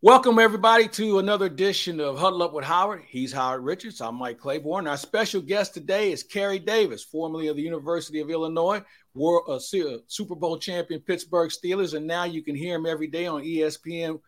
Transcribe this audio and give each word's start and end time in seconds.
Welcome, 0.00 0.38
everybody, 0.38 0.86
to 0.90 1.18
another 1.18 1.46
edition 1.46 1.98
of 1.98 2.20
Huddle 2.20 2.44
Up 2.44 2.52
with 2.52 2.64
Howard. 2.64 3.02
He's 3.08 3.32
Howard 3.32 3.64
Richards. 3.64 4.00
I'm 4.00 4.14
Mike 4.14 4.38
Claiborne. 4.38 4.86
Our 4.86 4.96
special 4.96 5.40
guest 5.40 5.74
today 5.74 6.12
is 6.12 6.22
Kerry 6.22 6.60
Davis, 6.60 7.02
formerly 7.02 7.48
of 7.48 7.56
the 7.56 7.62
University 7.62 8.20
of 8.20 8.30
Illinois, 8.30 8.80
World, 9.14 9.42
uh, 9.48 9.58
Super 9.58 10.36
Bowl 10.36 10.56
champion 10.56 11.00
Pittsburgh 11.00 11.50
Steelers, 11.50 11.94
and 11.94 12.06
now 12.06 12.22
you 12.22 12.44
can 12.44 12.54
hear 12.54 12.76
him 12.76 12.86
every 12.86 13.08
day 13.08 13.26
on 13.26 13.42
ESPN 13.42 14.20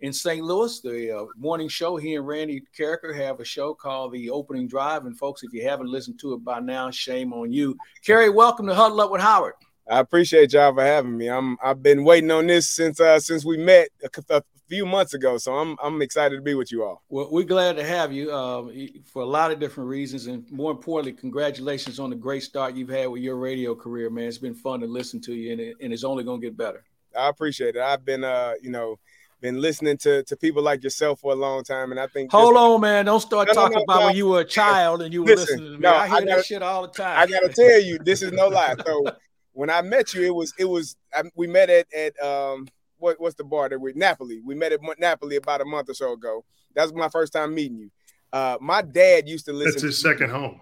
in 0.00 0.14
St. 0.14 0.42
Louis. 0.42 0.80
The 0.80 1.18
uh, 1.18 1.26
morning 1.36 1.68
show, 1.68 1.98
he 1.98 2.14
and 2.14 2.26
Randy 2.26 2.62
Karraker 2.74 3.14
have 3.14 3.38
a 3.38 3.44
show 3.44 3.74
called 3.74 4.14
The 4.14 4.30
Opening 4.30 4.66
Drive. 4.66 5.04
And 5.04 5.18
folks, 5.18 5.42
if 5.42 5.52
you 5.52 5.62
haven't 5.68 5.90
listened 5.90 6.18
to 6.20 6.32
it 6.32 6.42
by 6.42 6.60
now, 6.60 6.90
shame 6.90 7.34
on 7.34 7.52
you. 7.52 7.76
Kerry, 8.02 8.30
welcome 8.30 8.66
to 8.66 8.74
Huddle 8.74 9.02
Up 9.02 9.10
with 9.10 9.20
Howard. 9.20 9.52
I 9.90 10.00
appreciate 10.00 10.54
y'all 10.54 10.74
for 10.74 10.82
having 10.82 11.18
me. 11.18 11.28
I'm 11.28 11.58
I've 11.62 11.82
been 11.82 12.04
waiting 12.04 12.30
on 12.30 12.46
this 12.46 12.68
since 12.68 13.00
uh 13.00 13.18
since 13.20 13.42
we 13.42 13.56
met 13.56 13.88
a, 14.02 14.36
a 14.36 14.42
few 14.68 14.86
months 14.86 15.14
ago. 15.14 15.38
So 15.38 15.54
I'm 15.54 15.76
I'm 15.82 16.02
excited 16.02 16.36
to 16.36 16.42
be 16.42 16.54
with 16.54 16.70
you 16.70 16.84
all. 16.84 17.02
Well, 17.08 17.28
we're 17.30 17.44
glad 17.44 17.76
to 17.76 17.84
have 17.84 18.12
you 18.12 18.30
uh, 18.30 18.68
for 19.04 19.22
a 19.22 19.26
lot 19.26 19.50
of 19.50 19.58
different 19.58 19.88
reasons, 19.88 20.26
and 20.26 20.50
more 20.50 20.70
importantly, 20.70 21.18
congratulations 21.18 21.98
on 21.98 22.10
the 22.10 22.16
great 22.16 22.42
start 22.42 22.74
you've 22.74 22.88
had 22.88 23.08
with 23.08 23.22
your 23.22 23.36
radio 23.36 23.74
career, 23.74 24.10
man. 24.10 24.24
It's 24.24 24.38
been 24.38 24.54
fun 24.54 24.80
to 24.80 24.86
listen 24.86 25.20
to 25.22 25.34
you, 25.34 25.52
and, 25.52 25.60
it, 25.60 25.76
and 25.80 25.92
it's 25.92 26.04
only 26.04 26.24
going 26.24 26.40
to 26.40 26.46
get 26.46 26.56
better. 26.56 26.84
I 27.18 27.28
appreciate 27.28 27.76
it. 27.76 27.82
I've 27.82 28.04
been 28.04 28.24
uh 28.24 28.54
you 28.62 28.70
know 28.70 28.98
been 29.40 29.60
listening 29.60 29.96
to 29.98 30.22
to 30.24 30.36
people 30.36 30.62
like 30.62 30.82
yourself 30.82 31.20
for 31.20 31.32
a 31.32 31.36
long 31.36 31.64
time, 31.64 31.90
and 31.90 32.00
I 32.00 32.06
think. 32.06 32.30
Hold 32.32 32.54
just, 32.54 32.60
on, 32.60 32.80
man! 32.80 33.04
Don't 33.04 33.20
start 33.20 33.48
no, 33.48 33.54
talking 33.54 33.74
no, 33.74 33.78
no, 33.78 33.84
about 33.84 34.04
when 34.06 34.16
you 34.16 34.28
were 34.28 34.40
a 34.40 34.44
child 34.44 35.02
and 35.02 35.12
you 35.12 35.22
were 35.22 35.28
Listen, 35.28 35.56
listening 35.56 35.72
to 35.72 35.78
me. 35.78 35.86
I 35.86 36.06
hear 36.06 36.16
I 36.16 36.20
gotta, 36.20 36.36
that 36.36 36.44
shit 36.44 36.62
all 36.62 36.82
the 36.82 36.88
time. 36.88 37.18
I 37.18 37.26
gotta 37.26 37.48
tell 37.48 37.80
you, 37.80 37.98
this 37.98 38.22
is 38.22 38.32
no 38.32 38.48
lie. 38.48 38.74
So 38.84 39.04
when 39.52 39.70
I 39.70 39.82
met 39.82 40.14
you, 40.14 40.22
it 40.22 40.34
was 40.34 40.52
it 40.58 40.64
was 40.64 40.96
I, 41.14 41.22
we 41.34 41.46
met 41.46 41.70
at 41.70 41.86
at 41.94 42.20
um 42.22 42.68
what, 42.98 43.20
what's 43.20 43.36
the 43.36 43.44
bar 43.44 43.68
that 43.68 43.80
we 43.80 43.92
Napoli. 43.94 44.40
We 44.44 44.54
met 44.54 44.72
at 44.72 44.80
Napoli 44.98 45.36
about 45.36 45.60
a 45.60 45.64
month 45.64 45.88
or 45.88 45.94
so 45.94 46.12
ago. 46.12 46.44
That 46.74 46.82
was 46.82 46.92
my 46.92 47.08
first 47.08 47.32
time 47.32 47.54
meeting 47.54 47.78
you. 47.78 47.90
Uh, 48.32 48.58
my 48.60 48.82
dad 48.82 49.28
used 49.28 49.46
to 49.46 49.52
listen. 49.52 49.72
That's 49.72 49.82
his 49.82 50.00
second 50.00 50.30
home. 50.30 50.60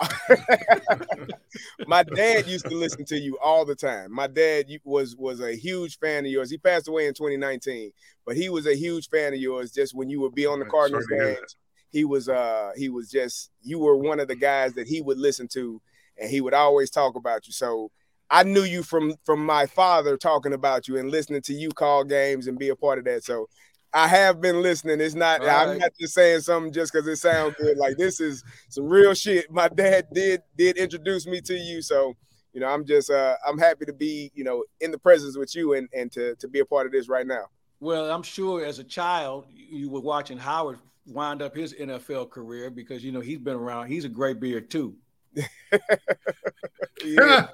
my 1.86 2.02
dad 2.02 2.46
used 2.46 2.64
to 2.66 2.74
listen 2.74 3.04
to 3.04 3.18
you 3.18 3.38
all 3.42 3.64
the 3.64 3.74
time. 3.74 4.12
My 4.12 4.26
dad 4.26 4.66
was 4.84 5.16
was 5.16 5.40
a 5.40 5.54
huge 5.54 5.98
fan 5.98 6.24
of 6.24 6.30
yours. 6.30 6.50
He 6.50 6.58
passed 6.58 6.88
away 6.88 7.06
in 7.06 7.14
2019, 7.14 7.92
but 8.26 8.36
he 8.36 8.48
was 8.48 8.66
a 8.66 8.74
huge 8.74 9.08
fan 9.08 9.34
of 9.34 9.40
yours. 9.40 9.72
Just 9.72 9.94
when 9.94 10.08
you 10.08 10.20
would 10.20 10.34
be 10.34 10.46
on 10.46 10.58
the 10.58 10.64
Cardinals 10.64 11.06
games, 11.06 11.56
he 11.90 12.04
was 12.04 12.28
uh 12.28 12.70
he 12.76 12.88
was 12.88 13.10
just 13.10 13.50
you 13.62 13.78
were 13.78 13.96
one 13.96 14.18
of 14.18 14.28
the 14.28 14.36
guys 14.36 14.72
that 14.74 14.88
he 14.88 15.00
would 15.02 15.18
listen 15.18 15.46
to, 15.48 15.80
and 16.18 16.30
he 16.30 16.40
would 16.40 16.54
always 16.54 16.90
talk 16.90 17.14
about 17.14 17.46
you. 17.46 17.52
So 17.52 17.90
I 18.32 18.44
knew 18.44 18.62
you 18.62 18.82
from 18.82 19.14
from 19.24 19.44
my 19.44 19.66
father 19.66 20.16
talking 20.16 20.54
about 20.54 20.88
you 20.88 20.96
and 20.96 21.10
listening 21.10 21.42
to 21.42 21.52
you 21.52 21.68
call 21.68 22.02
games 22.02 22.46
and 22.46 22.58
be 22.58 22.70
a 22.70 22.76
part 22.76 22.98
of 22.98 23.04
that. 23.04 23.24
So 23.24 23.46
I 23.92 24.08
have 24.08 24.40
been 24.40 24.62
listening. 24.62 25.02
It's 25.02 25.14
not 25.14 25.46
I'm 25.46 25.78
not 25.78 25.92
just 26.00 26.14
saying 26.14 26.40
something 26.40 26.72
just 26.72 26.94
because 26.94 27.06
it 27.06 27.16
sounds 27.16 27.54
good. 27.60 27.76
Like 27.76 27.98
this 27.98 28.20
is 28.20 28.42
some 28.70 28.86
real 28.86 29.12
shit. 29.12 29.52
My 29.52 29.68
dad 29.68 30.06
did 30.14 30.40
did 30.56 30.78
introduce 30.78 31.26
me 31.26 31.42
to 31.42 31.54
you. 31.54 31.82
So 31.82 32.14
you 32.54 32.60
know, 32.60 32.68
I'm 32.68 32.86
just 32.86 33.10
uh 33.10 33.36
I'm 33.46 33.58
happy 33.58 33.84
to 33.84 33.92
be, 33.92 34.32
you 34.34 34.44
know, 34.44 34.64
in 34.80 34.90
the 34.90 34.98
presence 34.98 35.36
with 35.36 35.54
you 35.54 35.74
and 35.74 35.86
and 35.92 36.10
to 36.12 36.34
to 36.36 36.48
be 36.48 36.60
a 36.60 36.64
part 36.64 36.86
of 36.86 36.92
this 36.92 37.10
right 37.10 37.26
now. 37.26 37.44
Well, 37.80 38.10
I'm 38.10 38.22
sure 38.22 38.64
as 38.64 38.78
a 38.78 38.84
child 38.84 39.44
you 39.50 39.90
were 39.90 40.00
watching 40.00 40.38
Howard 40.38 40.78
wind 41.04 41.42
up 41.42 41.54
his 41.54 41.74
NFL 41.74 42.30
career 42.30 42.70
because 42.70 43.04
you 43.04 43.12
know 43.12 43.20
he's 43.20 43.40
been 43.40 43.56
around. 43.56 43.88
He's 43.88 44.06
a 44.06 44.08
great 44.08 44.40
beard 44.40 44.70
too. 44.70 44.96
yeah 47.04 47.48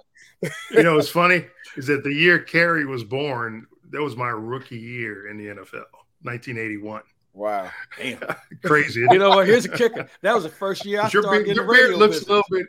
you 0.70 0.82
know, 0.82 0.96
what's 0.96 1.08
funny 1.08 1.44
is 1.76 1.86
that 1.86 2.04
the 2.04 2.12
year 2.12 2.38
Kerry 2.38 2.86
was 2.86 3.04
born, 3.04 3.66
that 3.90 4.00
was 4.00 4.16
my 4.16 4.28
rookie 4.28 4.78
year 4.78 5.28
in 5.28 5.36
the 5.36 5.46
NFL, 5.46 5.84
1981. 6.22 7.02
Wow, 7.34 7.70
damn, 7.96 8.20
crazy. 8.64 9.00
you 9.10 9.18
know 9.18 9.30
what? 9.30 9.46
Here's 9.46 9.64
a 9.64 9.68
kicker. 9.68 10.08
That 10.22 10.34
was 10.34 10.44
the 10.44 10.50
first 10.50 10.84
year 10.84 11.00
I 11.00 11.08
your 11.10 11.22
started 11.22 11.44
beard, 11.44 11.56
your 11.56 11.72
beard 11.72 11.94
looks 11.94 12.20
business. 12.20 12.28
a 12.28 12.32
little 12.32 12.44
bit. 12.50 12.66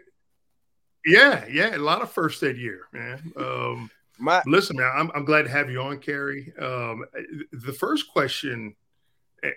Yeah, 1.05 1.45
yeah, 1.49 1.75
a 1.75 1.77
lot 1.77 2.01
of 2.01 2.11
first 2.11 2.43
aid 2.43 2.57
year, 2.57 2.81
man. 2.93 3.33
Um, 3.37 3.89
my, 4.19 4.43
listen, 4.45 4.75
man, 4.75 4.91
I'm, 4.93 5.09
I'm 5.15 5.25
glad 5.25 5.43
to 5.43 5.49
have 5.49 5.69
you 5.71 5.81
on, 5.81 5.99
Kerry. 5.99 6.53
Um, 6.59 7.05
the 7.51 7.73
first 7.73 8.11
question, 8.11 8.75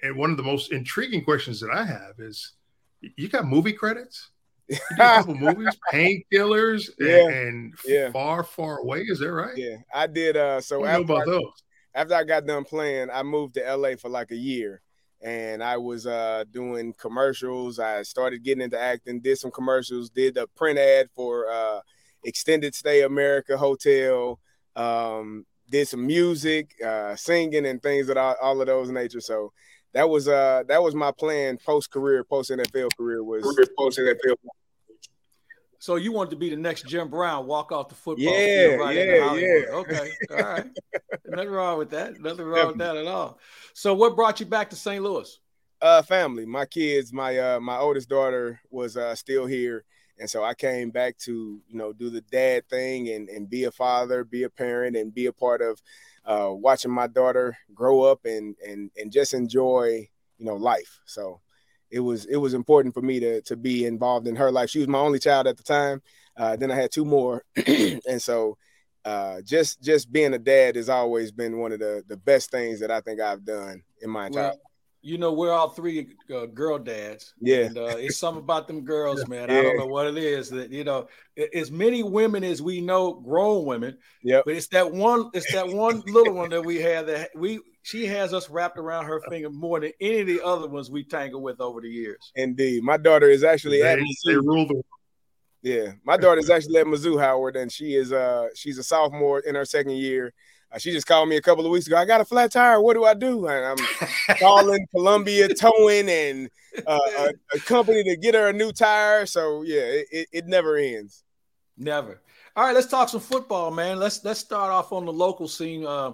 and 0.02 0.16
one 0.16 0.30
of 0.30 0.36
the 0.36 0.42
most 0.42 0.72
intriguing 0.72 1.24
questions 1.24 1.60
that 1.60 1.70
I 1.70 1.84
have 1.84 2.18
is, 2.18 2.52
you 3.00 3.28
got 3.28 3.44
movie 3.44 3.72
credits? 3.72 4.30
A 4.70 4.96
couple 4.96 5.34
movies, 5.38 5.76
Painkillers, 5.92 6.90
yeah, 6.98 7.28
and, 7.28 7.74
yeah. 7.86 8.10
Far, 8.10 8.42
Far 8.44 8.78
Away. 8.78 9.00
Is 9.00 9.18
that 9.20 9.32
right? 9.32 9.56
Yeah, 9.56 9.76
I 9.92 10.06
did. 10.06 10.36
Uh, 10.36 10.60
so 10.60 10.84
after 10.84 11.14
I, 11.14 11.24
those. 11.24 11.52
After 11.94 12.14
I 12.14 12.24
got 12.24 12.46
done 12.46 12.64
playing, 12.64 13.10
I 13.12 13.22
moved 13.22 13.54
to 13.54 13.76
LA 13.76 13.96
for 13.96 14.08
like 14.08 14.30
a 14.30 14.36
year, 14.36 14.80
and 15.20 15.62
I 15.62 15.76
was 15.76 16.06
uh, 16.06 16.44
doing 16.50 16.94
commercials. 16.94 17.78
I 17.78 18.02
started 18.02 18.42
getting 18.42 18.62
into 18.62 18.80
acting, 18.80 19.20
did 19.20 19.38
some 19.38 19.50
commercials, 19.50 20.08
did 20.08 20.38
a 20.38 20.46
print 20.46 20.78
ad 20.78 21.08
for 21.14 21.50
uh, 21.50 21.80
Extended 22.24 22.74
Stay 22.74 23.02
America 23.02 23.58
Hotel. 23.58 24.40
Um, 24.74 25.44
did 25.72 25.88
some 25.88 26.06
music, 26.06 26.74
uh, 26.84 27.16
singing, 27.16 27.66
and 27.66 27.82
things 27.82 28.08
of 28.08 28.16
all, 28.16 28.36
all 28.40 28.60
of 28.60 28.66
those 28.66 28.90
nature. 28.90 29.20
So 29.20 29.52
that 29.94 30.08
was 30.08 30.28
uh 30.28 30.62
that 30.68 30.82
was 30.82 30.94
my 30.94 31.10
plan 31.12 31.58
post 31.58 31.90
career, 31.90 32.24
post 32.24 32.50
NFL 32.50 32.90
career 32.96 33.22
was 33.22 33.42
post 33.78 33.98
NFL. 33.98 34.36
So 35.78 35.96
you 35.96 36.12
wanted 36.12 36.30
to 36.30 36.36
be 36.36 36.48
the 36.48 36.56
next 36.56 36.86
Jim 36.86 37.08
Brown, 37.08 37.46
walk 37.46 37.72
off 37.72 37.88
the 37.88 37.96
football 37.96 38.24
yeah, 38.24 38.68
field 38.68 38.80
right 38.80 38.96
yeah, 38.96 39.34
yeah. 39.34 39.64
Okay, 39.72 40.10
all 40.30 40.36
right. 40.36 40.66
Nothing 41.26 41.50
wrong 41.50 41.76
with 41.76 41.90
that. 41.90 42.20
Nothing 42.20 42.46
wrong 42.46 42.68
with 42.68 42.78
that 42.78 42.96
at 42.96 43.08
all. 43.08 43.40
So 43.74 43.92
what 43.92 44.14
brought 44.14 44.38
you 44.38 44.46
back 44.46 44.70
to 44.70 44.76
St. 44.76 45.02
Louis? 45.02 45.40
Uh, 45.80 46.00
family. 46.00 46.46
My 46.46 46.66
kids. 46.66 47.12
My 47.12 47.36
uh, 47.36 47.58
my 47.58 47.78
oldest 47.78 48.08
daughter 48.08 48.60
was 48.70 48.96
uh, 48.96 49.16
still 49.16 49.44
here, 49.44 49.84
and 50.20 50.30
so 50.30 50.44
I 50.44 50.54
came 50.54 50.90
back 50.90 51.18
to 51.18 51.60
you 51.66 51.76
know 51.76 51.92
do 51.92 52.10
the 52.10 52.20
dad 52.20 52.68
thing 52.68 53.08
and 53.08 53.28
and 53.28 53.50
be 53.50 53.64
a 53.64 53.72
father, 53.72 54.22
be 54.22 54.44
a 54.44 54.50
parent, 54.50 54.96
and 54.96 55.12
be 55.12 55.26
a 55.26 55.32
part 55.32 55.60
of 55.60 55.82
uh, 56.24 56.50
watching 56.50 56.90
my 56.90 57.06
daughter 57.06 57.56
grow 57.74 58.02
up 58.02 58.24
and 58.24 58.56
and 58.66 58.90
and 58.96 59.12
just 59.12 59.34
enjoy 59.34 60.08
you 60.38 60.46
know 60.46 60.56
life. 60.56 61.00
So 61.04 61.40
it 61.90 62.00
was 62.00 62.24
it 62.26 62.36
was 62.36 62.54
important 62.54 62.94
for 62.94 63.02
me 63.02 63.20
to 63.20 63.42
to 63.42 63.56
be 63.56 63.86
involved 63.86 64.26
in 64.26 64.36
her 64.36 64.50
life. 64.50 64.70
She 64.70 64.78
was 64.78 64.88
my 64.88 64.98
only 64.98 65.18
child 65.18 65.46
at 65.46 65.56
the 65.56 65.62
time. 65.62 66.02
Uh, 66.36 66.56
then 66.56 66.70
I 66.70 66.74
had 66.74 66.90
two 66.90 67.04
more, 67.04 67.44
and 67.66 68.20
so 68.20 68.56
uh, 69.04 69.42
just 69.42 69.82
just 69.82 70.12
being 70.12 70.32
a 70.34 70.38
dad 70.38 70.76
has 70.76 70.88
always 70.88 71.32
been 71.32 71.58
one 71.58 71.72
of 71.72 71.80
the 71.80 72.02
the 72.06 72.16
best 72.16 72.50
things 72.50 72.80
that 72.80 72.90
I 72.90 73.00
think 73.00 73.20
I've 73.20 73.44
done 73.44 73.82
in 74.00 74.10
my 74.10 74.26
entire. 74.26 74.42
Well, 74.44 74.60
you 75.02 75.18
know, 75.18 75.32
we're 75.32 75.52
all 75.52 75.68
three 75.68 76.14
uh, 76.32 76.46
girl 76.46 76.78
dads. 76.78 77.34
Yeah. 77.40 77.66
And, 77.66 77.78
uh, 77.78 77.96
it's 77.98 78.18
something 78.18 78.42
about 78.42 78.68
them 78.68 78.84
girls, 78.84 79.26
man. 79.28 79.48
Yeah. 79.48 79.58
I 79.58 79.62
don't 79.62 79.78
know 79.78 79.86
what 79.86 80.06
it 80.06 80.16
is 80.16 80.48
that, 80.50 80.70
you 80.70 80.84
know, 80.84 81.08
as 81.52 81.70
many 81.70 82.02
women 82.02 82.44
as 82.44 82.62
we 82.62 82.80
know, 82.80 83.14
grown 83.14 83.64
women. 83.64 83.98
Yeah. 84.22 84.42
But 84.44 84.54
it's 84.54 84.68
that 84.68 84.92
one, 84.92 85.30
it's 85.34 85.52
that 85.52 85.68
one 85.68 86.02
little 86.06 86.34
one 86.34 86.50
that 86.50 86.64
we 86.64 86.80
have 86.82 87.06
that 87.08 87.30
we, 87.34 87.60
she 87.82 88.06
has 88.06 88.32
us 88.32 88.48
wrapped 88.48 88.78
around 88.78 89.06
her 89.06 89.20
finger 89.28 89.50
more 89.50 89.80
than 89.80 89.92
any 90.00 90.20
of 90.20 90.26
the 90.28 90.40
other 90.40 90.68
ones 90.68 90.88
we 90.88 91.02
tangled 91.02 91.42
with 91.42 91.60
over 91.60 91.80
the 91.80 91.90
years. 91.90 92.32
Indeed. 92.36 92.84
My 92.84 92.96
daughter 92.96 93.28
is 93.28 93.42
actually 93.42 93.82
they, 93.82 93.88
at 93.88 93.98
they 94.24 94.36
rule 94.36 94.66
the 94.66 94.82
yeah, 95.62 95.92
my 96.04 96.16
daughter 96.16 96.40
is 96.40 96.50
actually 96.50 96.78
at 96.78 96.86
Mizzou, 96.86 97.20
Howard, 97.20 97.54
and 97.54 97.70
she 97.70 97.94
is 97.94 98.12
uh 98.12 98.48
she's 98.54 98.78
a 98.78 98.82
sophomore 98.82 99.38
in 99.38 99.54
her 99.54 99.64
second 99.64 99.92
year, 99.92 100.34
she 100.78 100.92
just 100.92 101.06
called 101.06 101.28
me 101.28 101.36
a 101.36 101.42
couple 101.42 101.64
of 101.64 101.70
weeks 101.70 101.86
ago. 101.86 101.96
I 101.96 102.04
got 102.04 102.20
a 102.20 102.24
flat 102.24 102.52
tire. 102.52 102.80
What 102.80 102.94
do 102.94 103.04
I 103.04 103.14
do? 103.14 103.46
And 103.46 103.80
I'm 103.80 104.36
calling 104.36 104.86
Columbia 104.94 105.48
Towing 105.54 106.08
and 106.08 106.50
uh, 106.86 106.98
a, 107.18 107.28
a, 107.56 107.58
company 107.60 108.02
to 108.04 108.16
get 108.16 108.34
her 108.34 108.48
a 108.48 108.52
new 108.52 108.72
tire. 108.72 109.26
So 109.26 109.62
yeah, 109.62 109.82
it, 109.82 110.06
it, 110.10 110.28
it, 110.32 110.46
never 110.46 110.76
ends. 110.76 111.24
Never. 111.76 112.20
All 112.56 112.64
right, 112.64 112.74
let's 112.74 112.86
talk 112.86 113.08
some 113.08 113.20
football, 113.20 113.70
man. 113.70 113.98
Let's 113.98 114.24
let's 114.24 114.40
start 114.40 114.70
off 114.70 114.92
on 114.92 115.04
the 115.04 115.12
local 115.12 115.48
scene. 115.48 115.86
Uh, 115.86 116.12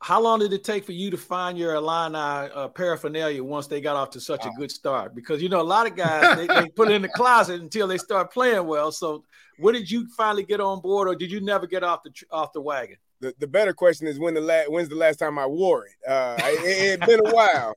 how 0.00 0.20
long 0.20 0.40
did 0.40 0.52
it 0.52 0.64
take 0.64 0.84
for 0.84 0.92
you 0.92 1.10
to 1.10 1.16
find 1.16 1.56
your 1.56 1.74
Illini 1.76 2.18
uh, 2.18 2.68
paraphernalia 2.68 3.42
once 3.42 3.66
they 3.66 3.80
got 3.80 3.96
off 3.96 4.10
to 4.10 4.20
such 4.20 4.44
a 4.44 4.50
good 4.58 4.70
start? 4.70 5.14
Because 5.14 5.42
you 5.42 5.48
know 5.48 5.60
a 5.60 5.62
lot 5.62 5.86
of 5.86 5.96
guys 5.96 6.36
they, 6.36 6.46
they 6.46 6.68
put 6.68 6.90
it 6.90 6.94
in 6.94 7.02
the 7.02 7.08
closet 7.08 7.60
until 7.60 7.86
they 7.86 7.96
start 7.96 8.32
playing 8.32 8.66
well. 8.66 8.92
So 8.92 9.24
when 9.58 9.74
did 9.74 9.90
you 9.90 10.06
finally 10.16 10.44
get 10.44 10.60
on 10.60 10.80
board, 10.80 11.08
or 11.08 11.14
did 11.14 11.30
you 11.30 11.40
never 11.40 11.66
get 11.66 11.82
off 11.82 12.02
the 12.02 12.12
off 12.30 12.52
the 12.52 12.60
wagon? 12.60 12.96
The, 13.24 13.34
the 13.38 13.46
better 13.46 13.72
question 13.72 14.06
is 14.06 14.18
when 14.18 14.34
the 14.34 14.40
last 14.42 14.70
when's 14.70 14.90
the 14.90 14.94
last 14.96 15.18
time 15.18 15.38
I 15.38 15.46
wore 15.46 15.86
it? 15.86 15.92
Uh, 16.06 16.36
it 16.38 17.00
had 17.00 17.08
been 17.08 17.26
a 17.26 17.30
while. 17.34 17.74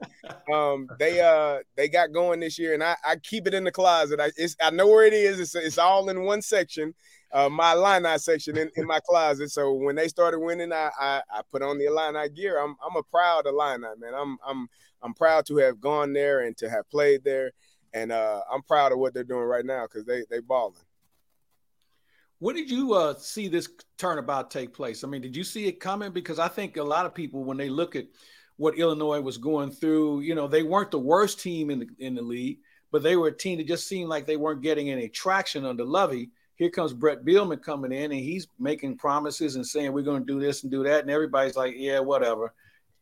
Um, 0.54 0.90
they 1.00 1.22
uh 1.22 1.60
they 1.78 1.88
got 1.88 2.12
going 2.12 2.42
this 2.42 2.60
year, 2.60 2.74
and 2.74 2.84
I, 2.84 2.98
I 3.06 3.16
keep 3.16 3.48
it 3.48 3.54
in 3.54 3.64
the 3.64 3.72
closet. 3.72 4.20
I 4.20 4.32
it's, 4.36 4.58
I 4.62 4.72
know 4.72 4.88
where 4.88 5.06
it 5.06 5.14
is. 5.14 5.40
It's, 5.40 5.56
it's 5.56 5.78
all 5.78 6.10
in 6.10 6.24
one 6.24 6.42
section, 6.42 6.94
uh, 7.32 7.48
my 7.48 7.74
Illini 7.74 8.18
section 8.18 8.58
in, 8.58 8.70
in 8.76 8.86
my 8.86 9.00
closet. 9.00 9.50
So 9.52 9.72
when 9.72 9.96
they 9.96 10.10
started 10.10 10.40
winning, 10.40 10.74
I, 10.74 10.90
I, 11.00 11.22
I 11.32 11.42
put 11.50 11.62
on 11.62 11.78
the 11.78 11.86
Illini 11.86 12.28
gear. 12.30 12.60
I'm 12.62 12.76
I'm 12.86 12.98
a 12.98 13.04
proud 13.04 13.46
Illini 13.46 13.88
man. 14.00 14.14
I'm 14.14 14.38
I'm 14.46 14.68
I'm 15.02 15.14
proud 15.14 15.46
to 15.46 15.58
have 15.58 15.80
gone 15.80 16.12
there 16.12 16.42
and 16.42 16.58
to 16.58 16.70
have 16.70 16.90
played 16.90 17.24
there, 17.24 17.52
and 17.94 18.12
uh, 18.12 18.42
I'm 18.52 18.64
proud 18.64 18.92
of 18.92 19.00
what 19.00 19.14
they're 19.14 19.24
doing 19.24 19.46
right 19.46 19.66
now 19.66 19.86
because 19.86 20.06
they 20.06 20.24
they 20.30 20.42
balling. 20.42 20.76
When 22.40 22.56
did 22.56 22.70
you 22.70 22.94
uh, 22.94 23.16
see 23.16 23.48
this 23.48 23.68
turnabout 23.98 24.52
take 24.52 24.74
place? 24.74 25.04
I 25.04 25.08
mean, 25.08 25.22
did 25.22 25.36
you 25.36 25.44
see 25.44 25.66
it 25.66 25.80
coming? 25.80 26.12
Because 26.12 26.38
I 26.38 26.48
think 26.48 26.78
a 26.78 26.84
lot 26.84 27.06
of 27.06 27.16
people, 27.16 27.44
when 27.44 27.58
they 27.58 27.70
look 27.70 27.96
at 27.96 28.06
what 28.58 28.78
Illinois 28.78 29.22
was 29.22 29.38
going 29.38 29.72
through. 29.72 30.22
You 30.22 30.36
know, 30.36 30.48
they 30.48 30.64
weren't 30.64 30.92
the 30.92 31.00
worst 31.00 31.40
team 31.40 31.70
in 31.70 31.80
the 31.80 31.88
in 32.00 32.16
the 32.16 32.22
league, 32.22 32.60
but 32.92 33.04
they 33.04 33.16
were 33.16 33.28
a 33.28 33.38
team 33.38 33.60
that 33.60 33.68
just 33.68 33.88
seemed 33.88 34.10
like 34.10 34.26
they 34.26 34.38
weren't 34.38 34.62
getting 34.62 34.90
any 34.90 35.08
traction 35.08 35.66
under 35.66 35.86
Lovie. 35.86 36.32
Here 36.56 36.72
comes 36.72 36.92
Brett 36.92 37.24
Bielema 37.24 37.62
coming 37.62 37.92
in, 37.92 38.12
and 38.12 38.20
he's 38.20 38.48
making 38.60 38.98
promises 38.98 39.56
and 39.56 39.66
saying 39.66 39.94
we're 39.94 40.02
going 40.02 40.26
to 40.26 40.34
do 40.34 40.40
this 40.40 40.64
and 40.64 40.72
do 40.72 40.84
that, 40.84 41.02
and 41.02 41.12
everybody's 41.12 41.56
like, 41.56 41.76
yeah, 41.78 42.00
whatever. 42.00 42.54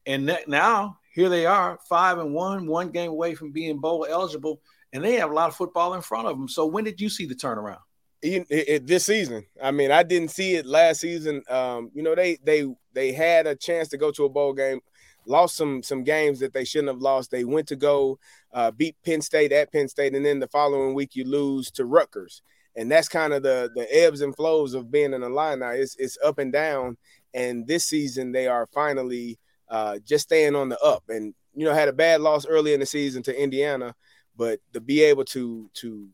And 0.05 0.38
now 0.47 0.99
here 1.13 1.29
they 1.29 1.45
are, 1.45 1.79
five 1.88 2.19
and 2.19 2.33
one, 2.33 2.67
one 2.67 2.89
game 2.89 3.09
away 3.09 3.33
from 3.33 3.53
being 3.53 3.79
bowl 3.79 4.05
eligible, 4.07 4.61
and 4.91 5.01
they 5.01 5.13
have 5.13 5.31
a 5.31 5.33
lot 5.33 5.47
of 5.47 5.55
football 5.55 5.93
in 5.93 6.01
front 6.01 6.27
of 6.27 6.38
them. 6.38 6.49
So 6.49 6.65
when 6.65 6.83
did 6.83 6.99
you 6.99 7.07
see 7.07 7.25
the 7.25 7.33
turnaround? 7.33 7.79
It, 8.27 8.48
it, 8.50 8.88
this 8.88 9.06
season. 9.06 9.45
I 9.62 9.72
mean, 9.72 9.92
I 9.92 10.01
didn't 10.01 10.31
see 10.31 10.56
it 10.56 10.66
last 10.66 11.01
season. 11.01 11.44
Um, 11.48 11.92
you 11.94 12.01
know, 12.01 12.16
they 12.16 12.38
they 12.44 12.66
they 12.94 13.12
had 13.12 13.45
a 13.45 13.56
chance 13.56 13.88
to 13.89 13.98
go 13.98 14.12
to 14.12 14.25
a 14.25 14.30
bowl 14.30 14.54
game 14.54 14.81
lost 15.25 15.56
some 15.56 15.83
some 15.83 16.04
games 16.04 16.39
that 16.39 16.54
they 16.54 16.66
shouldn't 16.66 16.89
have 16.89 17.01
lost. 17.01 17.31
They 17.31 17.44
went 17.44 17.68
to 17.69 17.75
go 17.75 18.19
uh, 18.54 18.72
beat 18.72 18.95
Penn 19.04 19.22
State 19.22 19.51
at 19.51 19.72
Penn 19.72 19.88
State, 19.88 20.16
and 20.16 20.25
then 20.25 20.39
the 20.39 20.48
following 20.48 20.94
week 20.94 21.16
you 21.16 21.25
lose 21.25 21.72
to 21.72 21.86
Rutgers, 21.86 22.42
and 22.75 22.92
that's 22.92 23.10
kind 23.10 23.33
of 23.33 23.44
the 23.44 23.69
the 23.75 23.88
ebbs 23.95 24.22
and 24.22 24.36
flows 24.36 24.74
of 24.74 24.92
being 24.92 25.13
in 25.13 25.24
a 25.24 25.30
line. 25.30 25.60
Now 25.60 25.72
It's 25.72 25.95
it's 25.98 26.18
up 26.24 26.39
and 26.39 26.51
down, 26.51 26.98
and 27.33 27.68
this 27.68 27.86
season 27.86 28.31
they 28.31 28.48
are 28.48 28.68
finally 28.68 29.39
uh, 29.69 30.00
just 30.06 30.25
staying 30.25 30.56
on 30.56 30.69
the 30.69 30.80
up. 30.80 31.04
And 31.10 31.33
you 31.54 31.66
know 31.66 31.74
had 31.74 31.89
a 31.89 31.94
bad 31.94 32.22
loss 32.22 32.45
early 32.45 32.74
in 32.74 32.80
the 32.80 32.86
season 32.86 33.24
to 33.24 33.42
Indiana, 33.44 33.95
but 34.36 34.60
to 34.74 34.80
be 34.80 35.01
able 35.01 35.25
to 35.25 35.69
to 35.75 36.07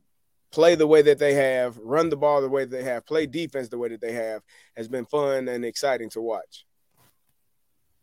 play 0.51 0.75
the 0.75 0.87
way 0.87 1.01
that 1.01 1.17
they 1.17 1.33
have, 1.33 1.77
run 1.77 2.09
the 2.09 2.17
ball 2.17 2.41
the 2.41 2.49
way 2.49 2.65
that 2.65 2.75
they 2.75 2.83
have, 2.83 3.05
play 3.05 3.25
defense 3.25 3.69
the 3.69 3.77
way 3.77 3.89
that 3.89 4.01
they 4.01 4.13
have, 4.13 4.43
has 4.75 4.87
been 4.87 5.05
fun 5.05 5.47
and 5.47 5.65
exciting 5.65 6.09
to 6.11 6.21
watch. 6.21 6.65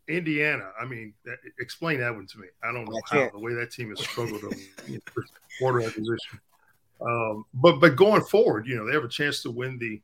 Indiana. 0.07 0.71
I 0.79 0.85
mean, 0.85 1.13
that, 1.25 1.37
explain 1.59 1.99
that 1.99 2.13
one 2.13 2.25
to 2.27 2.39
me. 2.39 2.47
I 2.63 2.71
don't 2.71 2.85
know 2.85 2.99
I 3.11 3.15
how 3.15 3.29
the 3.29 3.39
way 3.39 3.53
that 3.53 3.71
team 3.71 3.89
has 3.89 3.99
struggled 3.99 4.41
in 4.87 5.01
quarterback 5.59 5.93
position. 5.93 6.39
Um, 7.01 7.45
but 7.53 7.79
but 7.79 7.95
going 7.95 8.23
forward, 8.23 8.67
you 8.67 8.75
know, 8.75 8.85
they 8.85 8.93
have 8.93 9.03
a 9.03 9.09
chance 9.09 9.41
to 9.43 9.51
win 9.51 9.77
the 9.77 10.01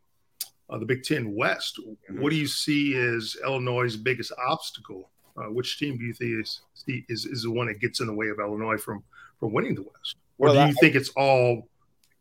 uh, 0.70 0.78
the 0.78 0.86
Big 0.86 1.04
Ten 1.04 1.36
West. 1.36 1.80
Mm-hmm. 1.80 2.22
What 2.22 2.30
do 2.30 2.36
you 2.36 2.48
see 2.48 2.96
as 2.96 3.36
Illinois' 3.44 3.98
biggest 3.98 4.32
obstacle? 4.48 5.10
Uh, 5.38 5.52
which 5.52 5.78
team 5.78 5.98
do 5.98 6.06
you 6.06 6.14
think 6.14 6.40
is, 6.40 6.62
is 7.10 7.26
is 7.26 7.44
the 7.44 7.52
one 7.52 7.68
that 7.68 7.82
gets 7.82 8.00
in 8.00 8.08
the 8.08 8.14
way 8.14 8.30
of 8.30 8.40
Illinois 8.40 8.78
from 8.78 9.04
from 9.40 9.52
winning 9.52 9.76
the 9.76 9.82
West? 9.82 10.16
Or 10.38 10.48
well, 10.48 10.54
do 10.54 10.60
you 10.60 10.78
I, 10.78 10.80
think 10.80 10.96
it's 10.96 11.10
all 11.10 11.68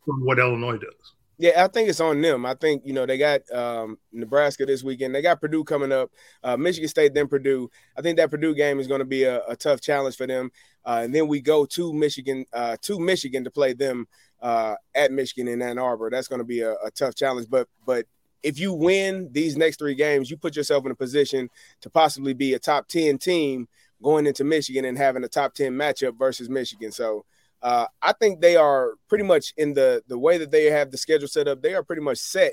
from 0.05 0.25
what 0.25 0.39
Illinois 0.39 0.79
does? 0.79 1.15
Yeah, 1.37 1.65
I 1.65 1.69
think 1.69 1.89
it's 1.89 2.01
on 2.01 2.21
them. 2.21 2.47
I 2.47 2.55
think 2.55 2.83
you 2.85 2.93
know 2.93 3.07
they 3.07 3.19
got 3.19 3.41
um, 3.53 3.99
Nebraska 4.13 4.65
this 4.65 4.85
weekend. 4.85 5.15
They 5.15 5.23
got 5.23 5.41
Purdue 5.41 5.65
coming 5.65 5.91
up, 5.91 6.11
uh, 6.45 6.57
Michigan 6.57 6.89
State, 6.89 7.13
then 7.13 7.27
Purdue. 7.27 7.69
I 7.97 8.03
think 8.03 8.19
that 8.19 8.31
Purdue 8.31 8.55
game 8.55 8.79
is 8.79 8.87
going 8.87 9.01
to 9.01 9.05
be 9.05 9.25
a, 9.25 9.45
a, 9.47 9.57
tough 9.57 9.81
challenge 9.81 10.17
for 10.17 10.29
them. 10.29 10.53
Uh, 10.85 11.01
and 11.03 11.15
then 11.15 11.27
we 11.27 11.41
go 11.41 11.67
to 11.67 11.93
Michigan, 11.93 12.45
uh, 12.53 12.77
to 12.83 13.01
Michigan 13.01 13.43
to 13.43 13.51
play 13.51 13.73
them 13.73 14.07
uh, 14.43 14.77
at 14.95 15.11
Michigan 15.11 15.49
in 15.49 15.61
Ann 15.61 15.79
Arbor. 15.79 16.09
That's 16.09 16.29
going 16.29 16.39
to 16.39 16.45
be 16.45 16.61
a, 16.61 16.75
a 16.75 16.91
tough 16.93 17.17
challenge. 17.17 17.49
But 17.51 17.69
but 17.85 18.07
if 18.45 18.61
you 18.61 18.73
win 18.73 19.29
these 19.33 19.57
next 19.57 19.79
three 19.79 19.97
games, 19.97 20.31
you 20.31 20.37
put 20.37 20.55
yourself 20.55 20.85
in 20.85 20.93
a 20.93 20.97
position 20.97 21.51
to 21.81 21.91
possibly 21.91 22.35
be 22.35 22.55
a 22.55 22.61
top 22.61 22.87
ten 22.87 23.19
team 23.19 23.67
going 24.01 24.27
into 24.27 24.45
Michigan 24.45 24.85
and 24.85 24.97
having 24.97 25.25
a 25.25 25.29
top 25.29 25.55
ten 25.55 25.73
matchup 25.73 26.17
versus 26.17 26.49
Michigan. 26.49 26.93
So 26.93 27.25
uh, 27.65 27.87
I 28.03 28.13
think 28.13 28.43
they 28.43 28.57
are 28.57 28.93
pretty 29.09 29.25
much 29.25 29.55
in 29.57 29.73
the 29.73 30.03
the 30.07 30.19
way 30.19 30.37
that 30.37 30.51
they 30.51 30.67
have 30.67 30.91
the 30.91 30.99
schedule 30.99 31.27
set 31.27 31.49
up. 31.49 31.63
They 31.63 31.75
are 31.75 31.83
pretty 31.83 32.03
much 32.03 32.19
set 32.19 32.53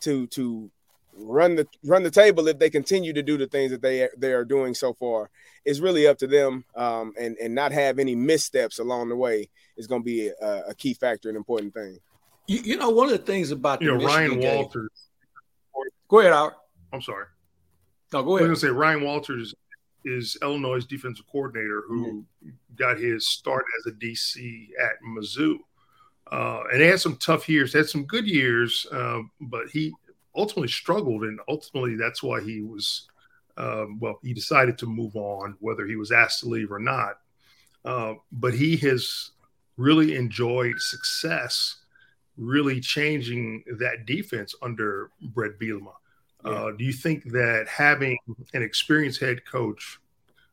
to 0.00 0.26
to 0.28 0.70
run 1.18 1.56
the 1.56 1.66
run 1.84 2.02
the 2.02 2.10
table 2.10 2.48
if 2.48 2.58
they 2.58 2.70
continue 2.70 3.12
to 3.12 3.22
do 3.22 3.36
the 3.36 3.46
things 3.46 3.70
that 3.70 3.82
they 3.82 4.08
they 4.16 4.32
are 4.32 4.46
doing 4.46 4.72
so 4.72 4.94
far. 4.94 5.28
It's 5.66 5.80
really 5.80 6.06
up 6.06 6.16
to 6.18 6.26
them, 6.26 6.64
um, 6.74 7.12
and 7.20 7.36
and 7.36 7.54
not 7.54 7.72
have 7.72 7.98
any 7.98 8.14
missteps 8.14 8.78
along 8.78 9.10
the 9.10 9.16
way 9.16 9.50
is 9.76 9.86
going 9.86 10.00
to 10.00 10.06
be 10.06 10.28
a, 10.28 10.62
a, 10.68 10.74
key 10.74 10.94
factor, 10.94 11.28
an 11.28 11.36
important 11.36 11.74
thing. 11.74 11.98
You, 12.46 12.60
you, 12.60 12.76
know, 12.78 12.88
one 12.88 13.06
of 13.06 13.12
the 13.12 13.18
things 13.18 13.50
about 13.50 13.82
you 13.82 13.88
know 13.88 14.02
Ryan 14.02 14.40
game, 14.40 14.56
Walters. 14.56 14.88
Go 16.08 16.20
ahead, 16.20 16.32
Howard. 16.32 16.54
I'm 16.94 17.02
sorry. 17.02 17.26
No, 18.10 18.22
go 18.22 18.36
ahead. 18.36 18.46
I 18.46 18.50
was 18.50 18.62
going 18.62 18.70
to 18.70 18.74
say 18.74 18.80
Ryan 18.80 19.02
Walters 19.02 19.54
is 20.06 20.38
Illinois' 20.40 20.86
defensive 20.86 21.26
coordinator 21.26 21.82
who 21.86 22.24
mm-hmm. 22.42 22.50
got 22.76 22.98
his 22.98 23.28
start 23.28 23.64
as 23.78 23.92
a 23.92 23.96
DC 23.96 24.68
at 24.82 24.92
Mizzou. 25.06 25.58
Uh, 26.30 26.62
and 26.72 26.80
he 26.80 26.88
had 26.88 27.00
some 27.00 27.16
tough 27.16 27.48
years, 27.48 27.72
had 27.72 27.88
some 27.88 28.04
good 28.04 28.26
years, 28.26 28.86
uh, 28.92 29.20
but 29.40 29.68
he 29.68 29.92
ultimately 30.34 30.68
struggled. 30.68 31.24
And 31.24 31.40
ultimately, 31.48 31.96
that's 31.96 32.22
why 32.22 32.40
he 32.40 32.62
was, 32.62 33.08
um, 33.56 33.98
well, 34.00 34.18
he 34.22 34.32
decided 34.32 34.78
to 34.78 34.86
move 34.86 35.16
on, 35.16 35.56
whether 35.60 35.86
he 35.86 35.96
was 35.96 36.12
asked 36.12 36.40
to 36.40 36.48
leave 36.48 36.72
or 36.72 36.78
not. 36.78 37.18
Uh, 37.84 38.14
but 38.32 38.54
he 38.54 38.76
has 38.78 39.30
really 39.76 40.16
enjoyed 40.16 40.80
success, 40.80 41.76
really 42.36 42.80
changing 42.80 43.62
that 43.78 44.06
defense 44.06 44.54
under 44.62 45.10
Brett 45.20 45.58
Bielema. 45.60 45.92
Yeah. 46.46 46.52
Uh, 46.52 46.70
do 46.72 46.84
you 46.84 46.92
think 46.92 47.24
that 47.32 47.66
having 47.68 48.18
an 48.54 48.62
experienced 48.62 49.20
head 49.20 49.44
coach 49.44 49.98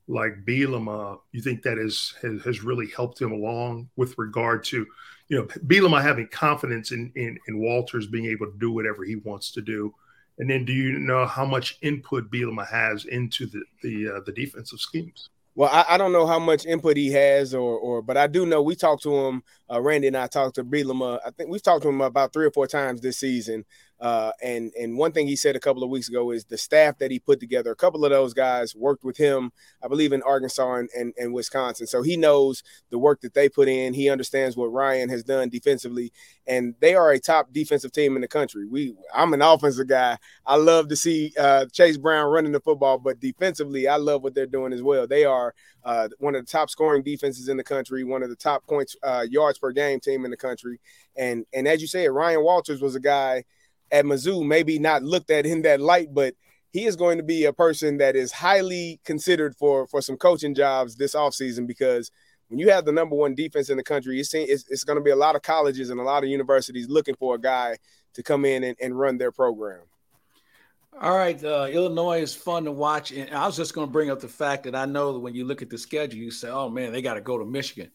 like 0.08 0.44
Bielema, 0.46 1.20
you 1.32 1.42
think 1.42 1.62
that 1.64 1.78
is, 1.78 2.14
has, 2.22 2.42
has 2.44 2.64
really 2.64 2.88
helped 2.88 3.22
him 3.22 3.32
along 3.32 3.90
with 3.96 4.18
regard 4.18 4.64
to, 4.66 4.86
you 5.30 5.38
know, 5.38 5.44
Bielema 5.44 6.02
having 6.02 6.28
confidence 6.28 6.92
in, 6.92 7.12
in, 7.16 7.38
in 7.48 7.60
Walters 7.60 8.08
being 8.08 8.26
able 8.26 8.48
to 8.48 8.58
do 8.58 8.72
whatever 8.72 9.04
he 9.04 9.18
wants 9.18 9.52
to 9.52 9.62
do? 9.62 9.94
And 10.40 10.50
then, 10.50 10.66
do 10.66 10.74
you 10.74 10.98
know 10.98 11.26
how 11.26 11.46
much 11.46 11.78
input 11.82 12.32
Bielema 12.32 12.68
has 12.68 13.06
into 13.06 13.46
the 13.46 13.64
the, 13.84 14.16
uh, 14.16 14.20
the 14.26 14.32
defensive 14.32 14.80
schemes? 14.80 15.30
Well, 15.56 15.70
I, 15.72 15.86
I, 15.90 15.98
don't 16.00 16.12
know 16.12 16.26
how 16.26 16.40
much 16.40 16.66
input 16.66 16.98
he 16.98 17.12
has, 17.12 17.54
or 17.54 17.78
or, 17.78 18.02
but 18.02 18.18
I 18.18 18.26
do 18.26 18.48
know 18.48 18.64
we 18.64 18.76
talked 18.76 19.04
to 19.04 19.16
him. 19.16 19.44
Uh, 19.72 19.80
Randy 19.80 20.08
and 20.08 20.18
I 20.18 20.26
talked 20.26 20.56
to 20.56 20.64
Bielema. 20.64 21.20
I 21.24 21.30
think 21.30 21.52
we've 21.52 21.62
talked 21.62 21.84
to 21.84 21.90
him 21.90 22.02
about 22.02 22.34
three 22.34 22.48
or 22.48 22.52
four 22.52 22.66
times 22.66 23.02
this 23.02 23.20
season. 23.20 23.64
Uh, 24.04 24.34
and 24.44 24.74
and 24.78 24.98
one 24.98 25.14
thing 25.14 25.26
he 25.26 25.36
said 25.38 25.56
a 25.56 25.60
couple 25.62 25.82
of 25.82 25.90
weeks 25.90 26.10
ago 26.10 26.32
is 26.32 26.44
the 26.44 26.58
staff 26.58 26.98
that 26.98 27.10
he 27.10 27.20
put 27.20 27.40
together. 27.40 27.72
A 27.72 27.76
couple 27.76 28.04
of 28.04 28.12
those 28.12 28.34
guys 28.34 28.76
worked 28.76 29.06
with 29.06 29.16
him, 29.16 29.50
I 29.82 29.88
believe, 29.88 30.12
in 30.12 30.22
Arkansas 30.24 30.74
and, 30.74 30.90
and, 30.94 31.14
and 31.18 31.34
Wisconsin. 31.34 31.88
So 31.88 32.02
he 32.02 32.18
knows 32.18 32.64
the 32.90 33.00
work 33.00 33.22
that 33.22 33.34
they 33.34 33.48
put 33.48 33.70
in. 33.70 33.94
He 33.94 34.10
understands 34.10 34.58
what 34.58 34.74
Ryan 34.74 35.08
has 35.08 35.24
done 35.24 35.48
defensively, 35.48 36.12
and 36.46 36.76
they 36.82 36.96
are 36.96 37.14
a 37.14 37.20
top 37.20 37.54
defensive 37.54 37.94
team 37.94 38.18
in 38.18 38.22
the 38.22 38.28
country. 38.28 38.68
We, 38.68 38.94
I'm 39.16 39.34
an 39.34 39.42
offensive 39.42 39.88
guy. 39.88 40.18
I 40.46 40.58
love 40.58 40.90
to 40.90 40.98
see 40.98 41.32
uh, 41.40 41.68
Chase 41.68 41.96
Brown 41.96 42.30
running 42.30 42.52
the 42.52 42.60
football, 42.60 42.98
but 42.98 43.22
defensively, 43.22 43.88
I 43.88 43.96
love 43.96 44.22
what 44.22 44.36
they're 44.36 44.46
doing 44.46 44.74
as 44.74 44.84
well. 44.84 45.08
They 45.08 45.24
are 45.24 45.56
uh, 45.86 46.10
one 46.20 46.36
of 46.36 46.46
the 46.46 46.52
top 46.52 46.70
scoring 46.70 47.04
defenses 47.04 47.48
in 47.48 47.56
the 47.56 47.64
country, 47.64 48.04
one 48.04 48.22
of 48.22 48.28
the 48.28 48.36
top 48.36 48.68
points 48.68 48.98
uh, 49.02 49.26
yards 49.30 49.60
per 49.60 49.72
game 49.72 50.02
team 50.02 50.26
in 50.26 50.32
the 50.32 50.36
country, 50.36 50.82
and 51.16 51.46
and 51.54 51.70
as 51.70 51.80
you 51.80 51.88
said, 51.88 52.08
Ryan 52.08 52.44
Walters 52.44 52.82
was 52.82 52.96
a 52.96 53.00
guy 53.00 53.46
at 53.92 54.06
Mizzou, 54.06 54.46
maybe 54.46 54.80
not 54.80 55.04
looked 55.04 55.32
at 55.32 55.46
in 55.46 55.62
that 55.64 55.80
light, 55.80 56.14
but 56.14 56.34
he 56.72 56.86
is 56.86 56.96
going 56.96 57.18
to 57.18 57.24
be 57.24 57.46
a 57.46 57.54
person 57.54 57.98
that 57.98 58.16
is 58.16 58.32
highly 58.32 59.00
considered 59.06 59.56
for 59.56 59.88
for 59.88 60.02
some 60.02 60.18
coaching 60.18 60.56
jobs 60.56 60.96
this 60.96 61.14
offseason 61.14 61.68
because 61.68 62.12
when 62.48 62.60
you 62.60 62.70
have 62.70 62.86
the 62.86 62.92
number 62.92 63.16
one 63.16 63.36
defense 63.36 63.70
in 63.70 63.78
the 63.78 63.84
country, 63.84 64.20
it's, 64.20 64.34
it's, 64.34 64.66
it's 64.70 64.84
going 64.84 64.98
to 64.98 65.04
be 65.04 65.10
a 65.10 65.16
lot 65.16 65.36
of 65.36 65.42
colleges 65.42 65.90
and 65.90 66.00
a 66.00 66.04
lot 66.04 66.24
of 66.24 66.30
universities 66.30 66.88
looking 66.88 67.16
for 67.16 67.36
a 67.36 67.40
guy 67.40 67.78
to 68.14 68.22
come 68.22 68.46
in 68.46 68.64
and, 68.64 68.78
and 68.80 68.98
run 68.98 69.18
their 69.18 69.32
program. 69.32 69.82
All 71.02 71.18
right, 71.18 71.44
uh, 71.44 71.68
Illinois 71.72 72.22
is 72.22 72.36
fun 72.36 72.66
to 72.66 72.72
watch, 72.72 73.12
and 73.12 73.32
I 73.32 73.48
was 73.48 73.58
just 73.58 73.74
going 73.74 73.88
to 73.88 73.92
bring 73.92 74.12
up 74.12 74.20
the 74.20 74.28
fact 74.28 74.66
that 74.66 74.76
I 74.76 74.86
know 74.86 75.14
that 75.14 75.20
when 75.20 75.34
you 75.34 75.46
look 75.46 75.64
at 75.64 75.72
the 75.72 75.78
schedule, 75.78 76.20
you 76.20 76.30
say, 76.30 76.50
"Oh 76.50 76.70
man, 76.70 76.92
they 76.92 77.02
got 77.02 77.16
to 77.16 77.22
go 77.22 77.40
to 77.40 77.46
Michigan." 77.46 77.90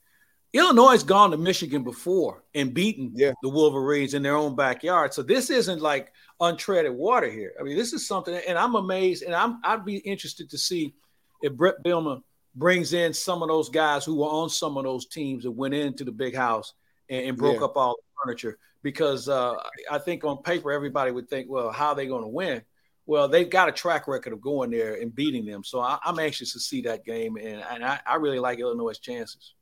Illinois 0.54 0.92
has 0.92 1.04
gone 1.04 1.30
to 1.30 1.36
Michigan 1.36 1.84
before 1.84 2.42
and 2.54 2.72
beaten 2.72 3.12
yeah. 3.14 3.32
the 3.42 3.48
Wolverines 3.50 4.14
in 4.14 4.22
their 4.22 4.36
own 4.36 4.56
backyard. 4.56 5.12
So 5.12 5.22
this 5.22 5.50
isn't 5.50 5.82
like 5.82 6.12
untreaded 6.40 6.94
water 6.94 7.28
here. 7.30 7.52
I 7.60 7.62
mean, 7.62 7.76
this 7.76 7.92
is 7.92 8.06
something, 8.06 8.34
and 8.34 8.56
I'm 8.56 8.74
amazed, 8.74 9.24
and 9.24 9.34
I'm 9.34 9.60
I'd 9.62 9.84
be 9.84 9.98
interested 9.98 10.48
to 10.50 10.58
see 10.58 10.94
if 11.42 11.52
Brett 11.52 11.82
Bielema 11.84 12.22
brings 12.54 12.92
in 12.92 13.12
some 13.12 13.42
of 13.42 13.48
those 13.48 13.68
guys 13.68 14.04
who 14.04 14.16
were 14.16 14.26
on 14.26 14.48
some 14.48 14.76
of 14.76 14.84
those 14.84 15.06
teams 15.06 15.44
that 15.44 15.50
went 15.50 15.74
into 15.74 16.04
the 16.04 16.12
big 16.12 16.34
house 16.34 16.72
and, 17.08 17.26
and 17.26 17.36
broke 17.36 17.58
yeah. 17.58 17.66
up 17.66 17.76
all 17.76 17.96
the 17.96 18.22
furniture. 18.24 18.58
Because 18.82 19.28
uh, 19.28 19.54
I 19.90 19.98
think 19.98 20.24
on 20.24 20.42
paper 20.42 20.72
everybody 20.72 21.10
would 21.10 21.28
think, 21.28 21.48
well, 21.50 21.70
how 21.70 21.88
are 21.88 21.94
they 21.94 22.06
going 22.06 22.22
to 22.22 22.28
win? 22.28 22.62
Well, 23.06 23.28
they've 23.28 23.48
got 23.48 23.68
a 23.68 23.72
track 23.72 24.06
record 24.06 24.32
of 24.32 24.40
going 24.40 24.70
there 24.70 24.94
and 24.94 25.14
beating 25.14 25.44
them. 25.44 25.64
So 25.64 25.80
I, 25.80 25.98
am 26.04 26.18
anxious 26.18 26.52
to 26.52 26.60
see 26.60 26.82
that 26.82 27.04
game, 27.04 27.36
and, 27.36 27.62
and 27.70 27.84
I, 27.84 28.00
I 28.06 28.16
really 28.16 28.38
like 28.38 28.60
Illinois' 28.60 28.98
chances. 28.98 29.54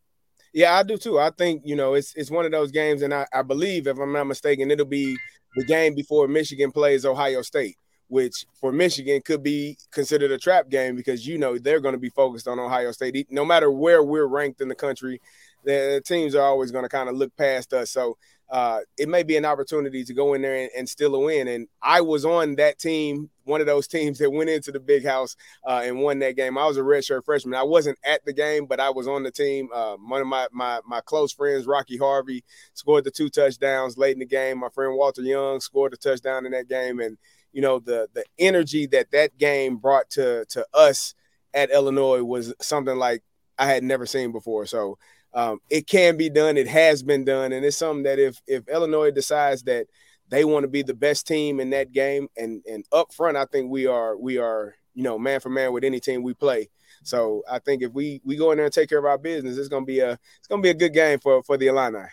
Yeah, 0.56 0.75
I 0.75 0.84
do 0.84 0.96
too. 0.96 1.18
I 1.18 1.28
think 1.28 1.60
you 1.66 1.76
know 1.76 1.92
it's 1.92 2.14
it's 2.16 2.30
one 2.30 2.46
of 2.46 2.50
those 2.50 2.70
games, 2.70 3.02
and 3.02 3.12
I, 3.12 3.26
I 3.30 3.42
believe, 3.42 3.86
if 3.86 3.98
I'm 3.98 4.14
not 4.14 4.25
mistaken, 4.25 4.70
it'll 4.70 4.86
be 4.86 5.14
the 5.54 5.66
game 5.66 5.94
before 5.94 6.26
Michigan 6.28 6.72
plays 6.72 7.04
Ohio 7.04 7.42
State, 7.42 7.76
which 8.08 8.46
for 8.58 8.72
Michigan 8.72 9.20
could 9.22 9.42
be 9.42 9.76
considered 9.90 10.30
a 10.30 10.38
trap 10.38 10.70
game 10.70 10.96
because 10.96 11.26
you 11.26 11.36
know 11.36 11.58
they're 11.58 11.78
going 11.80 11.92
to 11.92 12.00
be 12.00 12.08
focused 12.08 12.48
on 12.48 12.58
Ohio 12.58 12.90
State. 12.92 13.26
No 13.30 13.44
matter 13.44 13.70
where 13.70 14.02
we're 14.02 14.25
ranked 14.25 14.62
in 14.62 14.68
the 14.68 14.75
country, 14.75 15.20
the 15.64 16.00
teams 16.06 16.34
are 16.34 16.46
always 16.46 16.70
going 16.70 16.84
to 16.84 16.88
kind 16.88 17.10
of 17.10 17.16
look 17.16 17.36
past 17.36 17.75
us. 17.75 17.90
So 17.90 18.16
uh, 18.48 18.80
it 18.96 19.10
may 19.10 19.25
be 19.25 19.36
an 19.36 19.44
opportunity 19.44 20.04
to 20.04 20.14
go 20.14 20.32
in 20.32 20.40
there 20.40 20.56
and, 20.56 20.70
and 20.75 20.88
steal 20.88 21.14
a 21.16 21.20
win. 21.20 21.48
And 21.48 21.68
I 21.82 22.00
was 22.00 22.25
on 22.25 22.54
that 22.56 22.78
team 22.78 23.28
one 23.46 23.60
of 23.60 23.66
those 23.66 23.86
teams 23.86 24.18
that 24.18 24.30
went 24.30 24.50
into 24.50 24.72
the 24.72 24.80
big 24.80 25.04
house 25.04 25.36
uh, 25.66 25.82
and 25.84 26.00
won 26.00 26.18
that 26.18 26.36
game. 26.36 26.58
I 26.58 26.66
was 26.66 26.76
a 26.76 26.82
redshirt 26.82 27.24
freshman. 27.24 27.54
I 27.54 27.62
wasn't 27.62 27.98
at 28.04 28.24
the 28.24 28.32
game, 28.32 28.66
but 28.66 28.80
I 28.80 28.90
was 28.90 29.08
on 29.08 29.22
the 29.22 29.30
team. 29.30 29.68
Uh, 29.72 29.96
one 29.96 30.20
of 30.20 30.26
my, 30.26 30.48
my 30.52 30.80
my 30.86 31.00
close 31.00 31.32
friends, 31.32 31.66
Rocky 31.66 31.96
Harvey, 31.96 32.44
scored 32.74 33.04
the 33.04 33.10
two 33.10 33.28
touchdowns 33.28 33.96
late 33.96 34.14
in 34.14 34.20
the 34.20 34.26
game. 34.26 34.58
My 34.58 34.68
friend 34.68 34.96
Walter 34.96 35.22
Young 35.22 35.60
scored 35.60 35.94
a 35.94 35.96
touchdown 35.96 36.44
in 36.44 36.52
that 36.52 36.68
game, 36.68 37.00
and 37.00 37.16
you 37.52 37.62
know 37.62 37.78
the 37.78 38.08
the 38.14 38.24
energy 38.38 38.86
that 38.86 39.10
that 39.12 39.38
game 39.38 39.76
brought 39.76 40.10
to 40.10 40.44
to 40.46 40.66
us 40.74 41.14
at 41.54 41.70
Illinois 41.70 42.22
was 42.22 42.54
something 42.60 42.96
like 42.96 43.22
I 43.58 43.66
had 43.66 43.82
never 43.82 44.06
seen 44.06 44.32
before. 44.32 44.66
So 44.66 44.98
um, 45.32 45.60
it 45.70 45.86
can 45.86 46.16
be 46.16 46.30
done. 46.30 46.56
It 46.56 46.68
has 46.68 47.02
been 47.02 47.24
done, 47.24 47.52
and 47.52 47.64
it's 47.64 47.76
something 47.76 48.04
that 48.04 48.18
if 48.18 48.40
if 48.46 48.66
Illinois 48.68 49.10
decides 49.10 49.62
that 49.64 49.86
they 50.28 50.45
want 50.45 50.64
to 50.64 50.68
be 50.68 50.83
the 50.83 50.95
best 50.95 51.26
team 51.26 51.61
in 51.61 51.71
that 51.71 51.92
game, 51.92 52.28
and 52.37 52.62
and 52.66 52.85
up 52.92 53.12
front, 53.12 53.37
I 53.37 53.45
think 53.45 53.71
we 53.71 53.87
are 53.87 54.16
we 54.16 54.38
are 54.38 54.75
you 54.95 55.02
know 55.02 55.18
man 55.18 55.40
for 55.40 55.50
man 55.50 55.73
with 55.73 55.85
any 55.85 56.00
team 56.00 56.23
we 56.23 56.35
play. 56.35 56.68
So 57.02 57.42
I 57.49 57.59
think 57.61 57.83
if 57.83 57.92
we 57.92 58.21
we 58.25 58.37
go 58.37 58.50
in 58.50 58.56
there 58.56 58.66
and 58.66 58.75
take 58.75 58.88
care 58.88 58.99
of 58.99 59.04
our 59.04 59.18
business, 59.18 59.59
it's 59.59 59.68
gonna 59.68 59.85
be 59.85 60.00
a 60.00 60.12
it's 60.38 60.49
gonna 60.49 60.62
be 60.62 60.71
a 60.71 60.75
good 60.75 60.92
game 60.92 61.18
for 61.18 61.42
for 61.42 61.56
the 61.56 61.68
Illini. 61.68 62.06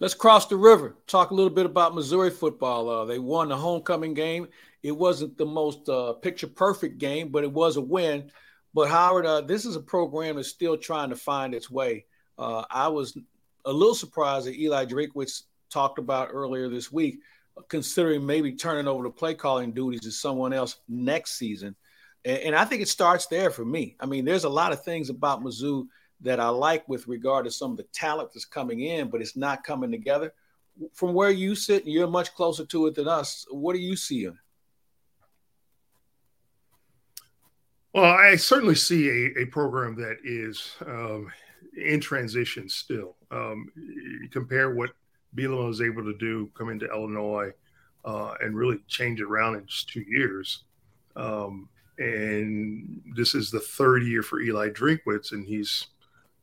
Let's 0.00 0.14
cross 0.14 0.46
the 0.46 0.56
river. 0.56 0.96
Talk 1.06 1.30
a 1.30 1.34
little 1.34 1.48
bit 1.48 1.64
about 1.64 1.94
Missouri 1.94 2.30
football. 2.30 2.88
Uh, 2.90 3.04
they 3.04 3.20
won 3.20 3.48
the 3.48 3.56
homecoming 3.56 4.14
game. 4.14 4.48
It 4.82 4.90
wasn't 4.90 5.38
the 5.38 5.46
most 5.46 5.88
uh, 5.88 6.14
picture 6.14 6.48
perfect 6.48 6.98
game, 6.98 7.28
but 7.28 7.44
it 7.44 7.52
was 7.52 7.76
a 7.76 7.80
win. 7.80 8.32
But 8.74 8.88
Howard, 8.88 9.26
uh, 9.26 9.42
this 9.42 9.64
is 9.64 9.76
a 9.76 9.80
program 9.80 10.36
that's 10.36 10.48
still 10.48 10.76
trying 10.76 11.10
to 11.10 11.16
find 11.16 11.54
its 11.54 11.70
way. 11.70 12.06
Uh, 12.36 12.64
I 12.68 12.88
was 12.88 13.16
a 13.64 13.72
little 13.72 13.94
surprised 13.94 14.46
that 14.46 14.58
Eli 14.58 14.86
Drinkwitz 14.86 15.42
talked 15.72 15.98
about 15.98 16.28
earlier 16.32 16.68
this 16.68 16.92
week, 16.92 17.20
considering 17.68 18.24
maybe 18.24 18.52
turning 18.52 18.88
over 18.88 19.04
the 19.04 19.10
play 19.10 19.34
calling 19.34 19.72
duties 19.72 20.00
to 20.00 20.10
someone 20.10 20.52
else 20.52 20.76
next 20.88 21.32
season. 21.32 21.74
And, 22.24 22.38
and, 22.38 22.54
I 22.54 22.64
think 22.64 22.82
it 22.82 22.88
starts 22.88 23.26
there 23.26 23.50
for 23.50 23.64
me. 23.64 23.96
I 23.98 24.06
mean, 24.06 24.24
there's 24.24 24.44
a 24.44 24.48
lot 24.48 24.72
of 24.72 24.84
things 24.84 25.10
about 25.10 25.42
Mizzou 25.42 25.86
that 26.20 26.38
I 26.38 26.48
like 26.48 26.88
with 26.88 27.08
regard 27.08 27.44
to 27.46 27.50
some 27.50 27.72
of 27.72 27.76
the 27.76 27.86
talent 27.92 28.30
that's 28.32 28.44
coming 28.44 28.80
in, 28.80 29.08
but 29.08 29.20
it's 29.20 29.36
not 29.36 29.64
coming 29.64 29.90
together. 29.90 30.32
From 30.92 31.14
where 31.14 31.30
you 31.30 31.54
sit, 31.54 31.86
you're 31.86 32.06
much 32.06 32.34
closer 32.34 32.64
to 32.66 32.86
it 32.86 32.94
than 32.94 33.08
us. 33.08 33.44
What 33.50 33.74
are 33.74 33.80
you 33.80 33.96
seeing? 33.96 34.38
Well, 37.92 38.04
I 38.04 38.36
certainly 38.36 38.76
see 38.76 39.08
a, 39.08 39.42
a 39.42 39.46
program 39.46 39.96
that 39.96 40.16
is 40.24 40.76
um, 40.86 41.30
in 41.76 42.00
transition 42.00 42.68
still. 42.68 43.16
Um, 43.30 43.70
compare 44.30 44.74
what 44.74 44.90
Bielema 45.36 45.66
was 45.66 45.80
able 45.80 46.04
to 46.04 46.16
do 46.18 46.50
come 46.54 46.70
into 46.70 46.86
Illinois 46.86 47.52
uh, 48.04 48.34
and 48.40 48.56
really 48.56 48.78
change 48.88 49.20
it 49.20 49.24
around 49.24 49.56
in 49.56 49.66
just 49.66 49.88
two 49.88 50.04
years. 50.06 50.64
Um, 51.16 51.68
and 51.98 53.00
this 53.14 53.34
is 53.34 53.50
the 53.50 53.60
third 53.60 54.02
year 54.02 54.22
for 54.22 54.40
Eli 54.40 54.70
Drinkwitz, 54.70 55.32
and 55.32 55.46
he's, 55.46 55.86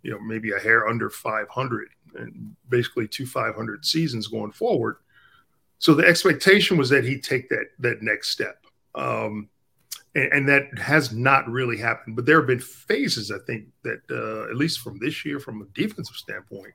you 0.03 0.11
know, 0.11 0.19
maybe 0.19 0.51
a 0.51 0.59
hair 0.59 0.87
under 0.87 1.09
500 1.09 1.89
and 2.15 2.55
basically 2.69 3.07
two 3.07 3.25
500 3.25 3.85
seasons 3.85 4.27
going 4.27 4.51
forward. 4.51 4.97
So 5.79 5.93
the 5.93 6.05
expectation 6.05 6.77
was 6.77 6.89
that 6.89 7.05
he'd 7.05 7.23
take 7.23 7.49
that 7.49 7.67
that 7.79 8.01
next 8.01 8.29
step. 8.29 8.65
Um, 8.95 9.49
and, 10.15 10.33
and, 10.33 10.49
that 10.49 10.77
has 10.79 11.13
not 11.13 11.47
really 11.47 11.77
happened. 11.77 12.15
But 12.15 12.25
there 12.25 12.37
have 12.37 12.47
been 12.47 12.59
phases, 12.59 13.31
I 13.31 13.37
think, 13.45 13.67
that 13.83 14.01
uh, 14.09 14.49
at 14.49 14.55
least 14.55 14.79
from 14.79 14.97
this 14.97 15.23
year, 15.23 15.39
from 15.39 15.61
a 15.61 15.65
defensive 15.79 16.15
standpoint, 16.15 16.73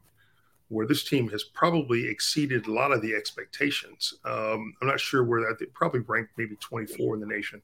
where 0.69 0.87
this 0.87 1.05
team 1.05 1.29
has 1.31 1.45
probably 1.45 2.09
exceeded 2.09 2.67
a 2.67 2.73
lot 2.73 2.93
of 2.93 3.03
the 3.03 3.15
expectations. 3.15 4.15
Um, 4.25 4.75
I'm 4.81 4.89
not 4.89 5.01
sure 5.01 5.25
where 5.25 5.43
that 5.43 5.59
they 5.59 5.67
probably 5.67 6.01
ranked 6.01 6.33
maybe 6.37 6.57
24 6.57 7.15
in 7.15 7.21
the 7.21 7.27
nation. 7.27 7.63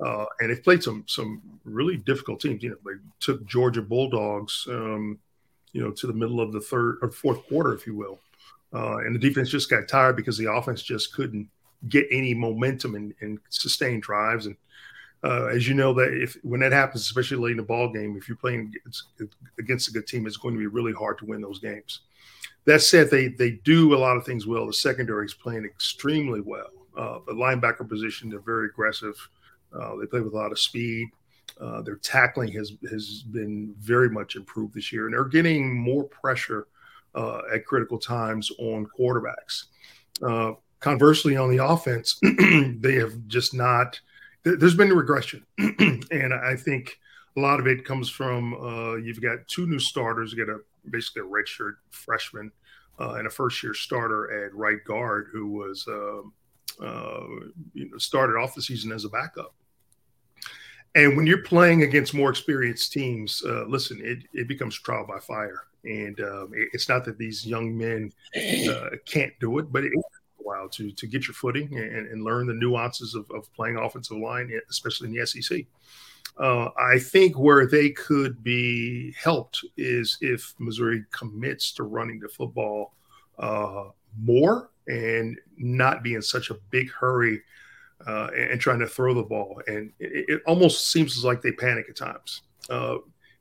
Uh, 0.00 0.24
and 0.40 0.50
they've 0.50 0.62
played 0.62 0.82
some 0.82 1.04
some 1.08 1.42
really 1.64 1.96
difficult 1.96 2.40
teams. 2.40 2.62
You 2.62 2.70
know, 2.70 2.76
they 2.84 2.98
took 3.18 3.44
Georgia 3.46 3.82
Bulldogs, 3.82 4.66
um, 4.70 5.18
you 5.72 5.82
know, 5.82 5.90
to 5.90 6.06
the 6.06 6.12
middle 6.12 6.40
of 6.40 6.52
the 6.52 6.60
third 6.60 6.98
or 7.02 7.10
fourth 7.10 7.46
quarter, 7.48 7.74
if 7.74 7.86
you 7.86 7.96
will. 7.96 8.20
Uh, 8.72 8.98
and 8.98 9.14
the 9.14 9.18
defense 9.18 9.48
just 9.48 9.70
got 9.70 9.88
tired 9.88 10.14
because 10.14 10.38
the 10.38 10.50
offense 10.50 10.82
just 10.82 11.14
couldn't 11.14 11.48
get 11.88 12.06
any 12.10 12.34
momentum 12.34 12.94
and, 12.94 13.14
and 13.20 13.38
sustain 13.48 13.98
drives. 13.98 14.46
And 14.46 14.56
uh, 15.24 15.46
as 15.46 15.66
you 15.66 15.74
know, 15.74 15.92
that 15.94 16.14
if 16.14 16.36
when 16.42 16.60
that 16.60 16.72
happens, 16.72 17.02
especially 17.02 17.38
late 17.38 17.52
in 17.52 17.56
the 17.56 17.62
ball 17.62 17.92
game, 17.92 18.16
if 18.16 18.28
you're 18.28 18.36
playing 18.36 18.72
against 19.58 19.88
a 19.88 19.92
good 19.92 20.06
team, 20.06 20.26
it's 20.26 20.36
going 20.36 20.54
to 20.54 20.60
be 20.60 20.66
really 20.66 20.92
hard 20.92 21.18
to 21.18 21.26
win 21.26 21.40
those 21.40 21.58
games. 21.58 22.00
That 22.66 22.82
said, 22.82 23.10
they 23.10 23.28
they 23.28 23.52
do 23.64 23.94
a 23.94 23.98
lot 23.98 24.16
of 24.16 24.24
things 24.24 24.46
well. 24.46 24.66
The 24.66 24.72
secondary 24.72 25.26
is 25.26 25.34
playing 25.34 25.64
extremely 25.64 26.40
well. 26.40 26.70
Uh, 26.96 27.18
the 27.26 27.32
linebacker 27.32 27.88
position, 27.88 28.28
they're 28.28 28.40
very 28.40 28.66
aggressive. 28.66 29.16
Uh, 29.72 29.96
they 29.96 30.06
play 30.06 30.20
with 30.20 30.32
a 30.32 30.36
lot 30.36 30.52
of 30.52 30.58
speed. 30.58 31.08
Uh, 31.60 31.82
their 31.82 31.96
tackling 31.96 32.52
has 32.52 32.72
has 32.88 33.22
been 33.22 33.74
very 33.78 34.08
much 34.08 34.36
improved 34.36 34.74
this 34.74 34.92
year, 34.92 35.06
and 35.06 35.14
they're 35.14 35.24
getting 35.24 35.76
more 35.76 36.04
pressure 36.04 36.68
uh, 37.14 37.40
at 37.52 37.66
critical 37.66 37.98
times 37.98 38.52
on 38.58 38.86
quarterbacks. 38.86 39.64
Uh, 40.22 40.52
conversely, 40.78 41.36
on 41.36 41.50
the 41.50 41.64
offense, 41.64 42.20
they 42.78 42.94
have 42.94 43.26
just 43.26 43.54
not 43.54 44.00
there's 44.44 44.74
been 44.74 44.90
a 44.90 44.94
regression, 44.94 45.44
and 45.58 46.34
I 46.34 46.56
think 46.56 46.98
a 47.36 47.40
lot 47.40 47.60
of 47.60 47.66
it 47.66 47.84
comes 47.84 48.08
from 48.08 48.54
uh, 48.54 48.96
you've 48.96 49.22
got 49.22 49.46
two 49.46 49.66
new 49.66 49.78
starters. 49.78 50.32
You 50.32 50.44
got 50.44 50.52
a 50.52 50.58
basically 50.90 51.22
a 51.22 51.24
redshirt 51.24 51.74
freshman 51.90 52.50
uh, 52.98 53.14
and 53.14 53.26
a 53.26 53.30
first 53.30 53.62
year 53.62 53.74
starter 53.74 54.44
at 54.44 54.54
right 54.54 54.82
guard 54.84 55.28
who 55.32 55.46
was 55.48 55.86
uh, 55.88 56.84
uh, 56.84 57.26
you 57.74 57.90
know 57.90 57.98
started 57.98 58.34
off 58.34 58.54
the 58.54 58.62
season 58.62 58.92
as 58.92 59.04
a 59.04 59.08
backup. 59.08 59.54
And 60.94 61.16
when 61.16 61.26
you're 61.26 61.42
playing 61.42 61.82
against 61.82 62.14
more 62.14 62.30
experienced 62.30 62.92
teams, 62.92 63.42
uh, 63.46 63.64
listen, 63.66 64.00
it, 64.02 64.24
it 64.32 64.48
becomes 64.48 64.74
trial 64.74 65.06
by 65.06 65.20
fire. 65.20 65.64
And 65.84 66.18
um, 66.20 66.50
it, 66.54 66.70
it's 66.72 66.88
not 66.88 67.04
that 67.04 67.18
these 67.18 67.46
young 67.46 67.76
men 67.76 68.12
uh, 68.34 68.96
can't 69.06 69.32
do 69.38 69.58
it, 69.58 69.70
but 69.70 69.84
it, 69.84 69.92
while 70.48 70.68
to 70.70 70.90
to 70.90 71.06
get 71.06 71.26
your 71.26 71.34
footing 71.34 71.76
and, 71.76 72.06
and 72.08 72.24
learn 72.24 72.46
the 72.46 72.54
nuances 72.54 73.14
of, 73.14 73.30
of 73.30 73.52
playing 73.52 73.76
offensive 73.76 74.18
line, 74.18 74.50
especially 74.70 75.08
in 75.08 75.14
the 75.14 75.26
SEC. 75.26 75.64
Uh, 76.38 76.68
I 76.78 76.98
think 76.98 77.38
where 77.38 77.66
they 77.66 77.90
could 77.90 78.42
be 78.44 79.12
helped 79.12 79.64
is 79.76 80.18
if 80.20 80.54
Missouri 80.58 81.04
commits 81.10 81.72
to 81.72 81.82
running 81.82 82.20
the 82.20 82.28
football 82.28 82.94
uh, 83.38 83.86
more 84.20 84.70
and 84.86 85.38
not 85.56 86.02
be 86.02 86.14
in 86.14 86.22
such 86.22 86.50
a 86.50 86.56
big 86.70 86.90
hurry 86.92 87.42
uh, 88.06 88.28
and, 88.36 88.60
trying 88.60 88.78
to 88.78 88.86
throw 88.86 89.12
the 89.14 89.22
ball. 89.22 89.60
And 89.66 89.92
it, 89.98 90.26
it 90.28 90.42
almost 90.46 90.92
seems 90.92 91.24
like 91.24 91.42
they 91.42 91.50
panic 91.52 91.86
at 91.88 91.96
times. 91.96 92.42
Uh, 92.70 92.98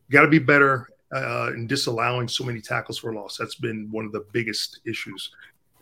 Got 0.09 0.21
to 0.21 0.29
be 0.29 0.39
better 0.39 0.87
uh, 1.13 1.51
in 1.53 1.67
disallowing 1.67 2.27
so 2.27 2.43
many 2.43 2.61
tackles 2.61 2.97
for 2.97 3.13
loss. 3.13 3.37
That's 3.37 3.55
been 3.55 3.89
one 3.91 4.05
of 4.05 4.11
the 4.11 4.25
biggest 4.31 4.79
issues. 4.85 5.31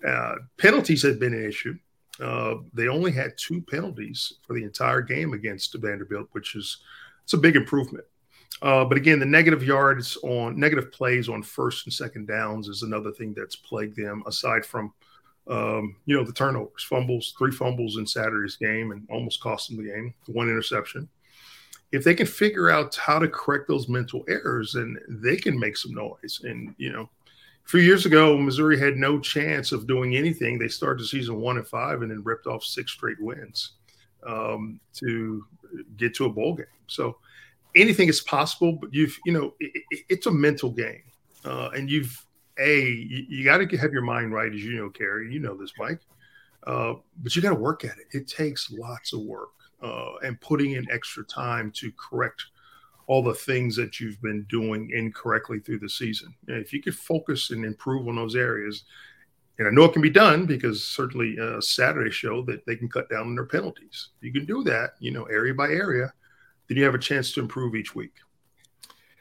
Uh, 0.08 0.36
penalties 0.58 1.02
had 1.02 1.20
been 1.20 1.34
an 1.34 1.48
issue. 1.48 1.76
Uh, 2.22 2.56
they 2.74 2.88
only 2.88 3.12
had 3.12 3.34
two 3.38 3.62
penalties 3.62 4.34
for 4.42 4.54
the 4.54 4.64
entire 4.64 5.02
game 5.02 5.34
against 5.34 5.76
Vanderbilt, 5.76 6.30
which 6.32 6.56
is 6.56 6.78
it's 7.24 7.34
a 7.34 7.38
big 7.38 7.56
improvement. 7.56 8.06
Uh, 8.62 8.86
but 8.86 8.98
again, 8.98 9.20
the 9.20 9.26
negative 9.26 9.64
yards 9.64 10.18
on 10.24 10.58
negative 10.58 10.92
plays 10.92 11.28
on 11.28 11.44
first 11.44 11.86
and 11.86 11.94
second 11.94 12.28
downs 12.28 12.68
is 12.68 12.84
another 12.84 13.12
thing 13.12 13.34
that's 13.34 13.56
plagued 13.56 13.98
them. 13.98 14.24
Aside 14.28 14.66
from 14.66 14.94
um, 15.48 15.98
you 16.06 16.16
know 16.16 16.24
the 16.24 16.32
turnovers, 16.32 16.84
fumbles, 16.84 17.34
three 17.38 17.52
fumbles 17.52 17.98
in 17.98 18.08
Saturday's 18.08 18.56
game, 18.56 18.92
and 18.92 19.06
almost 19.10 19.42
cost 19.42 19.70
them 19.70 19.78
the 19.78 19.92
game. 19.92 20.14
One 20.28 20.48
interception. 20.48 21.10
If 21.92 22.04
they 22.04 22.16
can 22.16 22.28
figure 22.28 22.70
out 22.70 22.96
how 22.96 23.20
to 23.20 23.28
correct 23.28 23.68
those 23.68 23.90
mental 23.90 24.24
errors, 24.28 24.74
then 24.74 24.98
they 25.08 25.36
can 25.36 25.60
make 25.60 25.78
some 25.78 25.94
noise. 25.94 26.42
And 26.44 26.74
you 26.78 26.92
know, 26.92 27.10
a 27.66 27.70
few 27.70 27.80
years 27.80 28.06
ago, 28.06 28.38
Missouri 28.38 28.80
had 28.80 28.96
no 28.96 29.20
chance 29.20 29.72
of 29.72 29.88
doing 29.88 30.16
anything. 30.16 30.60
They 30.60 30.68
started 30.68 31.04
the 31.04 31.08
season 31.08 31.38
one 31.38 31.58
and 31.58 31.68
five, 31.68 32.02
and 32.02 32.12
then 32.12 32.24
ripped 32.24 32.46
off 32.46 32.64
six 32.64 32.92
straight 32.92 33.20
wins 33.20 33.72
um, 34.26 34.80
to 34.94 35.44
get 35.98 36.14
to 36.16 36.26
a 36.26 36.30
bowl 36.30 36.54
game. 36.54 36.66
So 36.88 37.18
anything 37.76 38.08
is 38.08 38.22
possible, 38.22 38.74
but 38.74 38.94
you've 38.94 39.18
you 39.26 39.34
know 39.34 39.54
it, 39.60 39.84
it, 39.90 40.06
it's 40.10 40.28
a 40.28 40.32
mental 40.32 40.70
game, 40.70 41.04
uh, 41.44 41.70
and 41.76 41.90
you've 41.90 42.26
a 42.60 42.82
you, 42.82 43.26
you 43.28 43.44
got 43.44 43.58
to 43.58 43.78
have 43.78 43.92
your 43.92 44.04
mind 44.04 44.34
right, 44.34 44.54
as 44.54 44.64
you 44.64 44.78
know, 44.78 44.90
Kerry. 44.90 45.34
You 45.34 45.40
know 45.40 45.58
this, 45.58 45.74
Mike. 45.78 46.02
Uh, 46.68 46.96
but 47.22 47.36
you 47.36 47.42
got 47.42 47.50
to 47.50 47.56
work 47.56 47.84
at 47.84 47.98
it. 47.98 48.08
It 48.12 48.28
takes 48.28 48.72
lots 48.72 49.14
of 49.14 49.22
work 49.22 49.50
uh, 49.84 50.16
and 50.24 50.40
putting 50.42 50.72
in 50.72 50.90
extra 50.92 51.24
time 51.24 51.72
to 51.76 51.92
correct 51.92 52.44
all 53.08 53.22
the 53.22 53.34
things 53.34 53.76
that 53.76 54.00
you've 54.00 54.22
been 54.22 54.46
doing 54.50 54.90
incorrectly 54.94 55.60
through 55.60 55.80
the 55.80 55.90
season. 55.90 56.34
And 56.48 56.58
if 56.58 56.74
you 56.74 56.82
could 56.82 56.96
focus 56.96 57.52
and 57.52 57.64
improve 57.64 58.08
on 58.08 58.16
those 58.16 58.36
areas, 58.36 58.84
and 59.58 59.68
I 59.68 59.72
know 59.72 59.86
it 59.86 59.94
can 59.94 60.02
be 60.02 60.10
done 60.10 60.46
because 60.46 60.84
certainly 60.84 61.38
uh, 61.40 61.62
Saturday 61.62 62.12
showed 62.12 62.48
that 62.48 62.66
they 62.66 62.76
can 62.76 62.90
cut 62.90 63.10
down 63.10 63.28
on 63.28 63.36
their 63.36 63.46
penalties. 63.46 64.10
If 64.18 64.26
you 64.26 64.34
can 64.34 64.46
do 64.46 64.64
that, 64.64 64.96
you 65.00 65.12
know, 65.12 65.24
area 65.26 65.54
by 65.54 65.70
area, 65.70 66.12
then 66.68 66.78
you 66.78 66.84
have 66.84 66.96
a 66.96 67.00
chance 67.00 67.32
to 67.34 67.40
improve 67.40 67.76
each 67.76 67.96
week. 67.96 68.14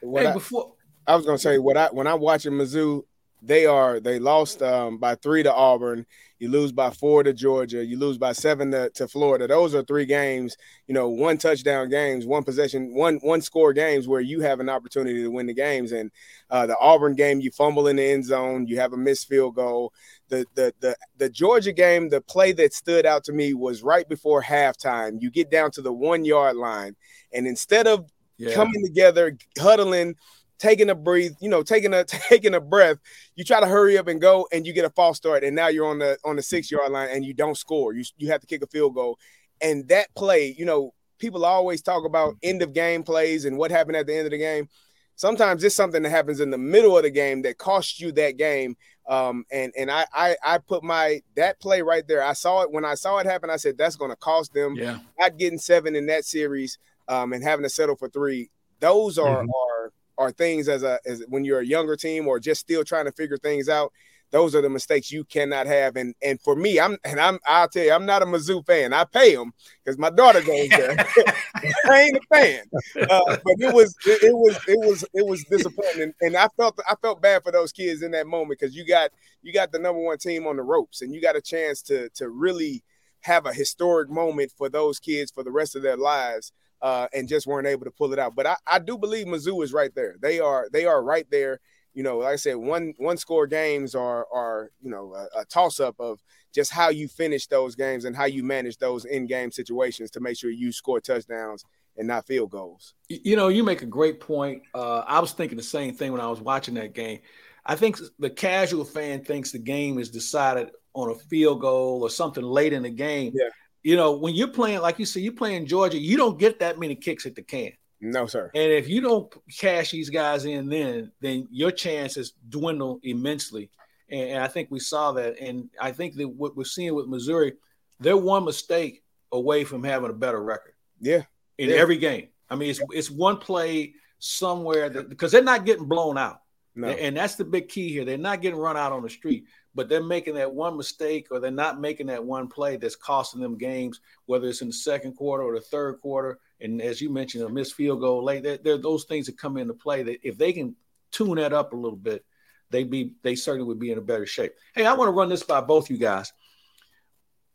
What 0.00 0.22
hey, 0.22 0.30
I, 0.30 0.32
before 0.32 0.72
I 1.06 1.14
was 1.14 1.24
going 1.24 1.36
to 1.38 1.42
say 1.42 1.58
what 1.58 1.76
I 1.76 1.86
when 1.88 2.06
I 2.06 2.14
watch 2.14 2.46
in 2.46 2.54
Mizzou, 2.54 3.04
they 3.46 3.66
are 3.66 4.00
they 4.00 4.18
lost 4.18 4.62
um, 4.62 4.98
by 4.98 5.14
three 5.16 5.42
to 5.42 5.52
Auburn. 5.52 6.06
You 6.38 6.50
lose 6.50 6.72
by 6.72 6.90
four 6.90 7.22
to 7.22 7.32
Georgia. 7.32 7.84
You 7.84 7.98
lose 7.98 8.18
by 8.18 8.32
seven 8.32 8.70
to, 8.72 8.90
to, 8.90 9.06
Florida. 9.08 9.46
Those 9.46 9.74
are 9.74 9.82
three 9.82 10.04
games, 10.04 10.56
you 10.86 10.92
know, 10.92 11.08
one 11.08 11.38
touchdown 11.38 11.88
games, 11.88 12.26
one 12.26 12.42
possession, 12.42 12.94
one 12.94 13.16
one 13.22 13.40
score 13.40 13.72
games 13.72 14.08
where 14.08 14.20
you 14.20 14.40
have 14.40 14.60
an 14.60 14.68
opportunity 14.68 15.22
to 15.22 15.30
win 15.30 15.46
the 15.46 15.54
games. 15.54 15.92
And 15.92 16.10
uh, 16.50 16.66
the 16.66 16.76
Auburn 16.78 17.14
game, 17.14 17.40
you 17.40 17.50
fumble 17.50 17.86
in 17.86 17.96
the 17.96 18.04
end 18.04 18.24
zone, 18.24 18.66
you 18.66 18.78
have 18.80 18.92
a 18.92 18.96
missed 18.96 19.28
field 19.28 19.54
goal. 19.54 19.92
The 20.28 20.44
the 20.54 20.74
the 20.80 20.96
the 21.16 21.28
Georgia 21.28 21.72
game, 21.72 22.08
the 22.08 22.20
play 22.20 22.52
that 22.52 22.74
stood 22.74 23.06
out 23.06 23.24
to 23.24 23.32
me 23.32 23.54
was 23.54 23.82
right 23.82 24.08
before 24.08 24.42
halftime. 24.42 25.20
You 25.20 25.30
get 25.30 25.50
down 25.50 25.70
to 25.72 25.82
the 25.82 25.92
one 25.92 26.24
yard 26.24 26.56
line, 26.56 26.96
and 27.32 27.46
instead 27.46 27.86
of 27.86 28.10
yeah. 28.38 28.54
coming 28.54 28.84
together, 28.84 29.36
huddling 29.58 30.16
taking 30.58 30.90
a 30.90 30.94
breathe, 30.94 31.32
you 31.40 31.48
know, 31.48 31.62
taking 31.62 31.92
a 31.94 32.04
taking 32.28 32.54
a 32.54 32.60
breath, 32.60 32.98
you 33.36 33.44
try 33.44 33.60
to 33.60 33.66
hurry 33.66 33.98
up 33.98 34.08
and 34.08 34.20
go, 34.20 34.48
and 34.52 34.66
you 34.66 34.72
get 34.72 34.84
a 34.84 34.90
false 34.90 35.16
start, 35.16 35.44
and 35.44 35.54
now 35.54 35.68
you're 35.68 35.86
on 35.86 35.98
the 35.98 36.18
on 36.24 36.36
the 36.36 36.42
six 36.42 36.70
yard 36.70 36.90
line, 36.92 37.08
and 37.10 37.24
you 37.24 37.34
don't 37.34 37.56
score. 37.56 37.92
You 37.92 38.04
you 38.16 38.28
have 38.28 38.40
to 38.40 38.46
kick 38.46 38.62
a 38.62 38.66
field 38.66 38.94
goal, 38.94 39.18
and 39.60 39.88
that 39.88 40.14
play, 40.14 40.54
you 40.56 40.64
know, 40.64 40.92
people 41.18 41.44
always 41.44 41.82
talk 41.82 42.04
about 42.04 42.36
end 42.42 42.62
of 42.62 42.72
game 42.72 43.02
plays 43.02 43.44
and 43.44 43.56
what 43.56 43.70
happened 43.70 43.96
at 43.96 44.06
the 44.06 44.14
end 44.14 44.26
of 44.26 44.30
the 44.30 44.38
game. 44.38 44.68
Sometimes 45.16 45.62
it's 45.62 45.76
something 45.76 46.02
that 46.02 46.10
happens 46.10 46.40
in 46.40 46.50
the 46.50 46.58
middle 46.58 46.96
of 46.96 47.04
the 47.04 47.10
game 47.10 47.42
that 47.42 47.56
costs 47.56 48.00
you 48.00 48.10
that 48.12 48.36
game. 48.36 48.76
Um, 49.08 49.44
and 49.52 49.72
and 49.76 49.90
I, 49.90 50.06
I 50.12 50.36
I 50.42 50.58
put 50.58 50.82
my 50.82 51.22
that 51.36 51.60
play 51.60 51.82
right 51.82 52.06
there. 52.08 52.22
I 52.22 52.32
saw 52.32 52.62
it 52.62 52.72
when 52.72 52.84
I 52.84 52.94
saw 52.94 53.18
it 53.18 53.26
happen. 53.26 53.50
I 53.50 53.56
said 53.56 53.78
that's 53.78 53.96
going 53.96 54.10
to 54.10 54.16
cost 54.16 54.52
them. 54.54 54.74
Yeah. 54.74 54.98
Not 55.18 55.36
getting 55.36 55.58
seven 55.58 55.94
in 55.94 56.06
that 56.06 56.24
series, 56.24 56.78
um, 57.06 57.32
and 57.32 57.44
having 57.44 57.64
to 57.64 57.68
settle 57.68 57.96
for 57.96 58.08
three. 58.08 58.50
Those 58.80 59.18
are 59.18 59.42
mm-hmm. 59.42 59.50
are 59.50 59.92
are 60.18 60.30
things 60.30 60.68
as 60.68 60.82
a 60.82 60.98
as 61.06 61.24
when 61.28 61.44
you're 61.44 61.60
a 61.60 61.66
younger 61.66 61.96
team 61.96 62.28
or 62.28 62.38
just 62.38 62.60
still 62.60 62.84
trying 62.84 63.06
to 63.06 63.12
figure 63.12 63.38
things 63.38 63.68
out. 63.68 63.92
Those 64.30 64.56
are 64.56 64.62
the 64.62 64.68
mistakes 64.68 65.12
you 65.12 65.22
cannot 65.24 65.66
have. 65.66 65.94
And 65.96 66.14
and 66.22 66.40
for 66.40 66.56
me, 66.56 66.80
I'm 66.80 66.96
and 67.04 67.20
I'm 67.20 67.38
I'll 67.46 67.68
tell 67.68 67.84
you, 67.84 67.92
I'm 67.92 68.06
not 68.06 68.22
a 68.22 68.26
Mizzou 68.26 68.66
fan. 68.66 68.92
I 68.92 69.04
pay 69.04 69.34
them 69.34 69.52
because 69.84 69.98
my 69.98 70.10
daughter 70.10 70.42
goes 70.42 70.68
there. 70.70 70.96
I 71.86 72.00
ain't 72.00 72.16
a 72.16 72.34
fan, 72.34 72.62
uh, 73.08 73.36
but 73.44 73.54
it 73.58 73.72
was 73.72 73.94
it, 74.06 74.24
it, 74.24 74.36
was 74.36 74.58
it 74.66 74.78
was 74.78 75.04
it 75.14 75.26
was 75.26 75.44
disappointing, 75.44 76.12
and 76.20 76.36
I 76.36 76.48
felt 76.56 76.78
I 76.88 76.94
felt 77.00 77.22
bad 77.22 77.42
for 77.44 77.52
those 77.52 77.72
kids 77.72 78.02
in 78.02 78.10
that 78.10 78.26
moment 78.26 78.58
because 78.58 78.74
you 78.74 78.84
got 78.84 79.10
you 79.42 79.52
got 79.52 79.70
the 79.70 79.78
number 79.78 80.00
one 80.00 80.18
team 80.18 80.46
on 80.46 80.56
the 80.56 80.62
ropes, 80.62 81.02
and 81.02 81.14
you 81.14 81.20
got 81.20 81.36
a 81.36 81.40
chance 81.40 81.80
to 81.82 82.08
to 82.16 82.28
really 82.28 82.82
have 83.20 83.46
a 83.46 83.52
historic 83.52 84.10
moment 84.10 84.52
for 84.56 84.68
those 84.68 84.98
kids 84.98 85.30
for 85.30 85.42
the 85.42 85.50
rest 85.50 85.76
of 85.76 85.82
their 85.82 85.96
lives 85.96 86.52
uh, 86.84 87.08
and 87.14 87.26
just 87.26 87.46
weren't 87.46 87.66
able 87.66 87.86
to 87.86 87.90
pull 87.90 88.12
it 88.12 88.18
out. 88.18 88.36
But 88.36 88.46
I, 88.46 88.56
I 88.66 88.78
do 88.78 88.98
believe 88.98 89.26
Mizzou 89.26 89.64
is 89.64 89.72
right 89.72 89.92
there. 89.94 90.16
They 90.20 90.38
are 90.38 90.68
they 90.70 90.84
are 90.84 91.02
right 91.02 91.26
there. 91.30 91.58
You 91.94 92.02
know, 92.02 92.18
like 92.18 92.34
I 92.34 92.36
said, 92.36 92.56
one 92.56 92.92
one 92.98 93.16
score 93.16 93.46
games 93.46 93.94
are 93.94 94.26
are 94.30 94.70
you 94.82 94.90
know 94.90 95.14
a, 95.14 95.40
a 95.40 95.44
toss 95.46 95.80
up 95.80 95.96
of 95.98 96.22
just 96.54 96.70
how 96.70 96.90
you 96.90 97.08
finish 97.08 97.46
those 97.46 97.74
games 97.74 98.04
and 98.04 98.14
how 98.14 98.26
you 98.26 98.44
manage 98.44 98.76
those 98.76 99.06
in 99.06 99.26
game 99.26 99.50
situations 99.50 100.10
to 100.10 100.20
make 100.20 100.36
sure 100.36 100.50
you 100.50 100.72
score 100.72 101.00
touchdowns 101.00 101.64
and 101.96 102.06
not 102.06 102.26
field 102.26 102.50
goals. 102.50 102.92
You 103.08 103.34
know, 103.34 103.48
you 103.48 103.64
make 103.64 103.80
a 103.80 103.86
great 103.86 104.20
point. 104.20 104.60
Uh, 104.74 105.04
I 105.06 105.20
was 105.20 105.32
thinking 105.32 105.56
the 105.56 105.62
same 105.62 105.94
thing 105.94 106.12
when 106.12 106.20
I 106.20 106.28
was 106.28 106.42
watching 106.42 106.74
that 106.74 106.92
game. 106.92 107.20
I 107.64 107.76
think 107.76 107.98
the 108.18 108.28
casual 108.28 108.84
fan 108.84 109.24
thinks 109.24 109.52
the 109.52 109.58
game 109.58 109.98
is 109.98 110.10
decided 110.10 110.70
on 110.92 111.10
a 111.10 111.14
field 111.14 111.62
goal 111.62 112.02
or 112.02 112.10
something 112.10 112.44
late 112.44 112.74
in 112.74 112.82
the 112.82 112.90
game. 112.90 113.32
Yeah 113.34 113.48
you 113.84 113.96
know, 113.96 114.16
when 114.16 114.34
you're 114.34 114.48
playing, 114.48 114.80
like 114.80 114.98
you 114.98 115.04
said, 115.04 115.22
you're 115.22 115.32
playing 115.34 115.66
Georgia, 115.66 115.98
you 115.98 116.16
don't 116.16 116.38
get 116.38 116.58
that 116.60 116.80
many 116.80 116.96
kicks 116.96 117.26
at 117.26 117.34
the 117.34 117.42
can. 117.42 117.72
No, 118.00 118.26
sir. 118.26 118.50
And 118.54 118.72
if 118.72 118.88
you 118.88 119.00
don't 119.00 119.32
cash 119.56 119.90
these 119.90 120.10
guys 120.10 120.46
in, 120.46 120.68
then 120.68 121.12
then 121.20 121.46
your 121.50 121.70
chances 121.70 122.32
dwindle 122.48 122.98
immensely. 123.02 123.70
And, 124.08 124.30
and 124.30 124.42
I 124.42 124.48
think 124.48 124.70
we 124.70 124.80
saw 124.80 125.12
that. 125.12 125.38
And 125.38 125.70
I 125.80 125.92
think 125.92 126.14
that 126.16 126.28
what 126.28 126.56
we're 126.56 126.64
seeing 126.64 126.94
with 126.94 127.06
Missouri, 127.06 127.54
they're 128.00 128.16
one 128.16 128.44
mistake 128.44 129.02
away 129.32 129.64
from 129.64 129.84
having 129.84 130.10
a 130.10 130.14
better 130.14 130.42
record. 130.42 130.74
Yeah. 131.00 131.22
In 131.58 131.70
yeah. 131.70 131.76
every 131.76 131.98
game. 131.98 132.28
I 132.50 132.56
mean, 132.56 132.70
it's 132.70 132.80
it's 132.90 133.10
one 133.10 133.36
play 133.36 133.94
somewhere 134.18 134.88
that 134.88 135.08
because 135.08 135.30
they're 135.30 135.42
not 135.42 135.66
getting 135.66 135.86
blown 135.86 136.18
out. 136.18 136.40
No. 136.74 136.88
And 136.88 137.16
that's 137.16 137.36
the 137.36 137.44
big 137.44 137.68
key 137.68 137.90
here. 137.90 138.04
They're 138.04 138.18
not 138.18 138.40
getting 138.42 138.58
run 138.58 138.76
out 138.76 138.92
on 138.92 139.02
the 139.02 139.10
street 139.10 139.44
but 139.74 139.88
they're 139.88 140.02
making 140.02 140.34
that 140.34 140.52
one 140.52 140.76
mistake 140.76 141.28
or 141.30 141.40
they're 141.40 141.50
not 141.50 141.80
making 141.80 142.06
that 142.06 142.24
one 142.24 142.48
play 142.48 142.76
that's 142.76 142.96
costing 142.96 143.40
them 143.40 143.58
games, 143.58 144.00
whether 144.26 144.46
it's 144.46 144.62
in 144.62 144.68
the 144.68 144.74
second 144.74 145.14
quarter 145.14 145.42
or 145.42 145.54
the 145.54 145.60
third 145.60 146.00
quarter. 146.00 146.38
And 146.60 146.80
as 146.80 147.00
you 147.00 147.10
mentioned, 147.10 147.44
a 147.44 147.48
missed 147.48 147.74
field 147.74 148.00
goal 148.00 148.22
late. 148.22 148.42
There, 148.42 148.74
are 148.74 148.78
those 148.78 149.04
things 149.04 149.26
that 149.26 149.38
come 149.38 149.56
into 149.56 149.74
play 149.74 150.02
that 150.04 150.26
if 150.26 150.38
they 150.38 150.52
can 150.52 150.76
tune 151.10 151.36
that 151.36 151.52
up 151.52 151.72
a 151.72 151.76
little 151.76 151.98
bit, 151.98 152.24
they'd 152.70 152.90
be 152.90 153.14
they 153.22 153.34
certainly 153.34 153.66
would 153.66 153.80
be 153.80 153.90
in 153.90 153.98
a 153.98 154.02
better 154.02 154.26
shape. 154.26 154.52
Hey, 154.74 154.86
I 154.86 154.94
want 154.94 155.08
to 155.08 155.12
run 155.12 155.28
this 155.28 155.42
by 155.42 155.60
both 155.60 155.90
you 155.90 155.98
guys. 155.98 156.32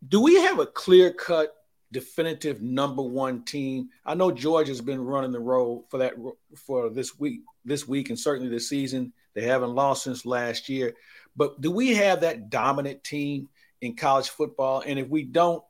Do 0.07 0.21
we 0.21 0.35
have 0.35 0.59
a 0.59 0.65
clear 0.65 1.11
cut, 1.11 1.53
definitive 1.91 2.61
number 2.61 3.01
one 3.01 3.43
team? 3.43 3.89
I 4.05 4.13
know 4.13 4.31
Georgia's 4.31 4.81
been 4.81 5.03
running 5.03 5.31
the 5.31 5.39
role 5.39 5.85
for 5.89 5.97
that 5.99 6.13
for 6.55 6.89
this 6.89 7.17
week, 7.19 7.41
this 7.65 7.87
week, 7.87 8.09
and 8.09 8.19
certainly 8.19 8.49
this 8.49 8.69
season. 8.69 9.13
They 9.33 9.43
haven't 9.43 9.75
lost 9.75 10.03
since 10.03 10.25
last 10.25 10.69
year. 10.69 10.95
But 11.35 11.61
do 11.61 11.71
we 11.71 11.95
have 11.95 12.21
that 12.21 12.49
dominant 12.49 13.03
team 13.03 13.49
in 13.81 13.95
college 13.95 14.29
football? 14.29 14.83
And 14.85 14.99
if 14.99 15.07
we 15.07 15.23
don't, 15.23 15.63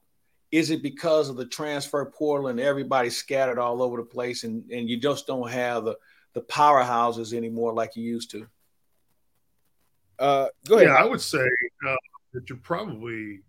is 0.52 0.72
it 0.72 0.82
because 0.82 1.30
of 1.30 1.36
the 1.36 1.46
transfer 1.46 2.04
portal 2.06 2.48
and 2.48 2.60
everybody 2.60 3.10
scattered 3.10 3.60
all 3.60 3.84
over 3.84 3.98
the 3.98 4.04
place 4.04 4.44
and, 4.44 4.70
and 4.72 4.90
you 4.90 4.98
just 4.98 5.28
don't 5.28 5.50
have 5.50 5.86
the, 5.86 5.96
the 6.34 6.42
powerhouses 6.42 7.34
anymore 7.34 7.74
like 7.74 7.96
you 7.96 8.04
used 8.04 8.32
to? 8.32 8.48
Uh, 10.18 10.48
go 10.68 10.78
ahead. 10.78 10.88
Yeah, 10.88 10.96
I 10.96 11.06
would 11.06 11.22
say 11.22 11.48
uh, 11.88 11.96
that 12.34 12.50
you're 12.50 12.58
probably, 12.58 13.42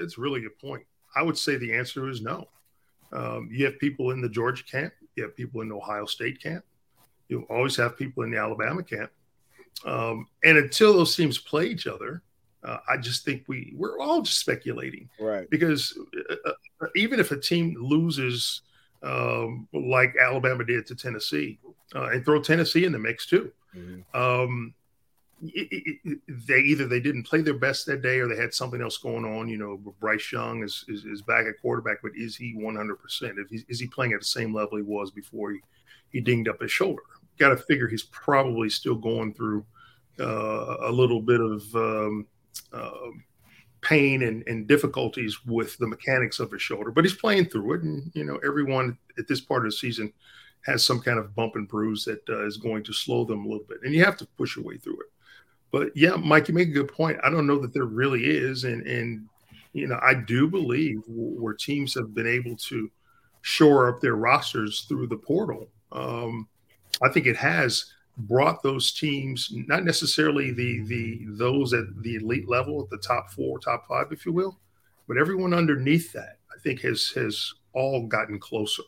it's 0.00 0.16
really 0.16 0.44
a 0.46 0.50
point. 0.64 0.84
I 1.16 1.22
would 1.22 1.36
say 1.36 1.56
the 1.56 1.74
answer 1.74 2.08
is 2.08 2.22
no. 2.22 2.48
Um, 3.12 3.48
you 3.50 3.64
have 3.64 3.78
people 3.78 4.10
in 4.12 4.20
the 4.20 4.28
Georgia 4.28 4.62
camp, 4.64 4.92
you 5.16 5.24
have 5.24 5.34
people 5.34 5.60
in 5.60 5.68
the 5.68 5.76
Ohio 5.76 6.06
State 6.06 6.40
camp, 6.40 6.64
you 7.28 7.46
always 7.50 7.74
have 7.76 7.96
people 7.96 8.22
in 8.22 8.30
the 8.30 8.38
Alabama 8.38 8.82
camp. 8.82 9.10
Um, 9.84 10.26
and 10.44 10.58
until 10.58 10.92
those 10.92 11.14
teams 11.14 11.38
play 11.38 11.66
each 11.66 11.86
other, 11.86 12.22
uh, 12.64 12.78
I 12.88 12.96
just 12.96 13.24
think 13.24 13.44
we 13.46 13.72
we're 13.76 13.98
all 13.98 14.22
just 14.22 14.40
speculating, 14.40 15.08
right? 15.20 15.48
Because 15.48 15.96
uh, 16.30 16.50
uh, 16.80 16.86
even 16.96 17.20
if 17.20 17.30
a 17.30 17.36
team 17.38 17.76
loses, 17.78 18.62
um, 19.02 19.68
like 19.72 20.14
Alabama 20.20 20.64
did 20.64 20.86
to 20.86 20.96
Tennessee, 20.96 21.58
uh, 21.94 22.08
and 22.08 22.24
throw 22.24 22.42
Tennessee 22.42 22.84
in 22.84 22.92
the 22.92 22.98
mix 22.98 23.26
too, 23.26 23.52
mm-hmm. 23.76 24.20
um, 24.20 24.74
it, 25.42 25.98
it, 26.04 26.18
they 26.26 26.58
either 26.58 26.88
they 26.88 26.98
didn't 26.98 27.22
play 27.22 27.42
their 27.42 27.54
best 27.54 27.86
that 27.86 28.02
day 28.02 28.18
or 28.18 28.26
they 28.26 28.36
had 28.36 28.52
something 28.52 28.82
else 28.82 28.98
going 28.98 29.24
on. 29.24 29.48
You 29.48 29.58
know, 29.58 29.76
Bryce 30.00 30.32
Young 30.32 30.64
is 30.64 30.84
is, 30.88 31.04
is 31.04 31.22
back 31.22 31.46
at 31.46 31.60
quarterback, 31.62 31.98
but 32.02 32.12
is 32.16 32.34
he 32.34 32.54
one 32.54 32.74
hundred 32.74 32.96
percent? 32.96 33.38
If 33.38 33.64
is 33.68 33.78
he 33.78 33.86
playing 33.86 34.14
at 34.14 34.20
the 34.20 34.26
same 34.26 34.52
level 34.52 34.78
he 34.78 34.82
was 34.82 35.12
before 35.12 35.52
he 35.52 35.60
he 36.10 36.20
dinged 36.20 36.48
up 36.48 36.60
his 36.60 36.72
shoulder? 36.72 37.02
Got 37.38 37.50
to 37.50 37.56
figure 37.56 37.88
he's 37.88 38.04
probably 38.04 38.68
still 38.68 38.96
going 38.96 39.34
through 39.34 39.64
uh, 40.20 40.76
a 40.82 40.90
little 40.90 41.20
bit 41.20 41.40
of 41.40 41.74
um, 41.74 42.26
uh, 42.72 42.90
pain 43.80 44.24
and, 44.24 44.46
and, 44.46 44.66
difficulties 44.66 45.44
with 45.46 45.78
the 45.78 45.86
mechanics 45.86 46.40
of 46.40 46.50
his 46.50 46.60
shoulder, 46.60 46.90
but 46.90 47.04
he's 47.04 47.14
playing 47.14 47.46
through 47.46 47.74
it. 47.74 47.82
And, 47.82 48.10
you 48.14 48.24
know, 48.24 48.38
everyone 48.44 48.98
at 49.16 49.28
this 49.28 49.40
part 49.40 49.64
of 49.64 49.70
the 49.70 49.76
season 49.76 50.12
has 50.66 50.84
some 50.84 51.00
kind 51.00 51.18
of 51.18 51.34
bump 51.36 51.54
and 51.54 51.68
bruise 51.68 52.04
that 52.04 52.28
uh, 52.28 52.44
is 52.44 52.56
going 52.56 52.82
to 52.82 52.92
slow 52.92 53.24
them 53.24 53.44
a 53.44 53.48
little 53.48 53.64
bit. 53.68 53.78
And 53.84 53.94
you 53.94 54.04
have 54.04 54.16
to 54.18 54.26
push 54.36 54.56
your 54.56 54.64
way 54.64 54.76
through 54.76 55.00
it. 55.00 55.06
But 55.70 55.96
yeah, 55.96 56.16
Mike, 56.16 56.48
you 56.48 56.54
make 56.54 56.68
a 56.68 56.72
good 56.72 56.92
point. 56.92 57.18
I 57.22 57.30
don't 57.30 57.46
know 57.46 57.58
that 57.60 57.72
there 57.72 57.84
really 57.84 58.24
is. 58.24 58.64
And, 58.64 58.86
and 58.86 59.26
you 59.72 59.86
know, 59.86 60.00
I 60.02 60.14
do 60.14 60.48
believe 60.48 61.02
where 61.06 61.54
teams 61.54 61.94
have 61.94 62.14
been 62.14 62.26
able 62.26 62.56
to 62.56 62.90
shore 63.42 63.88
up 63.88 64.00
their 64.00 64.16
rosters 64.16 64.86
through 64.88 65.06
the 65.06 65.16
portal. 65.16 65.68
Um, 65.92 66.48
I 67.02 67.08
think 67.10 67.26
it 67.26 67.36
has 67.36 67.92
brought 68.18 68.62
those 68.62 68.92
teams, 68.92 69.50
not 69.52 69.84
necessarily 69.84 70.50
the 70.50 70.82
the 70.84 71.20
those 71.28 71.72
at 71.72 71.84
the 72.02 72.16
elite 72.16 72.48
level, 72.48 72.82
at 72.82 72.90
the 72.90 72.98
top 72.98 73.30
four, 73.30 73.58
top 73.58 73.86
five, 73.86 74.06
if 74.10 74.26
you 74.26 74.32
will, 74.32 74.58
but 75.06 75.16
everyone 75.16 75.54
underneath 75.54 76.12
that, 76.12 76.38
I 76.54 76.60
think 76.60 76.80
has 76.80 77.08
has 77.10 77.54
all 77.72 78.06
gotten 78.06 78.38
closer 78.38 78.82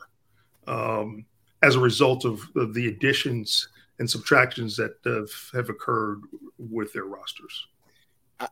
um, 0.66 1.24
as 1.62 1.76
a 1.76 1.80
result 1.80 2.24
of, 2.24 2.42
of, 2.56 2.74
the 2.74 2.88
additions 2.88 3.68
and 3.98 4.08
subtractions 4.08 4.76
that 4.76 4.94
have, 5.04 5.30
have 5.52 5.68
occurred 5.68 6.22
with 6.58 6.92
their 6.92 7.04
rosters. 7.04 7.66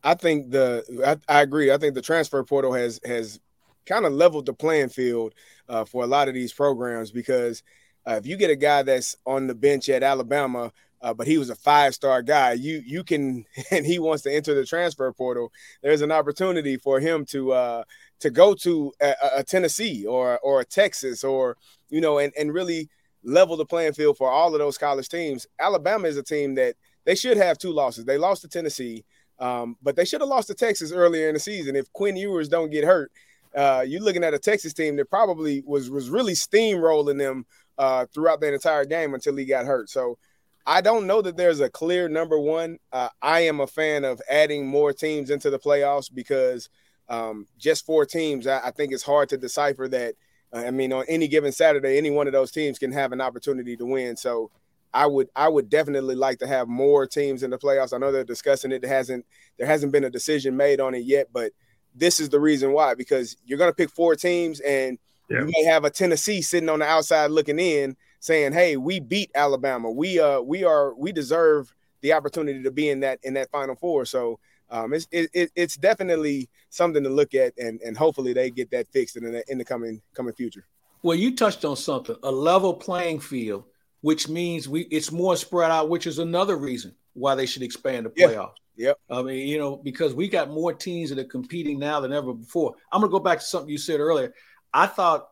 I 0.05 0.15
think 0.15 0.51
the 0.51 0.85
I, 1.29 1.39
I, 1.39 1.43
agree. 1.43 1.73
I 1.73 1.79
think 1.79 1.95
the 1.95 2.03
transfer 2.03 2.43
portal 2.45 2.75
has 2.75 3.01
has 3.05 3.41
kind 3.87 4.05
of 4.05 4.13
leveled 4.13 4.45
the 4.45 4.53
playing 4.53 4.91
field 4.91 5.35
uh, 5.69 5.85
for 5.85 6.05
a 6.05 6.07
lot 6.07 6.29
of 6.29 6.35
these 6.35 6.53
programs 6.53 7.11
because 7.11 7.63
uh, 8.09 8.15
if 8.15 8.27
you 8.27 8.37
get 8.37 8.51
a 8.51 8.57
guy 8.57 8.83
that's 8.83 9.17
on 9.27 9.47
the 9.47 9.55
bench 9.55 9.89
at 9.91 10.03
Alabama, 10.03 10.73
uh, 11.03 11.13
but 11.13 11.27
he 11.27 11.37
was 11.37 11.51
a 11.51 11.55
five 11.55 11.95
star 11.95 12.23
guy, 12.23 12.53
you 12.53 12.83
you 12.85 13.05
can 13.05 13.45
and 13.71 13.85
he 13.85 13.99
wants 13.99 14.23
to 14.23 14.33
enter 14.33 14.55
the 14.55 14.65
transfer 14.65 15.13
portal. 15.13 15.53
There's 15.83 16.01
an 16.01 16.11
opportunity 16.11 16.77
for 16.77 17.01
him 17.01 17.27
to 17.27 17.53
uh, 17.53 17.85
to 18.21 18.31
go 18.31 18.55
to 18.55 18.93
a, 19.01 19.15
a 19.37 19.45
Tennessee 19.45 20.07
or 20.07 20.39
or 20.39 20.61
a 20.61 20.65
Texas 20.65 21.23
or 21.23 21.57
you 21.91 22.01
know 22.01 22.19
and 22.19 22.33
and 22.39 22.53
really 22.53 22.89
level 23.23 23.57
the 23.57 23.67
playing 23.67 23.93
field 23.93 24.17
for 24.17 24.31
all 24.31 24.55
of 24.55 24.59
those 24.59 24.79
college 24.79 25.09
teams. 25.09 25.47
Alabama 25.59 26.09
is 26.09 26.17
a 26.17 26.23
team 26.23 26.55
that 26.55 26.77
they 27.05 27.15
should 27.15 27.37
have 27.37 27.59
two 27.59 27.73
losses. 27.73 28.07
They 28.07 28.17
lost 28.17 28.43
to 28.43 28.49
Tennessee, 28.49 29.05
um, 29.39 29.77
but 29.83 29.97
they 29.97 30.05
should 30.05 30.21
have 30.21 30.31
lost 30.31 30.49
to 30.49 30.55
Texas 30.55 30.93
earlier 30.93 31.29
in 31.29 31.35
the 31.35 31.41
season. 31.41 31.77
If 31.77 31.93
Quinn 31.93 32.17
Ewers 32.17 32.49
don't 32.49 32.71
get 32.71 32.85
hurt, 32.85 33.13
uh, 33.55 33.85
you're 33.87 34.01
looking 34.01 34.25
at 34.25 34.35
a 34.35 34.39
Texas 34.39 34.73
team 34.73 34.97
that 34.97 35.11
probably 35.11 35.63
was 35.67 35.91
was 35.91 36.11
really 36.11 36.35
steamrolling 36.35 37.19
them 37.19 37.45
uh, 37.79 38.07
throughout 38.13 38.41
the 38.41 38.53
entire 38.53 38.85
game 38.85 39.15
until 39.15 39.37
he 39.37 39.45
got 39.45 39.67
hurt. 39.67 39.89
So 39.89 40.19
I 40.67 40.81
don't 40.81 41.07
know 41.07 41.23
that 41.23 41.37
there's 41.37 41.61
a 41.61 41.71
clear 41.71 42.09
number 42.09 42.39
one. 42.39 42.79
Uh, 42.93 43.09
I 43.23 43.41
am 43.41 43.61
a 43.61 43.67
fan 43.67 44.05
of 44.05 44.21
adding 44.29 44.67
more 44.67 44.93
teams 44.93 45.31
into 45.31 45.49
the 45.49 45.59
playoffs 45.59 46.13
because 46.13 46.69
um, 47.09 47.47
just 47.57 47.87
four 47.87 48.05
teams, 48.05 48.47
I, 48.47 48.67
I, 48.67 48.71
think 48.71 48.93
it's 48.93 49.03
hard 49.03 49.31
to 49.31 49.39
decipher 49.39 49.89
that. 49.89 50.15
Uh, 50.53 50.65
I 50.67 50.71
mean, 50.71 50.93
on 50.93 51.07
any 51.09 51.27
given 51.27 51.53
Saturday, 51.53 51.97
any 51.97 52.11
one 52.11 52.27
of 52.27 52.35
those 52.35 52.51
teams 52.51 52.79
can 52.79 52.93
have 52.93 53.13
an 53.13 53.21
opportunity 53.23 53.77
to 53.79 53.87
win. 53.87 54.15
So 54.17 54.51
I 54.93 55.07
would 55.07 55.29
I 55.37 55.49
would 55.49 55.71
definitely 55.71 56.15
like 56.15 56.39
to 56.41 56.47
have 56.47 56.69
more 56.69 57.07
teams 57.07 57.43
in 57.43 57.51
the 57.51 57.59
playoffs. 57.59 57.95
I 57.95 57.99
know 57.99 58.13
they're 58.13 58.25
discussing 58.25 58.73
it. 58.73 58.83
There 58.83 58.91
hasn't 58.91 59.25
there 59.59 59.67
hasn't 59.67 59.93
been 59.93 60.05
a 60.05 60.11
decision 60.11 60.57
made 60.57 60.81
on 60.81 60.95
it 60.95 61.05
yet, 61.05 61.29
but 61.33 61.53
this 61.95 62.21
is 62.21 62.29
the 62.29 62.41
reason 62.41 62.73
why 62.73 62.95
because 62.95 63.37
you're 63.45 63.59
going 63.59 63.71
to 63.71 63.75
pick 63.75 63.91
four 63.91 64.17
teams 64.17 64.61
and 64.61 64.99
yeah. 65.29 65.41
you 65.41 65.47
may 65.47 65.65
have 65.65 65.85
a 65.85 65.91
Tennessee 65.91 66.43
sitting 66.43 66.69
on 66.69 66.81
the 66.81 66.87
outside 66.87 67.31
looking 67.31 67.59
in 67.59 67.97
saying, 68.21 68.53
"Hey, 68.53 68.77
we 68.77 69.01
beat 69.01 69.31
Alabama. 69.35 69.91
We 69.91 70.21
uh 70.21 70.41
we 70.41 70.65
are 70.65 70.95
we 70.95 71.13
deserve 71.13 71.75
the 72.01 72.13
opportunity 72.13 72.63
to 72.63 72.71
be 72.71 72.89
in 72.91 73.01
that 73.01 73.19
in 73.23 73.35
that 73.35 73.51
Final 73.51 73.75
Four. 73.75 74.05
So 74.05 74.39
um, 74.71 74.93
it's 74.93 75.09
it, 75.11 75.51
it's 75.55 75.77
definitely 75.77 76.49
something 76.71 77.03
to 77.03 77.11
look 77.11 77.35
at, 77.35 77.57
and 77.59 77.81
and 77.81 77.97
hopefully 77.97 78.33
they 78.33 78.51
get 78.51 78.71
that 78.71 78.89
fixed 78.89 79.17
in 79.17 79.25
the 79.25 79.43
in 79.49 79.59
the 79.59 79.65
coming 79.65 80.03
coming 80.15 80.35
future. 80.35 80.65
Well, 81.03 81.17
you 81.17 81.37
touched 81.37 81.65
on 81.65 81.77
something, 81.77 82.17
a 82.23 82.31
level 82.31 82.75
playing 82.75 83.21
field, 83.21 83.65
which 84.01 84.29
means 84.29 84.69
we 84.69 84.83
it's 84.83 85.13
more 85.13 85.37
spread 85.37 85.71
out, 85.71 85.89
which 85.89 86.07
is 86.07 86.19
another 86.19 86.57
reason 86.57 86.95
why 87.15 87.35
they 87.35 87.47
should 87.47 87.63
expand 87.63 88.07
the 88.07 88.11
playoffs. 88.11 88.55
Yep. 88.77 88.97
I 89.11 89.23
mean, 89.23 89.49
you 89.49 89.59
know, 89.59 89.77
because 89.77 90.15
we 90.15 90.29
got 90.29 90.51
more 90.51 90.73
teams 90.73 91.11
that 91.11 91.19
are 91.19 91.25
competing 91.25 91.81
now 91.81 91.99
than 91.99 92.13
ever 92.13 92.33
before. 92.33 92.75
I'm 92.93 93.01
gonna 93.01 93.11
go 93.11 93.19
back 93.19 93.41
to 93.41 93.45
something 93.45 93.71
you 93.71 93.79
said 93.79 94.01
earlier. 94.01 94.33
I 94.73 94.87
thought 94.87 95.29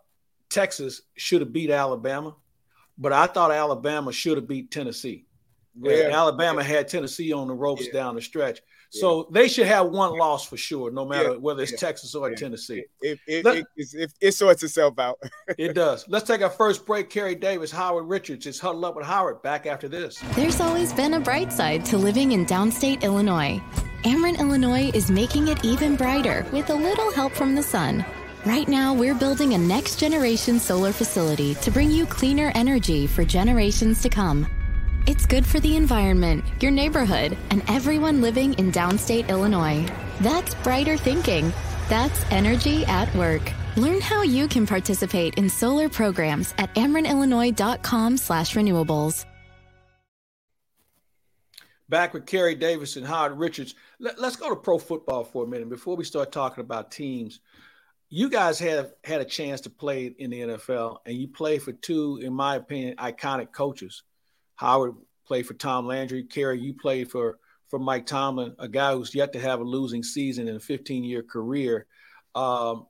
Texas 0.51 1.03
should 1.17 1.41
have 1.41 1.53
beat 1.53 1.71
Alabama, 1.71 2.37
but 2.99 3.13
I 3.13 3.27
thought 3.27 3.51
Alabama 3.51 4.13
should 4.13 4.37
have 4.37 4.49
beat 4.49 4.71
Tennessee. 4.71 5.27
Yeah. 5.79 6.11
Alabama 6.13 6.63
had 6.63 6.89
Tennessee 6.89 7.33
on 7.33 7.49
the 7.49 7.55
ropes 7.55 7.87
yeah. 7.87 7.93
down 7.93 8.15
the 8.15 8.23
stretch. 8.23 8.61
So 8.91 9.29
they 9.31 9.49
should 9.49 9.67
have 9.67 9.89
one 9.89 10.17
loss 10.17 10.47
for 10.47 10.57
sure, 10.57 10.91
no 10.91 11.05
matter 11.05 11.33
yeah, 11.33 11.37
whether 11.37 11.63
it's 11.63 11.73
yeah, 11.73 11.79
Texas 11.79 12.15
or 12.15 12.31
yeah. 12.31 12.37
Tennessee. 12.37 12.85
It, 13.03 13.19
it, 13.27 13.45
Let, 13.45 13.57
it, 13.59 13.67
it, 13.77 14.13
it, 14.21 14.33
sorts 14.33 14.63
itself 14.63 14.99
out. 14.99 15.19
it 15.59 15.75
does. 15.75 16.07
Let's 16.09 16.27
take 16.27 16.41
our 16.41 16.51
first 16.51 16.87
break. 16.87 17.11
Kerry 17.11 17.35
Davis, 17.35 17.71
Howard 17.71 18.07
Richards 18.07 18.47
is 18.47 18.59
huddled 18.59 18.85
up 18.85 18.97
with 18.97 19.05
Howard. 19.05 19.43
Back 19.43 19.67
after 19.67 19.89
this. 19.89 20.19
There's 20.35 20.61
always 20.61 20.93
been 20.93 21.15
a 21.15 21.21
bright 21.21 21.53
side 21.53 21.85
to 21.87 21.99
living 21.99 22.33
in 22.33 22.47
downstate 22.47 23.03
Illinois. 23.03 23.61
Ameren, 24.05 24.39
Illinois 24.39 24.91
is 24.95 25.11
making 25.11 25.49
it 25.49 25.65
even 25.65 25.97
brighter 25.97 26.47
with 26.53 26.71
a 26.71 26.75
little 26.75 27.11
help 27.13 27.33
from 27.33 27.55
the 27.55 27.63
sun. 27.63 28.05
Right 28.47 28.69
now, 28.69 28.95
we're 28.95 29.17
building 29.17 29.55
a 29.55 29.59
next 29.59 29.99
generation 29.99 30.61
solar 30.61 30.93
facility 30.93 31.57
to 31.57 31.71
bring 31.73 31.91
you 31.91 32.07
cleaner 32.07 32.53
energy 32.55 33.09
for 33.09 33.25
generations 33.25 34.01
to 34.03 34.09
come. 34.09 34.47
It's 35.09 35.27
good 35.27 35.45
for 35.45 35.59
the 35.59 35.77
environment, 35.77 36.45
your 36.61 36.71
neighborhood, 36.71 37.37
and 37.51 37.65
everyone 37.69 38.21
living 38.21 38.55
in 38.55 38.71
downstate 38.71 39.31
Illinois. 39.31 39.85
That's 40.21 40.55
brighter 40.63 40.97
thinking. 40.97 41.53
That's 41.89 42.25
energy 42.31 42.85
at 42.85 43.13
work. 43.17 43.43
Learn 43.77 44.01
how 44.01 44.23
you 44.23 44.47
can 44.47 44.65
participate 44.65 45.35
in 45.35 45.51
solar 45.51 45.89
programs 45.89 46.55
at 46.57 46.73
amerenillinois.com 46.77 48.17
slash 48.17 48.55
renewables. 48.55 49.25
Back 51.89 52.15
with 52.15 52.27
Kerry 52.27 52.55
Davis 52.55 52.95
and 52.95 53.07
Howard 53.07 53.39
Richards. 53.39 53.75
Let, 54.01 54.19
us 54.19 54.37
go 54.37 54.51
to 54.51 54.57
pro 54.57 54.79
football 54.79 55.25
for 55.25 55.45
a 55.45 55.47
minute 55.49 55.69
before 55.69 55.97
we 55.97 56.05
start 56.05 56.31
talking 56.31 56.63
about 56.63 56.93
teams. 56.93 57.41
You 58.09 58.31
guys 58.31 58.59
have 58.61 58.93
had 59.03 59.21
a 59.21 59.25
chance 59.25 59.63
to 59.63 59.71
play 59.71 60.07
in 60.07 60.31
the 60.31 60.41
NFL, 60.41 60.99
and 61.07 61.17
you 61.17 61.29
play 61.29 61.59
for 61.59 61.73
two, 61.73 62.21
in 62.23 62.33
my 62.33 62.57
opinion, 62.57 62.97
iconic 62.97 63.53
coaches– 63.53 64.03
Howard 64.57 64.95
played 65.27 65.47
for 65.47 65.55
Tom 65.55 65.87
Landry. 65.87 66.25
Kerry, 66.25 66.59
you 66.61 66.75
played 66.75 67.11
for 67.11 67.39
for 67.69 67.79
Mike 67.79 68.07
Tomlin, 68.07 68.55
a 68.59 68.69
guy 68.69 68.93
who's 68.93 69.15
yet 69.15 69.33
to 69.33 69.41
have 69.41 69.61
a 69.61 69.65
losing 69.65 70.03
season 70.03 70.49
in 70.49 70.57
a 70.57 70.61
15 70.61 71.05
year 71.05 71.23
career. 71.23 71.87
Um, 72.35 72.87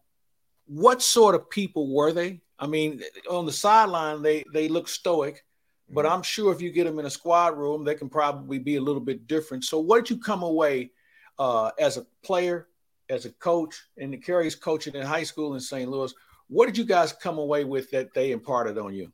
what 0.66 1.02
sort 1.02 1.34
of 1.34 1.48
people 1.50 1.94
were 1.94 2.12
they? 2.12 2.40
I 2.58 2.66
mean, 2.66 3.02
on 3.30 3.46
the 3.46 3.52
sideline, 3.52 4.22
they 4.22 4.44
they 4.52 4.68
look 4.68 4.88
stoic, 4.88 5.44
but 5.90 6.04
mm-hmm. 6.04 6.14
I'm 6.14 6.22
sure 6.22 6.52
if 6.52 6.62
you 6.62 6.70
get 6.70 6.84
them 6.84 6.98
in 6.98 7.06
a 7.06 7.10
squad 7.10 7.56
room, 7.56 7.84
they 7.84 7.94
can 7.94 8.08
probably 8.08 8.58
be 8.58 8.76
a 8.76 8.80
little 8.80 9.00
bit 9.00 9.26
different. 9.26 9.64
So, 9.64 9.78
what 9.80 10.04
did 10.04 10.10
you 10.10 10.18
come 10.18 10.42
away 10.42 10.92
uh, 11.38 11.70
as 11.78 11.96
a 11.96 12.06
player, 12.22 12.68
as 13.08 13.24
a 13.24 13.32
coach, 13.32 13.82
and 13.98 14.12
the 14.12 14.16
Kerry's 14.16 14.54
coaching 14.54 14.94
in 14.94 15.02
high 15.02 15.22
school 15.22 15.54
in 15.54 15.60
St. 15.60 15.90
Louis? 15.90 16.12
What 16.48 16.66
did 16.66 16.78
you 16.78 16.84
guys 16.84 17.12
come 17.12 17.38
away 17.38 17.64
with 17.64 17.90
that 17.90 18.14
they 18.14 18.30
imparted 18.30 18.78
on 18.78 18.94
you? 18.94 19.12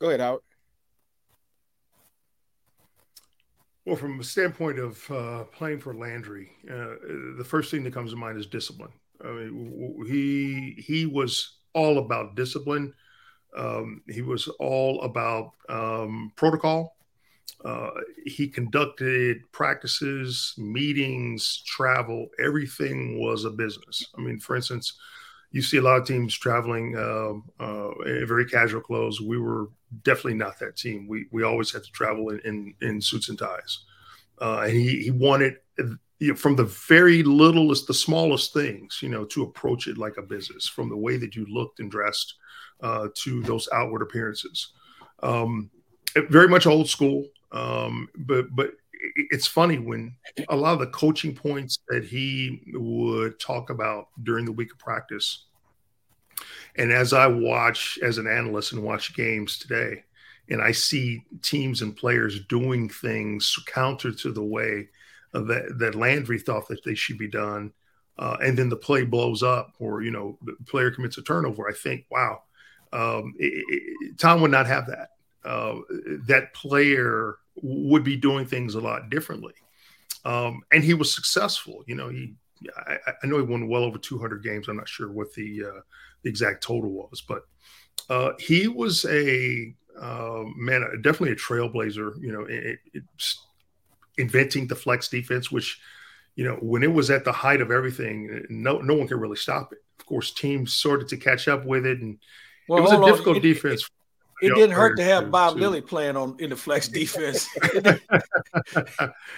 Go 0.00 0.08
ahead, 0.08 0.20
Howard. 0.20 0.42
Well, 3.84 3.96
from 3.96 4.20
a 4.20 4.24
standpoint 4.24 4.78
of 4.78 5.10
uh, 5.10 5.44
playing 5.44 5.80
for 5.80 5.94
Landry, 5.94 6.52
uh, 6.70 6.94
the 7.36 7.44
first 7.44 7.70
thing 7.70 7.82
that 7.84 7.92
comes 7.92 8.12
to 8.12 8.16
mind 8.16 8.38
is 8.38 8.46
discipline. 8.46 8.92
I 9.24 9.28
mean, 9.28 10.04
he 10.06 10.80
he 10.80 11.06
was 11.06 11.58
all 11.74 11.98
about 11.98 12.36
discipline. 12.36 12.94
Um, 13.56 14.02
he 14.08 14.22
was 14.22 14.48
all 14.60 15.02
about 15.02 15.52
um, 15.68 16.32
protocol. 16.36 16.96
Uh, 17.64 17.90
he 18.24 18.48
conducted 18.48 19.40
practices, 19.52 20.54
meetings, 20.58 21.62
travel. 21.66 22.28
Everything 22.42 23.20
was 23.20 23.44
a 23.44 23.50
business. 23.50 24.04
I 24.16 24.20
mean, 24.20 24.38
for 24.40 24.56
instance, 24.56 24.94
you 25.52 25.62
see 25.62 25.76
a 25.76 25.82
lot 25.82 26.00
of 26.00 26.06
teams 26.06 26.36
traveling 26.36 26.96
uh, 26.96 27.62
uh, 27.62 27.90
in 28.06 28.26
very 28.26 28.46
casual 28.46 28.80
clothes. 28.80 29.20
We 29.20 29.38
were 29.38 29.68
definitely 30.02 30.34
not 30.34 30.58
that 30.58 30.76
team. 30.76 31.06
We 31.06 31.26
we 31.30 31.44
always 31.44 31.70
had 31.70 31.84
to 31.84 31.90
travel 31.92 32.30
in 32.30 32.40
in, 32.40 32.74
in 32.80 33.00
suits 33.00 33.28
and 33.28 33.38
ties, 33.38 33.84
uh, 34.40 34.62
and 34.64 34.72
he 34.72 35.02
he 35.04 35.10
wanted 35.10 35.58
you 36.22 36.28
know, 36.28 36.34
from 36.34 36.56
the 36.56 36.64
very 36.64 37.22
littlest, 37.22 37.86
the 37.86 37.94
smallest 37.94 38.52
things, 38.52 39.00
you 39.02 39.08
know, 39.08 39.24
to 39.26 39.42
approach 39.42 39.88
it 39.88 39.98
like 39.98 40.16
a 40.18 40.22
business, 40.22 40.68
from 40.68 40.88
the 40.88 40.96
way 40.96 41.16
that 41.16 41.36
you 41.36 41.44
looked 41.46 41.80
and 41.80 41.90
dressed 41.90 42.34
uh, 42.80 43.08
to 43.14 43.42
those 43.42 43.68
outward 43.72 44.02
appearances. 44.02 44.72
Um, 45.22 45.70
very 46.28 46.48
much 46.48 46.66
old 46.66 46.88
school, 46.88 47.26
um, 47.52 48.08
but 48.16 48.54
but 48.54 48.72
it's 49.16 49.46
funny 49.46 49.78
when 49.78 50.14
a 50.48 50.56
lot 50.56 50.74
of 50.74 50.78
the 50.78 50.86
coaching 50.88 51.34
points 51.34 51.78
that 51.88 52.04
he 52.04 52.62
would 52.74 53.38
talk 53.40 53.70
about 53.70 54.08
during 54.22 54.44
the 54.44 54.52
week 54.52 54.72
of 54.72 54.78
practice 54.78 55.44
and 56.76 56.92
as 56.92 57.12
I 57.12 57.26
watch 57.26 57.98
as 58.02 58.18
an 58.18 58.26
analyst 58.26 58.72
and 58.72 58.82
watch 58.82 59.14
games 59.14 59.58
today, 59.58 60.04
and 60.48 60.60
I 60.60 60.72
see 60.72 61.24
teams 61.42 61.82
and 61.82 61.96
players 61.96 62.44
doing 62.46 62.88
things 62.88 63.56
counter 63.66 64.12
to 64.12 64.32
the 64.32 64.42
way 64.42 64.88
that, 65.32 65.76
that 65.78 65.94
Landry 65.94 66.38
thought 66.38 66.68
that 66.68 66.84
they 66.84 66.94
should 66.94 67.18
be 67.18 67.28
done, 67.28 67.72
uh, 68.18 68.36
and 68.42 68.58
then 68.58 68.68
the 68.68 68.76
play 68.76 69.04
blows 69.04 69.42
up, 69.42 69.74
or 69.78 70.02
you 70.02 70.10
know, 70.10 70.38
the 70.42 70.56
player 70.66 70.90
commits 70.90 71.18
a 71.18 71.22
turnover, 71.22 71.68
I 71.68 71.72
think, 71.72 72.06
wow, 72.10 72.42
um, 72.92 73.34
it, 73.38 73.64
it, 73.68 74.18
Tom 74.18 74.40
would 74.42 74.50
not 74.50 74.66
have 74.66 74.86
that. 74.88 75.10
Uh, 75.44 75.80
that 76.26 76.54
player 76.54 77.36
would 77.62 78.04
be 78.04 78.16
doing 78.16 78.46
things 78.46 78.74
a 78.74 78.80
lot 78.80 79.10
differently, 79.10 79.54
um, 80.24 80.62
and 80.72 80.84
he 80.84 80.94
was 80.94 81.14
successful. 81.14 81.82
You 81.86 81.96
know, 81.96 82.08
he 82.08 82.34
I, 82.76 82.98
I, 83.22 83.26
know 83.26 83.38
he 83.38 83.42
won 83.42 83.68
well 83.68 83.84
over 83.84 83.98
200 83.98 84.42
games. 84.42 84.68
I'm 84.68 84.76
not 84.76 84.88
sure 84.88 85.10
what 85.10 85.32
the 85.34 85.64
uh, 85.64 85.80
the 86.22 86.30
exact 86.30 86.62
total 86.62 86.90
was, 86.90 87.22
but 87.22 87.46
uh, 88.08 88.32
he 88.38 88.68
was 88.68 89.04
a 89.06 89.74
uh, 90.00 90.44
man, 90.56 90.82
definitely 91.02 91.32
a 91.32 91.36
trailblazer. 91.36 92.20
You 92.20 92.32
know, 92.32 92.42
it, 92.42 92.78
it, 92.94 93.04
inventing 94.18 94.66
the 94.66 94.76
flex 94.76 95.08
defense, 95.08 95.50
which 95.50 95.80
you 96.34 96.44
know 96.44 96.56
when 96.56 96.82
it 96.82 96.92
was 96.92 97.10
at 97.10 97.24
the 97.24 97.32
height 97.32 97.60
of 97.60 97.70
everything, 97.70 98.44
no 98.48 98.78
no 98.78 98.94
one 98.94 99.08
could 99.08 99.20
really 99.20 99.36
stop 99.36 99.72
it. 99.72 99.82
Of 99.98 100.06
course, 100.06 100.32
teams 100.32 100.72
sorted 100.72 101.08
to 101.08 101.16
catch 101.16 101.48
up 101.48 101.64
with 101.64 101.86
it, 101.86 102.00
and 102.00 102.18
well, 102.68 102.78
it 102.78 102.82
was 102.82 102.92
a 102.92 103.04
difficult 103.04 103.42
defense. 103.42 103.82
It, 103.82 103.88
it 104.42 104.54
didn't 104.54 104.72
hurt 104.72 104.96
to 104.96 105.04
have 105.04 105.30
Bob 105.30 105.54
too. 105.54 105.60
Lilly 105.60 105.80
playing 105.80 106.16
on 106.16 106.36
in 106.38 106.50
the 106.50 106.56
flex 106.56 106.88
defense. 106.98 107.48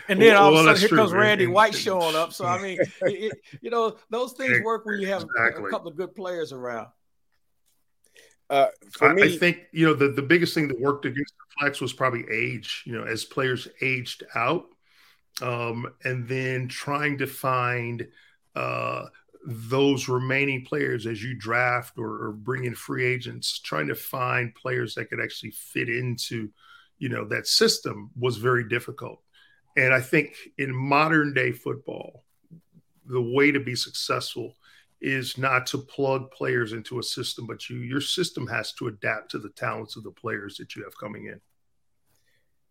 and 0.08 0.20
then 0.20 0.36
all 0.36 0.52
well, 0.52 0.66
of 0.66 0.66
a 0.66 0.76
sudden, 0.76 0.80
here 0.80 0.88
true, 0.88 0.98
comes 0.98 1.12
Randy 1.12 1.46
White 1.46 1.74
showing 1.74 2.16
up. 2.16 2.32
So 2.32 2.46
I 2.46 2.60
mean, 2.60 2.78
it, 3.02 3.32
you 3.60 3.70
know, 3.70 3.96
those 4.10 4.32
things 4.32 4.64
work 4.64 4.86
when 4.86 5.00
you 5.00 5.08
have 5.08 5.22
exactly. 5.22 5.64
a 5.64 5.70
couple 5.70 5.90
of 5.90 5.96
good 5.96 6.14
players 6.14 6.52
around. 6.52 6.88
Uh, 8.50 8.66
for 8.92 9.10
I, 9.10 9.14
me, 9.14 9.22
I 9.22 9.36
think 9.36 9.58
you 9.72 9.86
know 9.86 9.94
the, 9.94 10.08
the 10.08 10.22
biggest 10.22 10.54
thing 10.54 10.68
that 10.68 10.80
worked 10.80 11.04
against 11.06 11.34
the 11.36 11.60
flex 11.60 11.80
was 11.80 11.92
probably 11.92 12.24
age. 12.30 12.82
You 12.86 12.92
know, 12.92 13.04
as 13.04 13.24
players 13.24 13.68
aged 13.80 14.24
out, 14.34 14.66
um, 15.42 15.86
and 16.04 16.26
then 16.28 16.68
trying 16.68 17.18
to 17.18 17.26
find 17.26 18.06
uh, 18.54 19.06
those 19.46 20.08
remaining 20.08 20.64
players 20.64 21.06
as 21.06 21.22
you 21.22 21.34
draft 21.34 21.98
or, 21.98 22.24
or, 22.24 22.32
bring 22.32 22.64
in 22.64 22.74
free 22.74 23.04
agents, 23.04 23.58
trying 23.58 23.86
to 23.88 23.94
find 23.94 24.54
players 24.54 24.94
that 24.94 25.10
could 25.10 25.20
actually 25.20 25.50
fit 25.50 25.90
into 25.90 26.50
you 26.98 27.08
know, 27.08 27.24
that 27.26 27.46
system 27.46 28.10
was 28.18 28.36
very 28.36 28.68
difficult. 28.68 29.20
And 29.76 29.92
I 29.92 30.00
think 30.00 30.36
in 30.58 30.74
modern 30.74 31.34
day 31.34 31.52
football, 31.52 32.24
the 33.06 33.20
way 33.20 33.50
to 33.50 33.60
be 33.60 33.74
successful 33.74 34.56
is 35.00 35.36
not 35.36 35.66
to 35.66 35.78
plug 35.78 36.30
players 36.30 36.72
into 36.72 36.98
a 36.98 37.02
system, 37.02 37.46
but 37.46 37.68
you 37.68 37.78
your 37.78 38.00
system 38.00 38.46
has 38.46 38.72
to 38.74 38.86
adapt 38.86 39.32
to 39.32 39.38
the 39.38 39.50
talents 39.50 39.96
of 39.96 40.04
the 40.04 40.10
players 40.10 40.56
that 40.56 40.74
you 40.74 40.84
have 40.84 40.96
coming 40.98 41.26
in. 41.26 41.40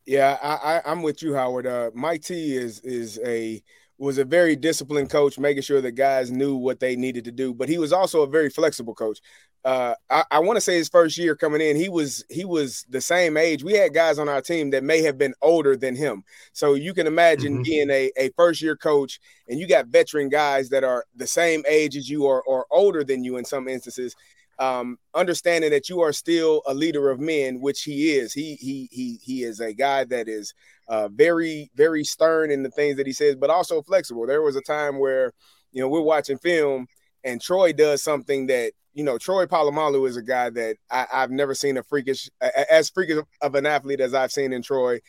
Yeah, 0.06 0.38
I, 0.42 0.82
I, 0.84 0.92
am 0.92 1.02
with 1.02 1.22
you, 1.22 1.36
Howard. 1.36 1.68
Uh, 1.68 1.92
Mike 1.94 2.24
T 2.24 2.56
is 2.56 2.80
is 2.80 3.20
a 3.24 3.62
was 3.98 4.18
a 4.18 4.26
very 4.26 4.56
disciplined 4.56 5.10
coach, 5.10 5.38
making 5.38 5.64
sure 5.64 5.82
that 5.82 5.92
guys 5.92 6.32
knew 6.32 6.56
what 6.56 6.80
they 6.80 6.96
needed 6.96 7.26
to 7.26 7.32
do. 7.32 7.54
But 7.54 7.70
he 7.70 7.78
was 7.78 7.94
also 7.94 8.22
a 8.22 8.28
very 8.28 8.50
flexible 8.50 8.96
coach. 8.96 9.20
Uh, 9.66 9.96
I, 10.10 10.24
I 10.30 10.40
want 10.40 10.58
to 10.58 10.62
say 10.62 10.76
his 10.76 10.90
first 10.90 11.18
year 11.18 11.36
coming 11.36 11.62
in, 11.62 11.78
he 11.78 11.88
was 11.88 12.26
he 12.30 12.44
was 12.44 12.86
the 12.90 13.00
same 13.00 13.38
age. 13.38 13.64
We 13.64 13.74
had 13.74 13.94
guys 13.94 14.20
on 14.20 14.28
our 14.28 14.42
team 14.42 14.72
that 14.72 14.84
may 14.84 15.02
have 15.04 15.18
been 15.18 15.34
older 15.42 15.78
than 15.78 15.96
him. 15.96 16.24
So 16.52 16.74
you 16.74 16.94
can 16.94 17.08
imagine 17.08 17.54
mm-hmm. 17.54 17.64
being 17.64 17.90
a, 17.90 18.12
a 18.18 18.30
first 18.36 18.62
year 18.62 18.76
coach 18.76 19.22
and 19.48 19.60
you 19.60 19.68
got 19.68 19.88
veteran 19.88 20.28
guys 20.28 20.70
that 20.70 20.84
are 20.84 21.06
the 21.16 21.28
same 21.28 21.64
age 21.70 21.96
as 21.96 22.10
you 22.10 22.26
or, 22.26 22.44
or 22.44 22.66
older 22.72 23.06
than 23.06 23.24
you 23.24 23.38
in 23.38 23.46
some 23.46 23.70
instances 23.70 24.16
um, 24.60 24.98
understanding 25.14 25.72
that 25.72 25.90
you 25.90 26.02
are 26.02 26.14
still 26.14 26.62
a 26.66 26.74
leader 26.74 27.10
of 27.10 27.20
men, 27.20 27.60
which 27.60 27.84
he 27.84 28.12
is. 28.12 28.34
He 28.34 28.56
he 28.56 28.88
he 28.92 29.20
he 29.22 29.44
is 29.44 29.60
a 29.60 29.74
guy 29.74 30.04
that 30.06 30.28
is 30.28 30.54
uh, 30.88 31.08
very 31.10 31.72
very 31.76 32.04
stern 32.04 32.52
in 32.52 32.64
the 32.64 32.72
things 32.72 32.98
that 32.98 33.08
he 33.08 33.14
says, 33.14 33.36
but 33.36 33.50
also 33.50 33.82
flexible. 33.82 34.28
There 34.28 34.42
was 34.42 34.56
a 34.56 34.62
time 34.62 35.00
where 35.00 35.34
you 35.72 35.82
know 35.82 35.88
we're 35.88 36.02
watching 36.02 36.38
film 36.38 36.88
and 37.24 37.42
Troy 37.42 37.74
does 37.74 38.04
something 38.04 38.48
that 38.48 38.74
you 38.94 39.04
know 39.04 39.18
Troy 39.18 39.46
Polamalu 39.46 40.08
is 40.08 40.18
a 40.18 40.22
guy 40.22 40.50
that 40.52 40.78
I, 40.92 41.06
have 41.12 41.32
never 41.32 41.56
seen 41.56 41.78
a 41.78 41.84
freakish 41.84 42.30
as 42.42 42.90
freakish 42.90 43.24
of 43.42 43.56
an 43.56 43.66
athlete 43.66 44.02
as 44.02 44.14
I've 44.14 44.32
seen 44.32 44.54
in 44.54 44.62
Troy. 44.62 45.00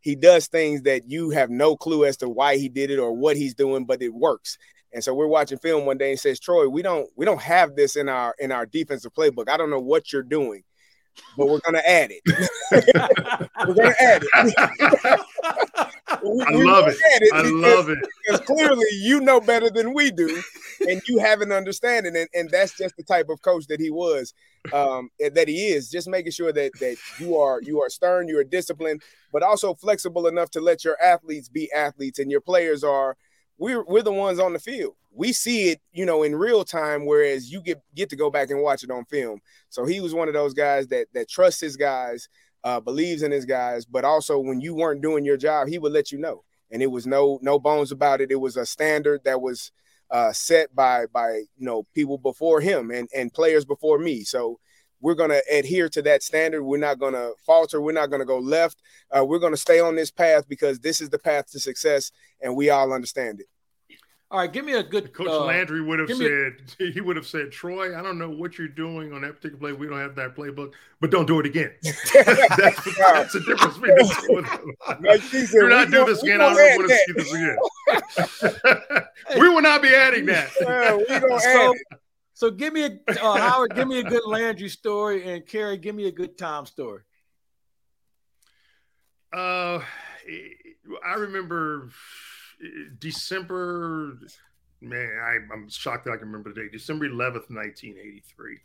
He 0.00 0.14
does 0.14 0.48
things 0.48 0.82
that 0.82 1.08
you 1.08 1.30
have 1.30 1.48
no 1.50 1.76
clue 1.76 2.04
as 2.04 2.18
to 2.18 2.28
why 2.28 2.56
he 2.58 2.68
did 2.68 2.90
it 2.90 2.98
or 2.98 3.12
what 3.12 3.36
he's 3.36 3.54
doing, 3.54 3.86
but 3.86 4.02
it 4.02 4.12
works. 4.12 4.58
And 4.94 5.02
so 5.02 5.12
we're 5.12 5.26
watching 5.26 5.58
film 5.58 5.86
one 5.86 5.98
day 5.98 6.10
and 6.10 6.20
says, 6.20 6.38
Troy, 6.38 6.68
we 6.68 6.80
don't 6.80 7.10
we 7.16 7.24
don't 7.26 7.42
have 7.42 7.74
this 7.74 7.96
in 7.96 8.08
our 8.08 8.34
in 8.38 8.52
our 8.52 8.64
defensive 8.64 9.12
playbook. 9.12 9.48
I 9.48 9.56
don't 9.56 9.70
know 9.70 9.80
what 9.80 10.12
you're 10.12 10.22
doing, 10.22 10.62
but 11.36 11.48
we're 11.48 11.58
gonna 11.58 11.82
add 11.84 12.12
it. 12.12 12.22
we're 13.66 13.74
gonna 13.74 13.94
add 14.00 14.22
it. 14.22 15.20
we, 16.22 16.44
I 16.46 16.50
love 16.52 16.86
it. 16.86 16.96
it 17.00 17.34
I 17.34 17.42
because, 17.42 17.52
love 17.52 17.88
it. 17.88 17.98
Because 18.24 18.40
clearly 18.42 18.86
you 18.92 19.20
know 19.20 19.40
better 19.40 19.68
than 19.68 19.94
we 19.94 20.12
do, 20.12 20.40
and 20.88 21.02
you 21.08 21.18
have 21.18 21.40
an 21.40 21.50
understanding, 21.50 22.16
and, 22.16 22.28
and 22.32 22.48
that's 22.50 22.78
just 22.78 22.96
the 22.96 23.02
type 23.02 23.28
of 23.30 23.42
coach 23.42 23.66
that 23.66 23.80
he 23.80 23.90
was, 23.90 24.32
um, 24.72 25.10
that 25.18 25.48
he 25.48 25.72
is. 25.72 25.90
Just 25.90 26.08
making 26.08 26.30
sure 26.30 26.52
that 26.52 26.70
that 26.78 26.98
you 27.18 27.36
are 27.36 27.60
you 27.62 27.82
are 27.82 27.90
stern, 27.90 28.28
you 28.28 28.38
are 28.38 28.44
disciplined, 28.44 29.02
but 29.32 29.42
also 29.42 29.74
flexible 29.74 30.28
enough 30.28 30.50
to 30.50 30.60
let 30.60 30.84
your 30.84 30.96
athletes 31.02 31.48
be 31.48 31.68
athletes, 31.72 32.20
and 32.20 32.30
your 32.30 32.40
players 32.40 32.84
are 32.84 33.16
we're 33.58 33.84
we're 33.84 34.02
the 34.02 34.12
ones 34.12 34.38
on 34.38 34.52
the 34.52 34.58
field. 34.58 34.94
We 35.12 35.32
see 35.32 35.70
it, 35.70 35.80
you 35.92 36.04
know, 36.04 36.24
in 36.24 36.34
real 36.34 36.64
time, 36.64 37.06
whereas 37.06 37.50
you 37.50 37.60
get 37.60 37.80
get 37.94 38.10
to 38.10 38.16
go 38.16 38.30
back 38.30 38.50
and 38.50 38.62
watch 38.62 38.82
it 38.82 38.90
on 38.90 39.04
film. 39.04 39.40
So 39.68 39.84
he 39.84 40.00
was 40.00 40.14
one 40.14 40.28
of 40.28 40.34
those 40.34 40.54
guys 40.54 40.88
that 40.88 41.06
that 41.14 41.28
trusts 41.28 41.60
his 41.60 41.76
guys, 41.76 42.28
uh, 42.64 42.80
believes 42.80 43.22
in 43.22 43.30
his 43.30 43.44
guys, 43.44 43.84
but 43.84 44.04
also 44.04 44.38
when 44.38 44.60
you 44.60 44.74
weren't 44.74 45.02
doing 45.02 45.24
your 45.24 45.36
job, 45.36 45.68
he 45.68 45.78
would 45.78 45.92
let 45.92 46.10
you 46.10 46.18
know. 46.18 46.42
And 46.70 46.82
it 46.82 46.90
was 46.90 47.06
no 47.06 47.38
no 47.42 47.58
bones 47.58 47.92
about 47.92 48.20
it. 48.20 48.32
It 48.32 48.40
was 48.40 48.56
a 48.56 48.66
standard 48.66 49.22
that 49.24 49.40
was 49.40 49.70
uh, 50.10 50.32
set 50.32 50.74
by 50.74 51.06
by 51.06 51.42
you 51.56 51.66
know 51.66 51.84
people 51.94 52.18
before 52.18 52.60
him 52.60 52.90
and 52.90 53.08
and 53.14 53.32
players 53.32 53.64
before 53.64 53.98
me. 53.98 54.24
So 54.24 54.58
we're 55.04 55.14
going 55.14 55.28
to 55.28 55.42
adhere 55.52 55.90
to 55.90 56.00
that 56.00 56.22
standard. 56.22 56.64
We're 56.64 56.78
not 56.78 56.98
going 56.98 57.12
to 57.12 57.34
falter. 57.44 57.78
We're 57.78 57.92
not 57.92 58.08
going 58.08 58.20
to 58.20 58.26
go 58.26 58.38
left. 58.38 58.80
Uh, 59.14 59.22
we're 59.22 59.38
going 59.38 59.52
to 59.52 59.58
stay 59.58 59.78
on 59.78 59.94
this 59.94 60.10
path 60.10 60.48
because 60.48 60.80
this 60.80 61.02
is 61.02 61.10
the 61.10 61.18
path 61.18 61.50
to 61.50 61.60
success, 61.60 62.10
and 62.40 62.56
we 62.56 62.70
all 62.70 62.90
understand 62.90 63.40
it. 63.40 63.46
All 64.30 64.38
right, 64.38 64.50
give 64.50 64.64
me 64.64 64.72
a 64.72 64.82
good. 64.82 65.12
Coach 65.12 65.28
uh, 65.28 65.44
Landry 65.44 65.82
would 65.82 65.98
have 65.98 66.08
said 66.08 66.54
a, 66.80 66.90
he 66.94 67.02
would 67.02 67.16
have 67.16 67.26
said, 67.26 67.52
Troy, 67.52 67.96
I 67.98 68.02
don't 68.02 68.18
know 68.18 68.30
what 68.30 68.56
you're 68.56 68.66
doing 68.66 69.12
on 69.12 69.20
that 69.20 69.36
particular 69.36 69.58
play. 69.58 69.72
We 69.74 69.86
don't 69.88 70.00
have 70.00 70.14
that 70.14 70.34
playbook, 70.34 70.72
but 71.02 71.10
don't 71.10 71.26
do 71.26 71.38
it 71.38 71.44
again. 71.44 71.72
that's, 71.82 72.96
that's 72.96 73.32
the 73.34 73.40
difference 73.46 73.76
between 73.76 75.50
You're 75.52 75.68
not 75.68 75.90
doing 75.90 76.06
this 76.06 76.22
again. 76.22 76.40
I 76.40 76.54
don't 76.54 76.78
want 76.78 76.90
to 76.90 76.96
see 76.96 77.12
this 77.12 78.40
again. 78.90 79.04
we 79.38 79.50
will 79.50 79.60
not 79.60 79.82
be 79.82 79.94
adding 79.94 80.24
that. 80.26 80.50
Yeah, 80.62 80.96
we 80.96 81.04
don't 81.04 81.40
so, 81.42 81.48
add 81.48 81.74
it. 81.74 82.00
So 82.34 82.50
give 82.50 82.72
me 82.72 82.82
a 82.82 82.90
uh, 83.24 83.38
Howard, 83.38 83.76
give 83.76 83.86
me 83.86 84.00
a 84.00 84.02
good 84.02 84.26
Landry 84.26 84.68
story, 84.68 85.30
and 85.30 85.46
Kerry, 85.46 85.78
give 85.78 85.94
me 85.94 86.08
a 86.08 86.12
good 86.12 86.36
Tom 86.36 86.66
story. 86.66 87.02
Uh, 89.32 89.80
I 91.06 91.14
remember 91.16 91.90
December. 92.98 94.18
Man, 94.80 95.10
I, 95.22 95.54
am 95.54 95.68
shocked 95.70 96.04
that 96.04 96.10
I 96.10 96.16
can 96.16 96.26
remember 96.26 96.52
the 96.52 96.62
date. 96.62 96.72
December 96.72 97.08
11th, 97.08 97.50
1983. 97.50 98.58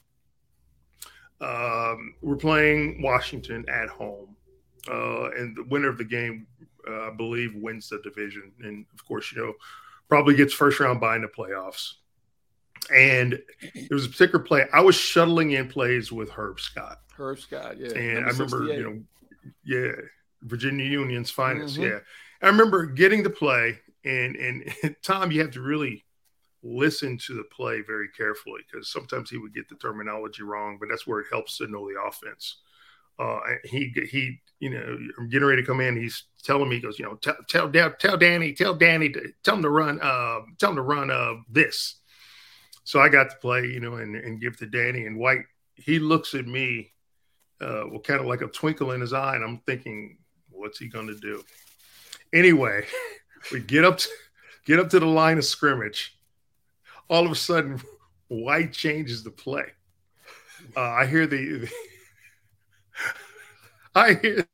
Um, 1.41 2.15
we're 2.21 2.36
playing 2.36 3.01
Washington 3.01 3.63
at 3.69 3.88
home, 3.88 4.36
uh, 4.89 5.29
and 5.29 5.55
the 5.55 5.63
winner 5.69 5.88
of 5.89 5.97
the 5.97 6.03
game, 6.03 6.47
uh, 6.89 7.08
I 7.08 7.12
believe, 7.12 7.53
wins 7.55 7.88
the 7.88 8.01
division, 8.03 8.51
and 8.62 8.86
of 8.93 9.05
course, 9.08 9.32
you 9.32 9.41
know, 9.41 9.53
probably 10.10 10.36
gets 10.36 10.53
first 10.53 10.79
round 10.79 10.99
bye 10.99 11.15
in 11.15 11.21
the 11.21 11.27
playoffs. 11.27 11.93
And 12.93 13.39
there 13.75 13.87
was 13.91 14.05
a 14.05 14.09
particular 14.09 14.43
play. 14.43 14.65
I 14.73 14.81
was 14.81 14.95
shuttling 14.95 15.51
in 15.51 15.67
plays 15.67 16.11
with 16.11 16.29
Herb 16.29 16.59
Scott. 16.59 16.99
Herb 17.15 17.39
Scott, 17.39 17.77
yeah. 17.77 17.91
And 17.91 18.25
I 18.25 18.29
remember, 18.29 18.65
you 18.65 18.83
know, 18.83 19.01
yeah, 19.63 19.91
Virginia 20.43 20.85
Union's 20.85 21.29
finest, 21.29 21.75
mm-hmm. 21.75 21.83
yeah. 21.83 21.99
I 22.41 22.47
remember 22.47 22.85
getting 22.85 23.23
the 23.23 23.29
play, 23.29 23.79
and 24.05 24.35
and 24.35 24.95
Tom, 25.03 25.31
you 25.31 25.41
have 25.41 25.51
to 25.51 25.61
really 25.61 26.05
listen 26.63 27.17
to 27.17 27.33
the 27.35 27.43
play 27.43 27.81
very 27.81 28.09
carefully 28.09 28.61
because 28.69 28.91
sometimes 28.91 29.29
he 29.29 29.37
would 29.37 29.53
get 29.53 29.69
the 29.69 29.75
terminology 29.75 30.43
wrong, 30.43 30.77
but 30.79 30.89
that's 30.89 31.07
where 31.07 31.19
it 31.19 31.27
helps 31.31 31.57
to 31.57 31.67
know 31.67 31.87
the 31.87 31.99
offense. 32.01 32.57
Uh, 33.17 33.39
he 33.65 33.93
he, 34.09 34.39
you 34.59 34.69
know, 34.69 34.97
I'm 35.17 35.29
getting 35.29 35.47
ready 35.47 35.61
to 35.61 35.67
come 35.67 35.81
in. 35.81 35.97
He's 35.97 36.23
telling 36.43 36.69
me, 36.69 36.77
he 36.77 36.81
goes, 36.81 36.97
you 36.97 37.05
know, 37.05 37.15
tell 37.15 37.35
tell 37.49 37.69
tell 37.91 38.17
Danny, 38.17 38.53
tell 38.53 38.75
Danny, 38.75 39.09
to, 39.09 39.33
tell 39.43 39.55
him 39.55 39.63
to 39.63 39.69
run, 39.69 39.99
uh, 40.01 40.39
tell 40.57 40.69
him 40.69 40.77
to 40.77 40.81
run 40.81 41.11
uh, 41.11 41.35
this. 41.49 41.98
So 42.89 42.99
I 42.99 43.08
got 43.08 43.30
to 43.30 43.36
play, 43.36 43.67
you 43.67 43.80
know, 43.80 43.97
and, 43.97 44.15
and 44.15 44.41
give 44.41 44.58
to 44.58 44.65
Danny 44.65 45.06
and 45.06 45.15
White. 45.15 45.43
He 45.75 45.99
looks 45.99 46.34
at 46.34 46.47
me 46.47 46.91
uh, 47.62 47.84
with 47.91 48.02
kind 48.02 48.19
of 48.19 48.25
like 48.25 48.41
a 48.41 48.47
twinkle 48.47 48.93
in 48.93 49.02
his 49.02 49.13
eye, 49.13 49.36
and 49.36 49.43
I'm 49.43 49.60
thinking, 49.60 50.17
what's 50.49 50.80
he 50.80 50.88
going 50.88 51.06
to 51.06 51.15
do? 51.15 51.43
Anyway, 52.34 52.88
we 53.52 53.60
get 53.60 53.86
up 53.86 53.99
to, 53.99 54.10
get 54.65 54.80
up 54.80 54.89
to 54.89 54.99
the 54.99 55.06
line 55.06 55.38
of 55.38 55.45
scrimmage. 55.45 56.17
All 57.12 57.28
of 57.28 57.32
a 57.32 57.36
sudden, 57.36 57.80
White 58.28 58.73
changes 58.73 59.23
the 59.23 59.30
play. 59.30 59.65
Uh, 60.75 60.82
I 60.82 61.06
hear 61.06 61.28
the, 61.28 61.38
the 61.60 61.71
I 63.93 64.13
hear 64.15 64.47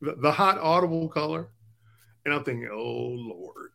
the, 0.00 0.16
the 0.16 0.32
hot 0.32 0.58
audible 0.58 1.08
color, 1.08 1.46
and 2.24 2.34
I'm 2.34 2.42
thinking, 2.42 2.70
oh 2.72 3.14
Lord 3.14 3.70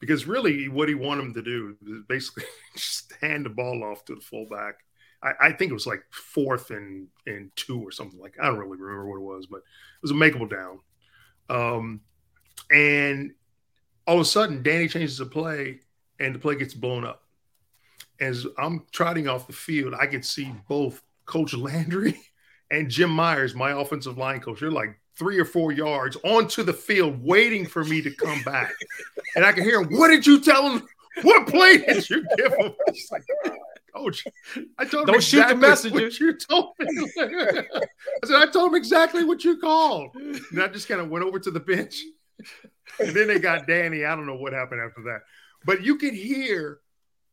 because 0.00 0.26
really 0.26 0.68
what 0.68 0.88
he 0.88 0.94
wanted 0.94 1.24
him 1.24 1.34
to 1.34 1.42
do 1.42 1.76
is 1.82 2.02
basically 2.08 2.44
just 2.76 3.12
hand 3.20 3.44
the 3.44 3.50
ball 3.50 3.84
off 3.84 4.04
to 4.06 4.14
the 4.14 4.20
fullback. 4.20 4.76
I, 5.22 5.32
I, 5.40 5.52
think 5.52 5.70
it 5.70 5.74
was 5.74 5.86
like 5.86 6.02
fourth 6.10 6.70
and 6.70 7.08
and 7.26 7.50
two 7.54 7.80
or 7.80 7.92
something 7.92 8.18
like 8.18 8.36
I 8.40 8.46
don't 8.46 8.58
really 8.58 8.80
remember 8.80 9.06
what 9.06 9.18
it 9.18 9.36
was, 9.36 9.46
but 9.46 9.58
it 9.58 10.02
was 10.02 10.10
a 10.10 10.14
makeable 10.14 10.50
down. 10.50 10.80
Um, 11.50 12.00
and 12.70 13.32
all 14.06 14.16
of 14.16 14.22
a 14.22 14.24
sudden, 14.24 14.62
Danny 14.62 14.88
changes 14.88 15.18
the 15.18 15.26
play, 15.26 15.80
and 16.18 16.34
the 16.34 16.38
play 16.38 16.56
gets 16.56 16.74
blown 16.74 17.04
up. 17.04 17.22
As 18.18 18.46
I'm 18.58 18.86
trotting 18.92 19.28
off 19.28 19.46
the 19.46 19.52
field, 19.52 19.94
I 19.98 20.06
can 20.06 20.22
see 20.22 20.52
both 20.68 21.02
Coach 21.26 21.54
Landry 21.54 22.18
and 22.70 22.88
Jim 22.88 23.10
Myers, 23.10 23.54
my 23.54 23.72
offensive 23.72 24.16
line 24.16 24.40
coach. 24.40 24.60
They're 24.60 24.70
like 24.70 24.99
three 25.20 25.38
or 25.38 25.44
four 25.44 25.70
yards 25.70 26.16
onto 26.24 26.62
the 26.62 26.72
field, 26.72 27.22
waiting 27.22 27.66
for 27.66 27.84
me 27.84 28.00
to 28.00 28.10
come 28.10 28.42
back. 28.42 28.72
And 29.36 29.44
I 29.44 29.52
can 29.52 29.62
hear 29.62 29.82
him, 29.82 29.94
What 29.96 30.08
did 30.08 30.26
you 30.26 30.40
tell 30.40 30.68
him? 30.70 30.88
What 31.22 31.46
play 31.46 31.76
did 31.76 32.08
you 32.08 32.26
give 32.36 32.52
him? 32.54 32.72
Like, 33.12 33.22
Coach, 33.94 34.24
I 34.78 34.84
told 34.86 35.06
Don't 35.06 35.16
him 35.16 35.20
shoot 35.20 35.38
exactly 35.40 35.54
the 35.54 35.60
messenger. 35.60 36.02
what 36.04 36.20
you 36.20 36.32
told 36.36 36.72
me. 36.78 36.86
I 37.20 38.26
said, 38.26 38.36
I 38.36 38.46
told 38.46 38.70
him 38.70 38.76
exactly 38.76 39.24
what 39.24 39.44
you 39.44 39.58
called. 39.58 40.14
And 40.14 40.62
I 40.62 40.68
just 40.68 40.88
kind 40.88 41.00
of 41.00 41.10
went 41.10 41.24
over 41.24 41.38
to 41.38 41.50
the 41.50 41.60
bench. 41.60 42.00
And 42.98 43.10
then 43.10 43.28
they 43.28 43.38
got 43.38 43.66
Danny. 43.66 44.04
I 44.04 44.16
don't 44.16 44.26
know 44.26 44.36
what 44.36 44.52
happened 44.52 44.80
after 44.80 45.02
that. 45.02 45.20
But 45.66 45.82
you 45.82 45.96
could 45.96 46.14
hear 46.14 46.78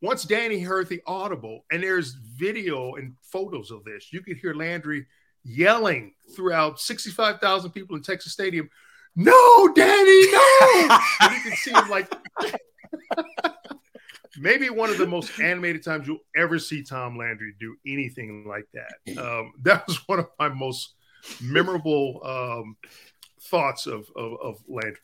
once 0.02 0.24
Danny 0.24 0.60
heard 0.60 0.88
the 0.88 1.00
audible, 1.06 1.64
and 1.70 1.82
there's 1.82 2.12
video 2.12 2.96
and 2.96 3.14
photos 3.22 3.70
of 3.70 3.84
this, 3.84 4.12
you 4.12 4.20
could 4.20 4.36
hear 4.36 4.52
Landry 4.52 5.06
yelling 5.48 6.12
throughout 6.36 6.80
65,000 6.80 7.70
people 7.70 7.96
in 7.96 8.02
Texas 8.02 8.32
Stadium, 8.32 8.68
No, 9.16 9.72
Danny, 9.74 10.32
no. 10.32 10.98
and 11.20 11.34
you 11.34 11.40
can 11.42 11.56
see 11.56 11.72
him 11.72 11.88
like 11.88 12.12
maybe 14.38 14.70
one 14.70 14.90
of 14.90 14.98
the 14.98 15.06
most 15.06 15.40
animated 15.40 15.82
times 15.82 16.06
you'll 16.06 16.18
ever 16.36 16.58
see 16.58 16.82
Tom 16.82 17.16
Landry 17.16 17.54
do 17.58 17.76
anything 17.86 18.44
like 18.46 18.66
that. 18.74 19.18
Um, 19.18 19.52
that 19.62 19.86
was 19.86 19.96
one 20.08 20.18
of 20.18 20.28
my 20.38 20.48
most 20.48 20.94
memorable 21.40 22.20
um, 22.24 22.76
thoughts 23.42 23.86
of, 23.86 24.10
of, 24.14 24.34
of 24.42 24.56
Landry? 24.68 25.00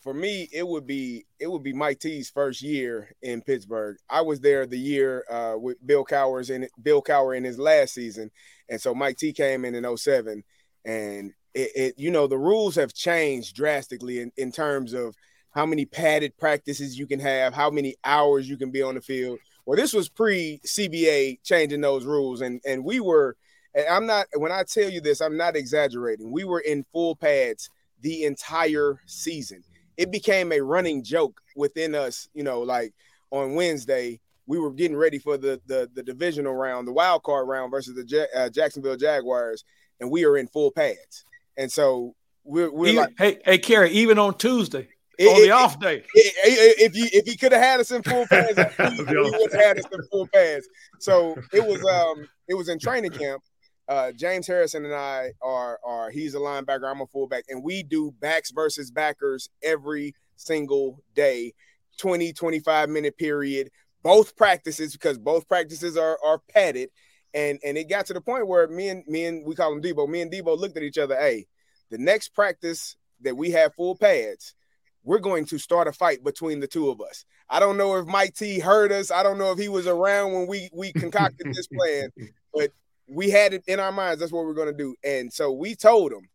For 0.00 0.14
me, 0.14 0.48
it 0.52 0.66
would 0.66 0.86
be 0.86 1.26
it 1.38 1.50
would 1.50 1.62
be 1.62 1.74
Mike 1.74 2.00
T's 2.00 2.30
first 2.30 2.62
year 2.62 3.10
in 3.20 3.42
Pittsburgh. 3.42 3.98
I 4.08 4.22
was 4.22 4.40
there 4.40 4.66
the 4.66 4.78
year 4.78 5.24
uh, 5.30 5.56
with 5.58 5.84
Bill 5.86 6.04
Cowher's 6.04 6.48
in 6.48 6.66
Bill 6.82 7.02
Cowher 7.02 7.36
in 7.36 7.44
his 7.44 7.58
last 7.58 7.94
season, 7.94 8.30
and 8.68 8.80
so 8.80 8.94
Mike 8.94 9.18
T 9.18 9.32
came 9.32 9.64
in 9.64 9.74
in 9.74 9.96
07 9.96 10.42
and 10.84 11.32
it, 11.54 11.70
it, 11.74 11.94
you 11.98 12.10
know 12.10 12.26
the 12.26 12.38
rules 12.38 12.74
have 12.76 12.94
changed 12.94 13.56
drastically 13.56 14.20
in, 14.20 14.32
in 14.36 14.52
terms 14.52 14.92
of 14.92 15.14
how 15.50 15.66
many 15.66 15.84
padded 15.84 16.36
practices 16.38 16.98
you 16.98 17.06
can 17.06 17.20
have, 17.20 17.52
how 17.52 17.70
many 17.70 17.96
hours 18.04 18.48
you 18.48 18.56
can 18.56 18.70
be 18.70 18.82
on 18.82 18.94
the 18.94 19.00
field. 19.00 19.38
Well, 19.66 19.76
this 19.76 19.92
was 19.92 20.08
pre 20.08 20.60
CBA 20.64 21.42
changing 21.42 21.80
those 21.80 22.04
rules, 22.04 22.40
and 22.40 22.60
and 22.64 22.84
we 22.84 23.00
were. 23.00 23.36
And 23.74 23.86
I'm 23.86 24.06
not 24.06 24.26
when 24.34 24.50
I 24.50 24.64
tell 24.64 24.90
you 24.90 25.00
this, 25.00 25.20
I'm 25.20 25.36
not 25.36 25.56
exaggerating. 25.56 26.32
We 26.32 26.44
were 26.44 26.60
in 26.60 26.84
full 26.92 27.14
pads 27.14 27.70
the 28.00 28.24
entire 28.24 29.00
season. 29.06 29.62
It 30.00 30.10
became 30.10 30.50
a 30.50 30.60
running 30.60 31.04
joke 31.04 31.42
within 31.54 31.94
us, 31.94 32.26
you 32.32 32.42
know, 32.42 32.60
like 32.60 32.94
on 33.30 33.54
Wednesday, 33.54 34.18
we 34.46 34.58
were 34.58 34.72
getting 34.72 34.96
ready 34.96 35.18
for 35.18 35.36
the 35.36 35.60
the, 35.66 35.90
the 35.92 36.02
divisional 36.02 36.54
round, 36.54 36.88
the 36.88 36.92
wild 36.92 37.22
card 37.22 37.46
round 37.46 37.70
versus 37.70 37.94
the 37.94 38.28
uh, 38.34 38.48
Jacksonville 38.48 38.96
Jaguars, 38.96 39.62
and 40.00 40.10
we 40.10 40.24
are 40.24 40.38
in 40.38 40.48
full 40.48 40.70
pads. 40.70 41.26
And 41.58 41.70
so 41.70 42.14
we're, 42.44 42.72
we're 42.72 42.92
even, 42.92 43.02
like, 43.02 43.14
hey, 43.18 43.40
hey, 43.44 43.58
Kerry, 43.58 43.90
even 43.90 44.18
on 44.18 44.38
Tuesday, 44.38 44.88
it, 45.18 45.26
on 45.28 45.42
the 45.42 45.48
it, 45.48 45.50
off 45.50 45.78
day, 45.78 45.98
it, 46.14 46.80
if 46.80 46.96
you 46.96 47.06
if 47.12 47.26
he 47.26 47.36
could 47.36 47.52
have 47.52 47.60
had 47.60 47.80
us 47.80 47.90
in 47.90 48.02
full 48.02 48.26
pads, 48.26 48.56
he, 48.56 48.96
he 48.96 49.04
would 49.04 49.52
have 49.52 49.60
had 49.60 49.78
us 49.78 49.84
in 49.92 50.02
full 50.10 50.26
pads. 50.28 50.66
So 50.98 51.36
it 51.52 51.62
was 51.62 51.84
um 51.84 52.26
it 52.48 52.54
was 52.54 52.70
in 52.70 52.78
training 52.78 53.10
camp. 53.10 53.42
Uh, 53.90 54.12
James 54.12 54.46
Harrison 54.46 54.84
and 54.84 54.94
I 54.94 55.32
are 55.42 55.80
are 55.84 56.10
he's 56.10 56.34
a 56.34 56.38
linebacker, 56.38 56.88
I'm 56.88 57.00
a 57.00 57.06
fullback, 57.08 57.44
and 57.48 57.64
we 57.64 57.82
do 57.82 58.14
backs 58.20 58.52
versus 58.52 58.90
backers 58.92 59.50
every 59.64 60.14
single 60.36 61.02
day, 61.14 61.54
20, 61.98 62.32
25 62.32 62.88
minute 62.88 63.18
period, 63.18 63.70
both 64.04 64.36
practices 64.36 64.92
because 64.92 65.18
both 65.18 65.48
practices 65.48 65.96
are 65.96 66.18
are 66.24 66.38
padded 66.38 66.90
and 67.34 67.58
and 67.64 67.76
it 67.76 67.88
got 67.88 68.06
to 68.06 68.14
the 68.14 68.20
point 68.20 68.46
where 68.46 68.66
me 68.68 68.88
and 68.88 69.04
me 69.06 69.24
and 69.26 69.44
we 69.44 69.54
call 69.54 69.72
him 69.72 69.82
Deebo. 69.82 70.08
Me 70.08 70.20
and 70.20 70.32
Deebo 70.32 70.58
looked 70.58 70.76
at 70.76 70.82
each 70.82 70.98
other. 70.98 71.16
Hey, 71.16 71.46
the 71.90 71.98
next 71.98 72.30
practice 72.30 72.96
that 73.20 73.36
we 73.36 73.50
have 73.50 73.74
full 73.74 73.96
pads, 73.96 74.54
we're 75.02 75.18
going 75.18 75.44
to 75.46 75.58
start 75.58 75.88
a 75.88 75.92
fight 75.92 76.24
between 76.24 76.60
the 76.60 76.66
two 76.66 76.90
of 76.90 77.00
us. 77.00 77.24
I 77.48 77.60
don't 77.60 77.76
know 77.76 77.96
if 77.96 78.06
Mike 78.06 78.34
T 78.34 78.60
heard 78.60 78.92
us. 78.92 79.10
I 79.10 79.22
don't 79.22 79.38
know 79.38 79.52
if 79.52 79.58
he 79.58 79.68
was 79.68 79.86
around 79.86 80.32
when 80.32 80.46
we 80.46 80.70
we 80.72 80.92
concocted 80.92 81.52
this 81.52 81.66
plan, 81.66 82.10
but 82.54 82.70
we 83.10 83.30
had 83.30 83.52
it 83.52 83.64
in 83.66 83.80
our 83.80 83.92
minds. 83.92 84.20
That's 84.20 84.32
what 84.32 84.44
we're 84.44 84.54
going 84.54 84.68
to 84.68 84.76
do. 84.76 84.94
And 85.04 85.32
so 85.32 85.52
we 85.52 85.74
told 85.74 86.12
him 86.12 86.28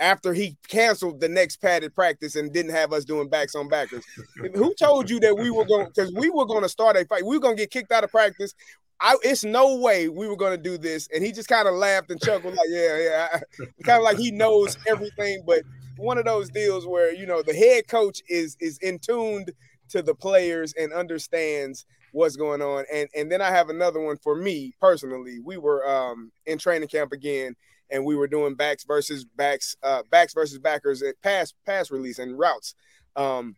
after 0.00 0.32
he 0.34 0.56
canceled 0.68 1.20
the 1.20 1.28
next 1.28 1.58
padded 1.58 1.94
practice 1.94 2.34
and 2.34 2.52
didn't 2.52 2.72
have 2.72 2.92
us 2.92 3.04
doing 3.04 3.28
backs 3.28 3.54
on 3.54 3.68
backers. 3.68 4.04
Who 4.54 4.74
told 4.74 5.10
you 5.10 5.20
that 5.20 5.36
we 5.36 5.50
were 5.50 5.64
going 5.64 5.86
because 5.86 6.12
we 6.12 6.30
were 6.30 6.46
going 6.46 6.62
to 6.62 6.68
start 6.68 6.96
a 6.96 7.04
fight? 7.04 7.24
We 7.24 7.36
were 7.36 7.42
going 7.42 7.56
to 7.56 7.62
get 7.62 7.70
kicked 7.70 7.92
out 7.92 8.04
of 8.04 8.10
practice. 8.10 8.54
I, 9.00 9.16
it's 9.22 9.44
no 9.44 9.76
way 9.76 10.08
we 10.08 10.28
were 10.28 10.36
going 10.36 10.56
to 10.56 10.62
do 10.62 10.78
this. 10.78 11.08
And 11.14 11.24
he 11.24 11.32
just 11.32 11.48
kind 11.48 11.66
of 11.66 11.74
laughed 11.74 12.10
and 12.10 12.20
chuckled, 12.20 12.54
like, 12.54 12.68
yeah, 12.68 12.98
yeah. 12.98 13.40
kind 13.84 13.98
of 13.98 14.04
like 14.04 14.16
he 14.16 14.30
knows 14.30 14.76
everything. 14.86 15.42
But 15.44 15.62
one 15.96 16.18
of 16.18 16.24
those 16.24 16.50
deals 16.50 16.86
where, 16.86 17.12
you 17.12 17.26
know, 17.26 17.42
the 17.42 17.54
head 17.54 17.88
coach 17.88 18.22
is 18.28 18.56
is 18.60 18.78
in 18.78 18.98
tuned 19.00 19.52
to 19.90 20.02
the 20.02 20.14
players 20.14 20.72
and 20.78 20.92
understands 20.92 21.84
what's 22.12 22.36
going 22.36 22.62
on. 22.62 22.84
And 22.92 23.08
and 23.14 23.30
then 23.30 23.42
I 23.42 23.50
have 23.50 23.68
another 23.68 24.00
one 24.00 24.18
for 24.18 24.36
me 24.36 24.74
personally. 24.80 25.40
We 25.40 25.56
were 25.58 25.86
um 25.88 26.30
in 26.46 26.58
training 26.58 26.88
camp 26.88 27.12
again 27.12 27.56
and 27.90 28.04
we 28.04 28.16
were 28.16 28.28
doing 28.28 28.54
backs 28.54 28.84
versus 28.84 29.24
backs, 29.24 29.76
uh 29.82 30.02
backs 30.10 30.34
versus 30.34 30.58
backers 30.58 31.02
at 31.02 31.20
pass 31.22 31.52
pass 31.66 31.90
release 31.90 32.18
and 32.18 32.38
routes. 32.38 32.74
Um 33.16 33.56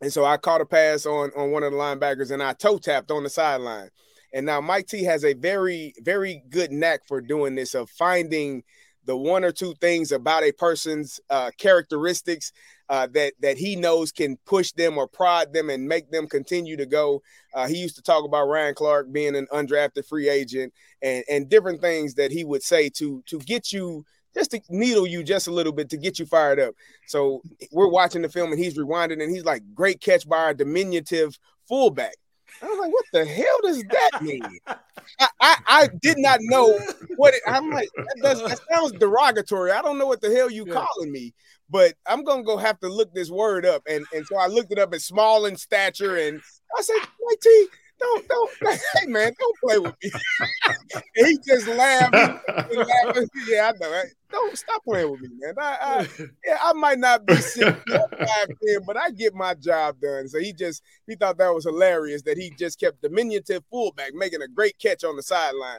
and 0.00 0.12
so 0.12 0.24
I 0.24 0.36
caught 0.36 0.60
a 0.60 0.66
pass 0.66 1.06
on 1.06 1.30
on 1.36 1.50
one 1.50 1.62
of 1.62 1.72
the 1.72 1.78
linebackers 1.78 2.30
and 2.30 2.42
I 2.42 2.52
toe 2.52 2.78
tapped 2.78 3.10
on 3.10 3.22
the 3.22 3.30
sideline. 3.30 3.90
And 4.32 4.44
now 4.44 4.60
Mike 4.60 4.86
T 4.86 5.04
has 5.04 5.24
a 5.24 5.32
very, 5.32 5.94
very 6.00 6.42
good 6.50 6.70
knack 6.70 7.00
for 7.06 7.20
doing 7.20 7.54
this 7.54 7.74
of 7.74 7.88
finding 7.88 8.62
the 9.04 9.16
one 9.16 9.42
or 9.42 9.52
two 9.52 9.74
things 9.80 10.12
about 10.12 10.42
a 10.42 10.52
person's 10.52 11.18
uh, 11.30 11.50
characteristics 11.56 12.52
uh, 12.88 13.06
that 13.12 13.34
that 13.40 13.58
he 13.58 13.76
knows 13.76 14.12
can 14.12 14.36
push 14.46 14.72
them 14.72 14.96
or 14.98 15.06
prod 15.06 15.52
them 15.52 15.70
and 15.70 15.86
make 15.86 16.10
them 16.10 16.26
continue 16.26 16.76
to 16.76 16.86
go. 16.86 17.22
Uh, 17.54 17.66
he 17.66 17.76
used 17.76 17.96
to 17.96 18.02
talk 18.02 18.24
about 18.24 18.48
Ryan 18.48 18.74
Clark 18.74 19.12
being 19.12 19.36
an 19.36 19.46
undrafted 19.52 20.06
free 20.06 20.28
agent 20.28 20.72
and 21.02 21.24
and 21.28 21.48
different 21.48 21.80
things 21.80 22.14
that 22.14 22.30
he 22.30 22.44
would 22.44 22.62
say 22.62 22.88
to 22.90 23.22
to 23.26 23.38
get 23.40 23.72
you 23.72 24.04
just 24.34 24.50
to 24.52 24.60
needle 24.68 25.06
you 25.06 25.22
just 25.22 25.48
a 25.48 25.52
little 25.52 25.72
bit 25.72 25.90
to 25.90 25.96
get 25.96 26.18
you 26.18 26.26
fired 26.26 26.60
up. 26.60 26.74
So 27.06 27.42
we're 27.72 27.88
watching 27.88 28.22
the 28.22 28.28
film 28.28 28.52
and 28.52 28.60
he's 28.60 28.78
rewinding 28.78 29.22
and 29.22 29.30
he's 29.30 29.44
like, 29.44 29.62
"Great 29.74 30.00
catch 30.00 30.28
by 30.28 30.38
our 30.38 30.54
diminutive 30.54 31.38
fullback." 31.68 32.14
I 32.62 32.66
was 32.66 32.78
like, 32.78 32.92
what 32.92 33.04
the 33.12 33.24
hell 33.24 33.58
does 33.62 33.82
that 33.90 34.22
mean? 34.22 34.42
I, 34.66 35.28
I, 35.40 35.56
I 35.66 35.88
did 36.00 36.18
not 36.18 36.40
know 36.42 36.78
what 37.16 37.34
it, 37.34 37.42
I'm 37.46 37.70
like. 37.70 37.88
That, 37.96 38.16
does, 38.22 38.42
that 38.42 38.60
sounds 38.70 38.92
derogatory. 38.92 39.70
I 39.70 39.82
don't 39.82 39.98
know 39.98 40.06
what 40.06 40.20
the 40.20 40.34
hell 40.34 40.50
you 40.50 40.64
yeah. 40.66 40.74
calling 40.74 41.12
me, 41.12 41.34
but 41.70 41.94
I'm 42.06 42.24
gonna 42.24 42.42
go 42.42 42.56
have 42.56 42.80
to 42.80 42.88
look 42.88 43.12
this 43.14 43.30
word 43.30 43.66
up. 43.66 43.82
And 43.88 44.06
and 44.14 44.26
so 44.26 44.36
I 44.36 44.46
looked 44.46 44.72
it 44.72 44.78
up 44.78 44.94
as 44.94 45.04
small 45.04 45.46
in 45.46 45.56
stature, 45.56 46.16
and 46.16 46.40
I 46.76 46.82
said, 46.82 46.96
Mike 47.24 47.40
T, 47.40 47.66
don't 47.98 48.28
don't 48.28 48.50
hey 49.00 49.06
man, 49.06 49.32
don't 49.38 49.56
play 49.64 49.78
with 49.78 49.94
me. 50.02 50.10
he 51.14 51.38
just 51.46 51.68
laughed. 51.68 52.14
laughed. 52.72 53.28
Yeah, 53.46 53.70
I 53.70 53.72
know. 53.80 53.90
Right? 53.90 54.06
Don't 54.30 54.56
stop 54.56 54.84
playing 54.84 55.10
with 55.10 55.20
me, 55.20 55.28
man. 55.40 55.54
I, 55.58 55.78
I 55.80 56.08
yeah, 56.44 56.58
I 56.62 56.72
might 56.74 56.98
not 56.98 57.26
be 57.26 57.34
six 57.36 57.78
five 57.88 58.46
ten, 58.46 58.80
but 58.86 58.96
I 58.96 59.10
get 59.10 59.34
my 59.34 59.54
job 59.54 60.00
done. 60.00 60.28
So 60.28 60.38
he 60.38 60.52
just 60.52 60.82
he 61.06 61.16
thought 61.16 61.38
that 61.38 61.54
was 61.54 61.64
hilarious 61.64 62.22
that 62.22 62.38
he 62.38 62.50
just 62.58 62.78
kept 62.78 63.02
diminutive 63.02 63.64
fullback 63.70 64.12
making 64.14 64.42
a 64.42 64.48
great 64.48 64.78
catch 64.78 65.04
on 65.04 65.16
the 65.16 65.22
sideline. 65.22 65.78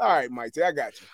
All 0.00 0.08
right, 0.08 0.30
Mike, 0.30 0.52
I 0.58 0.72
got 0.72 1.00
you. 1.00 1.06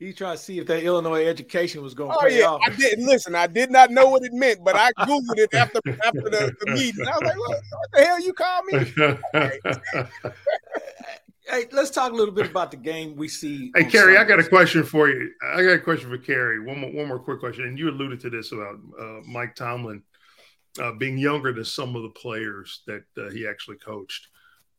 He 0.00 0.14
trying 0.14 0.38
to 0.38 0.42
see 0.42 0.58
if 0.58 0.66
that 0.68 0.82
Illinois 0.82 1.26
education 1.26 1.82
was 1.82 1.92
going 1.92 2.10
to 2.10 2.16
oh, 2.16 2.20
pay 2.22 2.38
yeah. 2.38 2.46
off. 2.46 2.62
I 2.64 2.70
didn't 2.70 3.04
listen. 3.04 3.34
I 3.34 3.46
did 3.46 3.70
not 3.70 3.90
know 3.90 4.08
what 4.08 4.22
it 4.22 4.32
meant, 4.32 4.64
but 4.64 4.74
I 4.74 4.92
googled 5.00 5.36
it 5.36 5.52
after 5.52 5.78
after 6.02 6.22
the, 6.22 6.56
the 6.58 6.72
meeting. 6.72 7.06
I 7.06 7.10
was 7.10 7.22
like, 7.22 7.38
what, 7.38 7.50
what 7.50 7.92
the 7.92 8.04
hell 8.06 8.20
you 8.22 8.32
call 8.32 8.62
me? 8.62 8.78
hey, 11.50 11.66
let's 11.72 11.90
talk 11.90 12.12
a 12.12 12.14
little 12.14 12.32
bit 12.32 12.46
about 12.46 12.70
the 12.70 12.78
game 12.78 13.14
we 13.14 13.28
see. 13.28 13.70
Hey, 13.76 13.84
Kerry, 13.84 14.16
I 14.16 14.24
got 14.24 14.40
a 14.40 14.48
question 14.48 14.84
for 14.84 15.10
you. 15.10 15.32
I 15.44 15.62
got 15.62 15.72
a 15.72 15.78
question 15.78 16.08
for 16.08 16.16
Kerry. 16.16 16.60
One 16.60 16.80
more, 16.80 16.92
one 16.92 17.06
more 17.06 17.18
quick 17.18 17.38
question, 17.38 17.66
and 17.66 17.78
you 17.78 17.90
alluded 17.90 18.20
to 18.20 18.30
this 18.30 18.52
about 18.52 18.76
uh, 18.98 19.20
Mike 19.26 19.54
Tomlin 19.54 20.02
uh, 20.80 20.92
being 20.92 21.18
younger 21.18 21.52
than 21.52 21.66
some 21.66 21.94
of 21.94 22.04
the 22.04 22.08
players 22.08 22.80
that 22.86 23.04
uh, 23.18 23.28
he 23.28 23.46
actually 23.46 23.76
coached. 23.76 24.28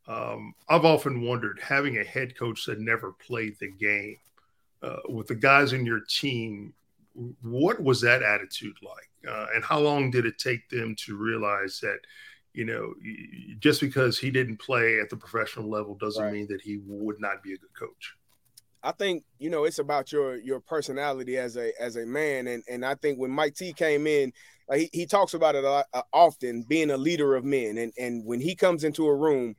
Um, 0.08 0.56
I've 0.68 0.84
often 0.84 1.22
wondered, 1.22 1.60
having 1.62 2.00
a 2.00 2.04
head 2.04 2.36
coach 2.36 2.66
that 2.66 2.80
never 2.80 3.12
played 3.12 3.58
the 3.60 3.70
game 3.70 4.18
uh, 4.82 4.98
with 5.10 5.28
the 5.28 5.36
guys 5.36 5.74
in 5.74 5.86
your 5.86 6.00
team, 6.00 6.74
what 7.42 7.82
was 7.82 8.02
that 8.02 8.24
attitude 8.24 8.76
like? 8.84 9.10
Uh, 9.28 9.48
and 9.54 9.64
how 9.64 9.80
long 9.80 10.10
did 10.10 10.26
it 10.26 10.38
take 10.38 10.68
them 10.70 10.96
to 10.96 11.16
realize 11.16 11.80
that, 11.82 12.00
you 12.54 12.66
know, 12.66 12.94
just 13.60 13.80
because 13.80 14.18
he 14.18 14.32
didn't 14.32 14.58
play 14.58 15.00
at 15.00 15.10
the 15.10 15.18
professional 15.18 15.70
level 15.70 15.96
doesn't 15.96 16.24
right. 16.24 16.34
mean 16.34 16.48
that 16.50 16.62
he 16.62 16.80
would 16.86 17.20
not 17.20 17.44
be 17.44 17.54
a 17.54 17.58
good 17.58 17.74
coach? 17.78 18.16
I 18.84 18.92
think 18.92 19.24
you 19.38 19.50
know 19.50 19.66
it's 19.66 19.80
about 19.80 20.12
your 20.12 20.38
your 20.38 20.60
personality 20.60 21.38
as 21.38 21.56
a 21.56 21.72
as 21.80 21.98
a 21.98 22.06
man, 22.06 22.48
and 22.48 22.64
and 22.68 22.84
I 22.84 22.96
think 22.96 23.20
when 23.20 23.30
Mike 23.30 23.56
T 23.56 23.74
came 23.74 24.08
in, 24.08 24.34
like 24.68 24.80
he, 24.80 24.90
he 24.92 25.06
talks 25.06 25.34
about 25.34 25.56
it 25.56 25.64
a 25.64 25.70
lot, 25.70 25.86
uh, 25.94 26.02
often, 26.12 26.64
being 26.64 26.90
a 26.90 26.98
leader 26.98 27.36
of 27.36 27.46
men, 27.46 27.78
and 27.78 27.94
and 27.98 28.26
when 28.26 28.42
he 28.42 28.56
comes 28.56 28.84
into 28.84 29.06
a 29.06 29.16
room, 29.16 29.56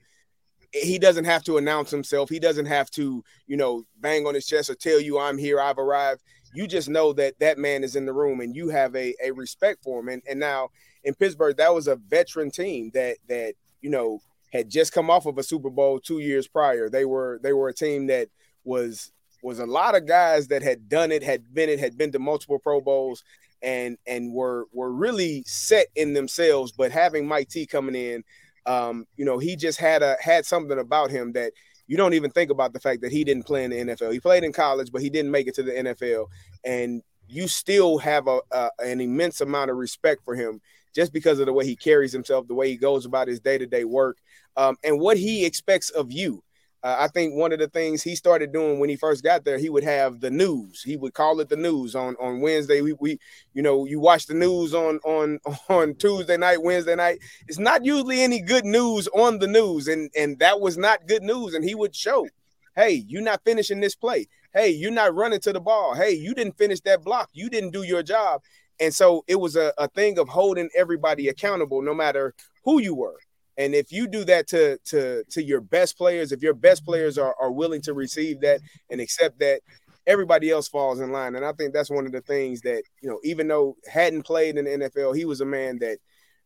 he 0.72 0.98
doesn't 0.98 1.24
have 1.24 1.44
to 1.44 1.58
announce 1.58 1.90
himself. 1.90 2.30
He 2.30 2.38
doesn't 2.38 2.66
have 2.66 2.90
to, 2.92 3.22
you 3.46 3.56
know, 3.56 3.84
bang 4.00 4.26
on 4.26 4.34
his 4.34 4.46
chest 4.46 4.70
or 4.70 4.74
tell 4.74 5.00
you 5.00 5.18
I'm 5.18 5.38
here, 5.38 5.60
I've 5.60 5.78
arrived. 5.78 6.22
You 6.54 6.66
just 6.66 6.88
know 6.88 7.12
that 7.14 7.38
that 7.40 7.58
man 7.58 7.84
is 7.84 7.96
in 7.96 8.06
the 8.06 8.12
room 8.12 8.40
and 8.40 8.54
you 8.54 8.68
have 8.70 8.94
a, 8.96 9.14
a 9.24 9.30
respect 9.32 9.82
for 9.82 10.00
him. 10.00 10.08
And, 10.08 10.22
and 10.28 10.40
now 10.40 10.70
in 11.04 11.14
Pittsburgh, 11.14 11.56
that 11.56 11.74
was 11.74 11.88
a 11.88 11.96
veteran 11.96 12.50
team 12.50 12.90
that 12.94 13.18
that, 13.28 13.54
you 13.80 13.90
know, 13.90 14.20
had 14.52 14.68
just 14.68 14.92
come 14.92 15.10
off 15.10 15.26
of 15.26 15.38
a 15.38 15.42
Super 15.42 15.70
Bowl 15.70 15.98
two 15.98 16.18
years 16.18 16.46
prior. 16.46 16.88
They 16.88 17.04
were 17.04 17.40
they 17.42 17.52
were 17.52 17.68
a 17.68 17.74
team 17.74 18.06
that 18.08 18.28
was 18.64 19.12
was 19.42 19.58
a 19.58 19.66
lot 19.66 19.96
of 19.96 20.06
guys 20.06 20.48
that 20.48 20.62
had 20.62 20.88
done 20.88 21.10
it, 21.10 21.22
had 21.22 21.52
been 21.52 21.68
it, 21.68 21.80
had 21.80 21.98
been 21.98 22.12
to 22.12 22.18
multiple 22.18 22.58
Pro 22.58 22.80
Bowls, 22.80 23.24
and 23.62 23.96
and 24.06 24.32
were 24.32 24.66
were 24.72 24.92
really 24.92 25.42
set 25.46 25.86
in 25.96 26.12
themselves. 26.12 26.72
But 26.72 26.92
having 26.92 27.26
Mike 27.26 27.48
T 27.48 27.66
coming 27.66 27.94
in 27.94 28.24
um, 28.66 29.06
you 29.16 29.24
know, 29.24 29.38
he 29.38 29.56
just 29.56 29.78
had 29.78 30.02
a 30.02 30.16
had 30.20 30.44
something 30.44 30.78
about 30.78 31.10
him 31.10 31.32
that 31.32 31.52
you 31.86 31.96
don't 31.96 32.14
even 32.14 32.30
think 32.30 32.50
about 32.50 32.72
the 32.72 32.80
fact 32.80 33.02
that 33.02 33.12
he 33.12 33.24
didn't 33.24 33.46
play 33.46 33.64
in 33.64 33.70
the 33.70 33.76
NFL. 33.76 34.12
He 34.12 34.20
played 34.20 34.44
in 34.44 34.52
college, 34.52 34.90
but 34.92 35.02
he 35.02 35.10
didn't 35.10 35.30
make 35.30 35.46
it 35.46 35.54
to 35.56 35.62
the 35.62 35.72
NFL, 35.72 36.26
and 36.64 37.02
you 37.28 37.48
still 37.48 37.98
have 37.98 38.28
a, 38.28 38.40
a 38.50 38.70
an 38.78 39.00
immense 39.00 39.40
amount 39.40 39.70
of 39.70 39.76
respect 39.76 40.24
for 40.24 40.34
him 40.34 40.60
just 40.94 41.12
because 41.12 41.38
of 41.38 41.46
the 41.46 41.52
way 41.52 41.64
he 41.64 41.76
carries 41.76 42.12
himself, 42.12 42.46
the 42.46 42.54
way 42.54 42.68
he 42.68 42.76
goes 42.76 43.06
about 43.06 43.28
his 43.28 43.40
day 43.40 43.58
to 43.58 43.66
day 43.66 43.84
work, 43.84 44.18
um, 44.56 44.76
and 44.84 45.00
what 45.00 45.16
he 45.16 45.44
expects 45.44 45.90
of 45.90 46.12
you. 46.12 46.42
Uh, 46.82 46.96
I 46.98 47.08
think 47.08 47.34
one 47.34 47.52
of 47.52 47.60
the 47.60 47.68
things 47.68 48.02
he 48.02 48.16
started 48.16 48.52
doing 48.52 48.80
when 48.80 48.88
he 48.88 48.96
first 48.96 49.22
got 49.22 49.44
there, 49.44 49.56
he 49.56 49.70
would 49.70 49.84
have 49.84 50.20
the 50.20 50.30
news. 50.30 50.82
He 50.82 50.96
would 50.96 51.14
call 51.14 51.38
it 51.40 51.48
the 51.48 51.56
news 51.56 51.94
on 51.94 52.16
on 52.16 52.40
Wednesday. 52.40 52.80
We, 52.80 52.94
we 52.94 53.18
you 53.54 53.62
know, 53.62 53.84
you 53.84 54.00
watch 54.00 54.26
the 54.26 54.34
news 54.34 54.74
on 54.74 54.98
on 55.04 55.38
on 55.68 55.94
Tuesday 55.94 56.36
night, 56.36 56.62
Wednesday 56.62 56.96
night. 56.96 57.20
It's 57.46 57.58
not 57.58 57.84
usually 57.84 58.20
any 58.20 58.40
good 58.40 58.64
news 58.64 59.08
on 59.08 59.38
the 59.38 59.46
news, 59.46 59.86
and 59.86 60.10
and 60.16 60.38
that 60.40 60.60
was 60.60 60.76
not 60.76 61.06
good 61.06 61.22
news. 61.22 61.54
And 61.54 61.64
he 61.64 61.74
would 61.74 61.94
show, 61.94 62.26
hey, 62.74 63.04
you're 63.06 63.22
not 63.22 63.42
finishing 63.44 63.80
this 63.80 63.94
play. 63.94 64.26
Hey, 64.52 64.70
you're 64.70 64.90
not 64.90 65.14
running 65.14 65.40
to 65.40 65.52
the 65.52 65.60
ball. 65.60 65.94
Hey, 65.94 66.12
you 66.12 66.34
didn't 66.34 66.58
finish 66.58 66.80
that 66.80 67.02
block. 67.02 67.30
You 67.32 67.48
didn't 67.48 67.70
do 67.70 67.84
your 67.84 68.02
job. 68.02 68.42
And 68.80 68.92
so 68.92 69.24
it 69.28 69.36
was 69.36 69.54
a, 69.54 69.72
a 69.78 69.86
thing 69.88 70.18
of 70.18 70.28
holding 70.28 70.68
everybody 70.76 71.28
accountable, 71.28 71.80
no 71.80 71.94
matter 71.94 72.34
who 72.64 72.80
you 72.80 72.94
were. 72.94 73.18
And 73.58 73.74
if 73.74 73.92
you 73.92 74.06
do 74.06 74.24
that 74.24 74.48
to 74.48 74.78
to 74.86 75.24
to 75.30 75.42
your 75.42 75.60
best 75.60 75.98
players, 75.98 76.32
if 76.32 76.42
your 76.42 76.54
best 76.54 76.84
players 76.84 77.18
are, 77.18 77.34
are 77.40 77.52
willing 77.52 77.82
to 77.82 77.94
receive 77.94 78.40
that 78.40 78.60
and 78.90 79.00
accept 79.00 79.38
that, 79.40 79.60
everybody 80.06 80.50
else 80.50 80.68
falls 80.68 81.00
in 81.00 81.12
line. 81.12 81.34
And 81.34 81.44
I 81.44 81.52
think 81.52 81.72
that's 81.72 81.90
one 81.90 82.06
of 82.06 82.12
the 82.12 82.20
things 82.20 82.62
that, 82.62 82.82
you 83.00 83.08
know, 83.08 83.20
even 83.24 83.48
though 83.48 83.76
hadn't 83.90 84.22
played 84.22 84.56
in 84.56 84.64
the 84.64 84.88
NFL, 84.88 85.16
he 85.16 85.24
was 85.24 85.40
a 85.40 85.46
man 85.46 85.78
that 85.78 85.98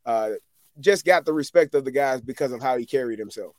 uh, 0.05 0.31
just 0.81 1.05
got 1.05 1.25
the 1.25 1.33
respect 1.33 1.75
of 1.75 1.85
the 1.85 1.91
guys 1.91 2.21
because 2.21 2.53
of 2.53 2.61
how 2.61 2.77
he 2.77 2.85
carried 2.85 3.19
himself. 3.19 3.55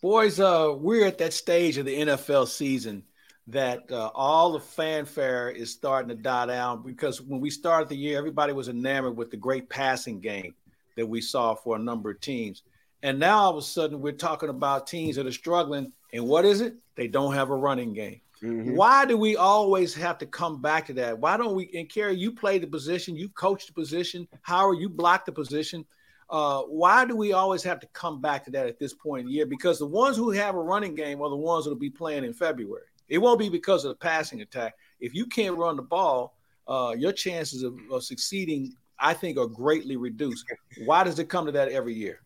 Boys, 0.00 0.38
uh, 0.38 0.72
we're 0.76 1.06
at 1.06 1.18
that 1.18 1.32
stage 1.32 1.76
of 1.76 1.86
the 1.86 1.98
NFL 1.98 2.46
season 2.46 3.02
that 3.48 3.90
uh, 3.90 4.10
all 4.14 4.52
the 4.52 4.60
fanfare 4.60 5.50
is 5.50 5.72
starting 5.72 6.08
to 6.10 6.14
die 6.14 6.46
down 6.46 6.82
because 6.82 7.20
when 7.20 7.40
we 7.40 7.50
started 7.50 7.88
the 7.88 7.96
year, 7.96 8.16
everybody 8.16 8.52
was 8.52 8.68
enamored 8.68 9.16
with 9.16 9.30
the 9.30 9.36
great 9.36 9.68
passing 9.68 10.20
game 10.20 10.54
that 10.98 11.06
we 11.06 11.20
saw 11.20 11.54
for 11.54 11.76
a 11.76 11.78
number 11.78 12.10
of 12.10 12.20
teams. 12.20 12.64
And 13.04 13.20
now 13.20 13.38
all 13.38 13.50
of 13.50 13.56
a 13.56 13.62
sudden 13.62 14.00
we're 14.00 14.12
talking 14.12 14.48
about 14.48 14.88
teams 14.88 15.14
that 15.14 15.26
are 15.26 15.32
struggling. 15.32 15.92
And 16.12 16.26
what 16.26 16.44
is 16.44 16.60
it? 16.60 16.74
They 16.96 17.06
don't 17.06 17.34
have 17.34 17.50
a 17.50 17.56
running 17.56 17.94
game. 17.94 18.20
Mm-hmm. 18.42 18.74
Why 18.74 19.04
do 19.04 19.16
we 19.16 19.36
always 19.36 19.94
have 19.94 20.18
to 20.18 20.26
come 20.26 20.60
back 20.60 20.86
to 20.86 20.92
that? 20.94 21.16
Why 21.16 21.36
don't 21.36 21.54
we? 21.54 21.70
And 21.72 21.88
Kerry, 21.88 22.16
you 22.16 22.32
play 22.32 22.58
the 22.58 22.66
position, 22.66 23.14
you 23.14 23.28
coached 23.28 23.68
the 23.68 23.72
position. 23.72 24.26
Howard, 24.42 24.78
you 24.78 24.88
blocked 24.88 25.26
the 25.26 25.32
position. 25.32 25.86
Uh, 26.30 26.62
why 26.62 27.04
do 27.04 27.14
we 27.16 27.32
always 27.32 27.62
have 27.62 27.78
to 27.80 27.86
come 27.88 28.20
back 28.20 28.44
to 28.44 28.50
that 28.50 28.66
at 28.66 28.80
this 28.80 28.92
point 28.92 29.20
in 29.20 29.26
the 29.26 29.32
year? 29.32 29.46
Because 29.46 29.78
the 29.78 29.86
ones 29.86 30.16
who 30.16 30.30
have 30.30 30.56
a 30.56 30.60
running 30.60 30.96
game 30.96 31.22
are 31.22 31.30
the 31.30 31.36
ones 31.36 31.64
that 31.64 31.70
will 31.70 31.78
be 31.78 31.90
playing 31.90 32.24
in 32.24 32.32
February. 32.32 32.86
It 33.08 33.18
won't 33.18 33.38
be 33.38 33.48
because 33.48 33.84
of 33.84 33.90
the 33.90 33.96
passing 33.96 34.40
attack. 34.40 34.74
If 35.00 35.14
you 35.14 35.26
can't 35.26 35.56
run 35.56 35.76
the 35.76 35.82
ball, 35.82 36.36
uh, 36.66 36.94
your 36.98 37.12
chances 37.12 37.62
of, 37.62 37.78
of 37.90 38.02
succeeding 38.02 38.74
I 38.98 39.14
think 39.14 39.38
are 39.38 39.46
greatly 39.46 39.96
reduced. 39.96 40.44
Why 40.84 41.04
does 41.04 41.18
it 41.18 41.28
come 41.28 41.46
to 41.46 41.52
that 41.52 41.68
every 41.68 41.94
year? 41.94 42.20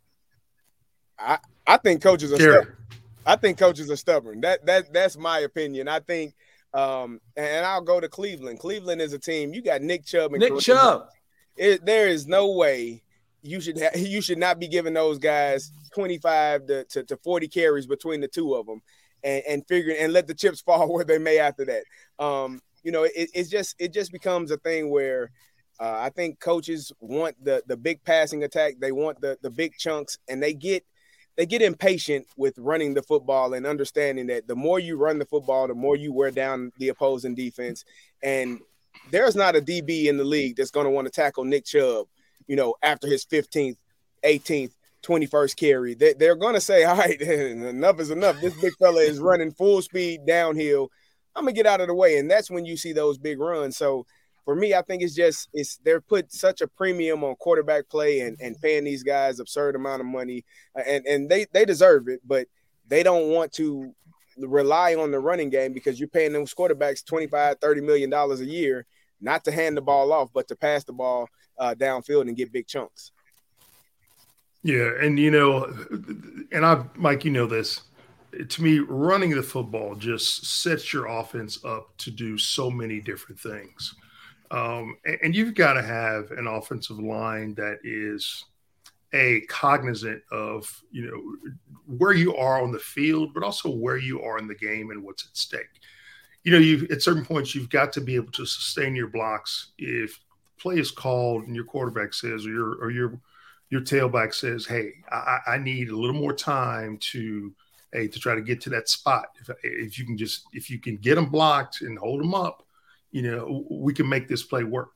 I, 1.19 1.39
I 1.67 1.77
think 1.77 2.03
coaches 2.03 2.33
are 2.33 2.39
stubborn. 2.39 2.77
I 3.25 3.37
think 3.37 3.59
coaches 3.59 3.91
are 3.91 3.97
stubborn. 3.97 4.41
That 4.41 4.65
that 4.67 4.93
that's 4.93 5.17
my 5.17 5.41
opinion. 5.41 5.89
I 5.89 6.01
think 6.01 6.35
um 6.75 7.21
and 7.37 7.65
I'll 7.65 7.83
go 7.83 8.01
to 8.01 8.09
Cleveland. 8.09 8.59
Cleveland 8.59 9.01
is 9.01 9.13
a 9.13 9.19
team. 9.19 9.53
You 9.53 9.63
got 9.63 9.83
Nick 9.83 10.05
Chubb 10.05 10.33
and 10.33 10.41
Nick 10.41 10.59
Chubb. 10.59 11.09
It, 11.57 11.85
there 11.85 12.09
is 12.09 12.27
no 12.27 12.53
way 12.53 13.03
you 13.43 13.61
should 13.61 13.79
ha- 13.81 13.97
you 13.97 14.21
should 14.21 14.39
not 14.39 14.59
be 14.59 14.69
giving 14.69 14.95
those 14.95 15.19
guys 15.19 15.73
25 15.95 16.67
to, 16.67 16.85
to, 16.85 17.03
to 17.05 17.17
40 17.19 17.49
carries 17.49 17.87
between 17.87 18.21
the 18.21 18.29
two 18.29 18.55
of 18.55 18.67
them 18.67 18.81
and, 19.23 19.43
and 19.49 19.67
figuring 19.69 19.99
and 20.01 20.13
let 20.13 20.27
the 20.27 20.35
chips 20.35 20.61
fall 20.61 20.89
where 20.93 21.05
they 21.05 21.19
may 21.19 21.39
after 21.39 21.65
that. 21.67 21.85
Um, 22.25 22.61
you 22.83 22.91
know, 22.91 23.05
it, 23.05 23.13
it's 23.15 23.49
just 23.49 23.77
it 23.79 23.93
just 23.93 24.13
becomes 24.13 24.51
a 24.51 24.57
thing 24.57 24.91
where 24.91 25.31
uh, 25.83 25.99
I 26.01 26.11
think 26.11 26.39
coaches 26.39 26.93
want 27.01 27.35
the 27.45 27.61
the 27.67 27.77
big 27.77 28.05
passing 28.05 28.45
attack. 28.45 28.75
They 28.79 28.93
want 28.93 29.21
the 29.21 29.37
the 29.43 29.51
big 29.51 29.77
chunks, 29.77 30.17
and 30.29 30.41
they 30.41 30.55
get 30.55 30.85
they 31.37 31.45
get 31.45 31.61
impatient 31.61 32.27
with 32.37 32.57
running 32.57 32.95
the 32.95 33.03
football 33.03 33.55
and 33.55 33.67
understanding 33.67 34.29
that 34.29 34.47
the 34.47 34.55
more 34.55 34.79
you 34.79 34.97
run 34.97 35.19
the 35.19 35.25
football, 35.25 35.67
the 35.67 35.75
more 35.75 35.97
you 35.97 36.13
wear 36.13 36.31
down 36.31 36.71
the 36.79 36.91
opposing 36.91 37.35
defense. 37.35 37.85
And 38.23 38.61
there's 39.11 39.35
not 39.35 39.57
a 39.57 39.61
DB 39.61 40.05
in 40.05 40.19
the 40.19 40.25
league 40.25 40.55
that's 40.55 40.71
going 40.71 40.85
to 40.85 40.91
want 40.91 41.07
to 41.07 41.11
tackle 41.11 41.45
Nick 41.45 41.65
Chubb, 41.65 42.07
you 42.47 42.55
know, 42.55 42.75
after 42.83 43.09
his 43.09 43.25
15th, 43.25 43.77
18th, 44.25 44.73
21st 45.03 45.57
carry. 45.57 45.95
They, 45.95 46.13
they're 46.13 46.37
going 46.37 46.55
to 46.55 46.61
say, 46.61 46.85
all 46.85 46.97
right, 46.97 47.21
enough 47.21 47.99
is 47.99 48.11
enough. 48.11 48.41
This 48.41 48.55
big 48.61 48.75
fella 48.79 49.01
is 49.01 49.19
running 49.19 49.51
full 49.51 49.83
speed 49.83 50.27
downhill. 50.27 50.91
I'm 51.35 51.45
going 51.45 51.55
to 51.55 51.59
get 51.59 51.67
out 51.67 51.81
of 51.81 51.89
the 51.89 51.95
way. 51.95 52.19
And 52.19 52.31
that's 52.31 52.51
when 52.51 52.67
you 52.67 52.77
see 52.77 52.93
those 52.93 53.19
big 53.19 53.41
runs. 53.41 53.77
So 53.77 54.07
for 54.45 54.57
me, 54.57 54.75
I 54.75 54.83
think 54.83 55.03
it's 55.03 55.15
just 55.15 55.49
it's 55.53 55.79
they're 55.85 56.01
put 56.01 56.33
such 56.33 56.61
a 56.61 56.67
premium 56.67 57.23
on 57.23 57.37
quarterback 57.37 57.89
play 57.89 58.21
and, 58.21 58.37
and 58.41 58.61
paying 58.61 58.85
these 58.85 59.03
guys 59.03 59.39
absurd 59.39 59.77
amount 59.77 60.01
of 60.01 60.07
money, 60.07 60.45
and 60.75 61.07
and 61.07 61.29
they 61.29 61.47
they 61.53 61.65
deserve 61.65 62.09
it, 62.09 62.21
but 62.27 62.47
they 62.89 63.03
don't 63.03 63.29
want 63.29 63.53
to 63.53 63.95
rely 64.39 64.95
on 64.95 65.11
the 65.11 65.19
running 65.19 65.51
game 65.51 65.73
because 65.73 66.01
you're 66.01 66.09
paying 66.09 66.33
those 66.33 66.55
quarterbacks 66.55 67.05
25 67.05 67.59
30 67.61 67.81
million 67.83 68.09
dollars 68.09 68.41
a 68.41 68.47
year 68.47 68.87
not 69.21 69.45
to 69.45 69.53
hand 69.53 69.77
the 69.77 69.81
ball 69.83 70.11
off 70.11 70.31
but 70.33 70.49
to 70.49 70.57
pass 70.57 70.85
the 70.85 70.93
ball 70.93 71.29
uh, 71.59 71.75
downfield 71.79 72.23
and 72.23 72.37
get 72.37 72.51
big 72.51 72.67
chunks. 72.67 73.13
Yeah 74.63 74.91
and 75.01 75.19
you 75.19 75.31
know 75.31 75.65
and 76.51 76.65
i 76.65 76.83
mike 76.97 77.25
you 77.25 77.31
know 77.31 77.47
this. 77.47 77.83
To 78.49 78.63
me 78.63 78.79
running 78.79 79.31
the 79.31 79.43
football 79.43 79.95
just 79.95 80.47
sets 80.63 80.95
your 80.95 81.05
offense 81.07 81.63
up 81.67 81.95
to 81.99 82.11
do 82.11 82.39
so 82.39 82.71
many 82.71 83.01
different 83.01 83.39
things 83.39 83.95
um, 84.53 84.99
and 85.23 85.35
you've 85.35 85.55
got 85.55 85.73
to 85.73 85.83
have 85.83 86.31
an 86.33 86.47
offensive 86.47 86.99
line 86.99 87.55
that 87.55 87.79
is 87.85 88.45
a 89.15 89.41
cognizant 89.43 90.23
of 90.31 90.83
you 90.91 91.07
know 91.07 91.51
where 91.87 92.13
you 92.13 92.37
are 92.37 92.63
on 92.63 92.71
the 92.71 92.79
field, 92.79 93.33
but 93.33 93.43
also 93.43 93.71
where 93.71 93.97
you 93.97 94.21
are 94.23 94.39
in 94.39 94.47
the 94.47 94.55
game 94.55 94.91
and 94.91 95.03
what's 95.03 95.25
at 95.25 95.37
stake. 95.37 95.81
You 96.45 96.53
know, 96.53 96.59
you 96.59 96.87
at 96.91 97.03
certain 97.03 97.25
points 97.25 97.55
you've 97.55 97.71
got 97.71 97.95
to 97.95 98.03
be 98.03 98.15
able 98.15 98.33
to 98.33 98.45
sustain 98.45 98.95
your 98.95 99.09
blocks. 99.09 99.73
If 99.79 100.21
play 100.59 100.79
is 100.79 100.91
called 100.91 101.45
and 101.45 101.57
your 101.57 101.65
quarterback 101.65 102.13
says, 102.13 102.45
or 102.45 102.51
your 102.51 102.75
or 102.75 102.91
your 102.91 103.19
your 103.71 103.81
tailback 103.81 104.35
says, 104.35 104.67
"Hey, 104.67 104.93
I, 105.11 105.39
I 105.47 105.59
need 105.59 105.89
a 105.89 105.97
little 105.97 106.21
more 106.21 106.35
time 106.35 106.99
to." 107.13 107.55
Hey, 107.95 108.09
to 108.09 108.19
try 108.19 108.35
to 108.35 108.41
get 108.41 108.59
to 108.63 108.71
that 108.71 108.89
spot. 108.89 109.37
If, 109.39 109.51
if 109.63 109.99
you 109.99 110.07
can 110.07 110.17
just 110.17 110.45
if 110.55 110.71
you 110.71 110.79
can 110.79 110.97
get 110.97 111.17
them 111.17 111.27
blocked 111.27 111.83
and 111.83 111.99
hold 111.99 112.21
them 112.21 112.35
up, 112.35 112.65
you 113.13 113.23
know, 113.23 113.65
we 113.71 113.95
can 113.95 114.09
make 114.09 114.27
this 114.27 114.43
play 114.43 114.65
work. 114.65 114.91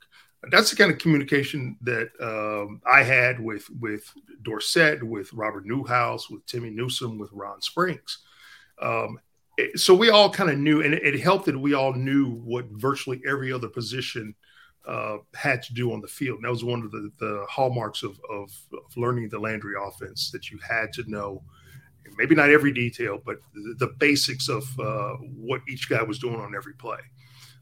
That's 0.50 0.70
the 0.70 0.76
kind 0.76 0.92
of 0.92 0.98
communication 0.98 1.76
that 1.82 2.08
um, 2.20 2.80
I 2.90 3.02
had 3.02 3.40
with 3.40 3.68
with 3.80 4.12
Dorsett, 4.42 5.02
with 5.02 5.32
Robert 5.32 5.66
Newhouse, 5.66 6.30
with 6.30 6.44
Timmy 6.46 6.70
Newsome, 6.70 7.18
with 7.18 7.30
Ron 7.32 7.60
Springs. 7.60 8.18
Um, 8.80 9.18
it, 9.56 9.78
so 9.78 9.94
we 9.94 10.10
all 10.10 10.30
kind 10.30 10.50
of 10.50 10.58
knew, 10.58 10.82
and 10.82 10.94
it, 10.94 11.02
it, 11.02 11.20
helped 11.20 11.46
that 11.46 11.58
we 11.58 11.74
all 11.74 11.94
knew 11.94 12.34
what 12.44 12.66
virtually 12.72 13.22
every 13.26 13.52
other 13.52 13.68
position 13.68 14.34
uh, 14.86 15.18
had 15.34 15.62
to 15.64 15.74
do 15.74 15.92
on 15.92 16.00
the 16.00 16.08
field. 16.08 16.36
And 16.36 16.44
that 16.44 16.50
was 16.50 16.64
one 16.64 16.82
of 16.82 16.90
the, 16.90 17.10
the 17.18 17.46
hallmarks 17.48 18.02
of, 18.02 18.20
of, 18.30 18.50
of, 18.72 18.96
learning 18.96 19.28
the 19.28 19.38
Landry 19.38 19.74
offense 19.80 20.30
that 20.30 20.50
you 20.50 20.58
had 20.58 20.92
to 20.92 21.10
know, 21.10 21.42
maybe 22.16 22.34
not 22.34 22.50
every 22.50 22.72
detail, 22.72 23.20
but 23.24 23.38
the, 23.54 23.74
the 23.78 23.94
basics 23.98 24.48
of 24.48 24.62
uh, 24.78 25.14
what 25.34 25.62
each 25.68 25.88
guy 25.88 26.02
was 26.02 26.18
doing 26.18 26.36
on 26.36 26.54
every 26.54 26.74
play. 26.74 26.98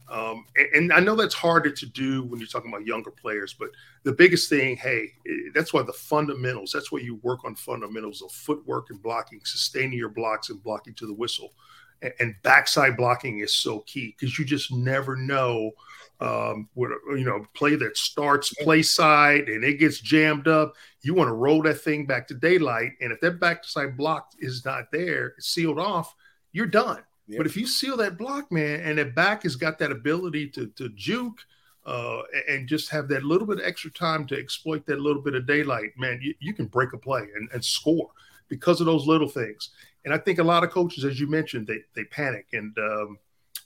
Um, 0.09 0.44
and, 0.57 0.68
and, 0.74 0.92
I 0.92 1.00
know 1.00 1.16
that's 1.16 1.34
harder 1.34 1.70
to 1.70 1.86
do 1.86 2.24
when 2.24 2.38
you're 2.38 2.48
talking 2.48 2.70
about 2.70 2.86
younger 2.86 3.11
players, 3.11 3.55
but 3.55 3.70
the 4.02 4.12
biggest 4.12 4.50
thing, 4.50 4.76
hey, 4.76 5.12
that's 5.55 5.72
why 5.72 5.82
the 5.82 5.94
fundamentals, 5.94 6.72
that's 6.72 6.92
why 6.92 6.98
you 6.98 7.16
work 7.22 7.44
on 7.44 7.55
fundamentals 7.55 8.20
of 8.20 8.30
footwork 8.30 8.90
and 8.90 9.02
blocking, 9.02 9.40
sustaining 9.44 9.98
your 9.98 10.11
blocks 10.11 10.50
and 10.50 10.62
blocking 10.62 10.92
to 10.94 11.07
the 11.07 11.14
whistle. 11.14 11.55
And, 12.02 12.12
and 12.20 12.34
backside 12.42 12.98
blocking 12.98 13.38
is 13.38 13.55
so 13.55 13.80
key 13.80 14.14
because 14.18 14.38
you 14.38 14.44
just 14.44 14.70
never 14.72 15.16
know 15.16 15.72
um, 16.20 16.68
what, 16.74 16.90
you 17.09 17.24
know, 17.24 17.46
play 17.55 17.74
that 17.76 17.96
starts 17.96 18.52
play 18.62 18.82
side 18.82 19.48
and 19.48 19.64
it 19.64 19.78
gets 19.78 20.00
jammed 20.00 20.48
up. 20.48 20.74
You 21.00 21.14
want 21.14 21.28
to 21.28 21.34
roll 21.34 21.62
that 21.62 21.80
thing 21.80 22.05
back 22.05 22.28
to 22.28 22.34
daylight. 22.34 22.92
And 23.00 23.11
if 23.11 23.20
that 23.20 23.40
backside 23.40 23.96
block 23.96 24.32
is 24.38 24.66
not 24.66 24.92
there, 24.92 25.34
sealed 25.38 25.78
off, 25.78 26.14
you're 26.52 26.66
done 26.66 27.02
but 27.29 27.47
if 27.47 27.57
you 27.57 27.66
seal 27.66 27.97
that 27.99 28.18
block, 28.18 28.53
man, 28.53 28.81
and 28.81 28.99
that 28.99 29.14
back 29.14 29.45
has 29.45 29.57
got 29.57 29.79
that 29.79 29.91
ability 29.91 30.49
to 30.51 30.66
to 30.77 30.89
juke 30.91 31.41
uh, 31.87 32.22
and 32.49 32.68
just 32.68 32.91
have 32.91 33.09
that 33.09 33.25
little 33.25 33.47
bit 33.47 33.59
of 33.59 33.64
extra 33.64 33.91
time 33.91 34.27
to 34.27 34.39
exploit 34.39 34.87
that 34.87 35.01
little 35.01 35.22
bit 35.22 35.35
of 35.35 35.47
daylight, 35.47 35.91
man, 35.97 36.18
you, 36.22 36.35
you 36.41 36.55
can 36.55 36.66
break 36.66 36.93
a 36.93 36.99
play 36.99 37.27
and, 37.35 37.49
and 37.53 37.64
score 37.64 38.11
because 38.49 38.81
of 38.81 38.87
those 38.87 39.07
little 39.07 39.29
things. 39.29 39.70
And 40.05 40.12
I 40.12 40.18
think 40.18 40.39
a 40.39 40.45
lot 40.45 40.64
of 40.64 40.70
coaches, 40.70 41.05
as 41.05 41.18
you 41.18 41.27
mentioned, 41.27 41.66
they 41.66 41.79
they 41.95 42.05
panic 42.05 42.47
and 42.53 42.77
um, 42.79 43.18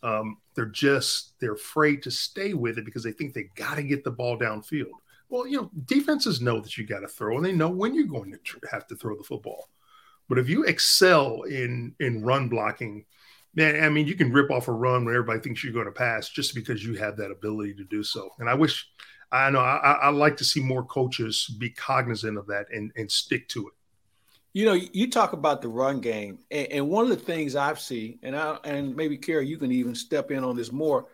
um, 0.03 0.37
they're 0.55 0.67
just 0.67 1.39
they're 1.41 1.55
afraid 1.55 2.03
to 2.05 2.11
stay 2.11 2.55
with 2.55 2.79
it 2.79 2.85
because 2.85 3.03
they 3.03 3.13
think 3.13 3.35
they 3.35 3.51
got 3.55 3.75
to 3.77 3.83
get 3.83 4.05
the 4.05 4.11
ball 4.11 4.39
downfield. 4.39 4.93
Well, 5.29 5.47
you 5.47 5.59
know, 5.59 5.71
defenses 5.85 6.41
know 6.41 6.61
that 6.61 6.79
you 6.79 6.87
got 6.87 7.01
to 7.01 7.09
throw, 7.09 7.37
and 7.37 7.45
they 7.45 7.53
know 7.53 7.69
when 7.69 7.95
you're 7.95 8.07
going 8.07 8.33
to 8.33 8.39
tr- 8.39 8.59
have 8.71 8.87
to 8.87 8.97
throw 8.97 9.17
the 9.17 9.25
football. 9.25 9.69
But 10.29 10.39
if 10.39 10.49
you 10.49 10.65
excel 10.65 11.43
in 11.43 11.95
in 12.01 12.23
run 12.23 12.49
blocking 12.49 13.05
man, 13.55 13.83
I 13.83 13.89
mean, 13.89 14.07
you 14.07 14.15
can 14.15 14.33
rip 14.33 14.51
off 14.51 14.69
a 14.69 14.73
run 14.73 15.05
when 15.05 15.15
everybody 15.15 15.41
thinks 15.41 15.63
you're 15.65 15.73
going 15.73 15.87
to 15.87 15.93
pass 15.93 16.29
just 16.29 16.55
because 16.55 16.85
you 16.85 16.95
have 16.95 17.17
that 17.17 17.31
ability 17.31 17.75
to 17.75 17.85
do 17.85 18.03
so. 18.03 18.31
And 18.39 18.49
I 18.49 18.55
wish, 18.55 18.89
I 19.33 19.51
know, 19.51 19.61
I, 19.61 19.93
I 20.03 20.09
like 20.11 20.37
to 20.39 20.45
see 20.45 20.61
more 20.61 20.85
coaches 20.85 21.47
be 21.59 21.71
cognizant 21.71 22.39
of 22.39 22.47
that 22.47 22.67
and, 22.73 22.93
and 22.97 23.11
stick 23.11 23.49
to 23.51 23.69
it. 23.69 23.75
You 24.55 24.65
know, 24.65 24.73
you 24.73 25.11
talk 25.11 25.35
about 25.35 25.61
the 25.61 25.69
run 25.69 26.01
game, 26.01 26.39
and, 26.51 26.67
and 26.69 26.89
one 26.89 27.05
of 27.05 27.11
the 27.11 27.17
things 27.17 27.55
I've 27.55 27.79
seen, 27.79 28.19
and 28.23 28.35
I 28.35 28.57
and 28.65 28.97
maybe 28.97 29.17
Kerry, 29.19 29.47
you 29.47 29.59
can 29.59 29.71
even 29.71 29.95
step 29.95 30.31
in 30.31 30.43
on 30.43 30.57
this 30.57 30.73
more. 30.73 31.07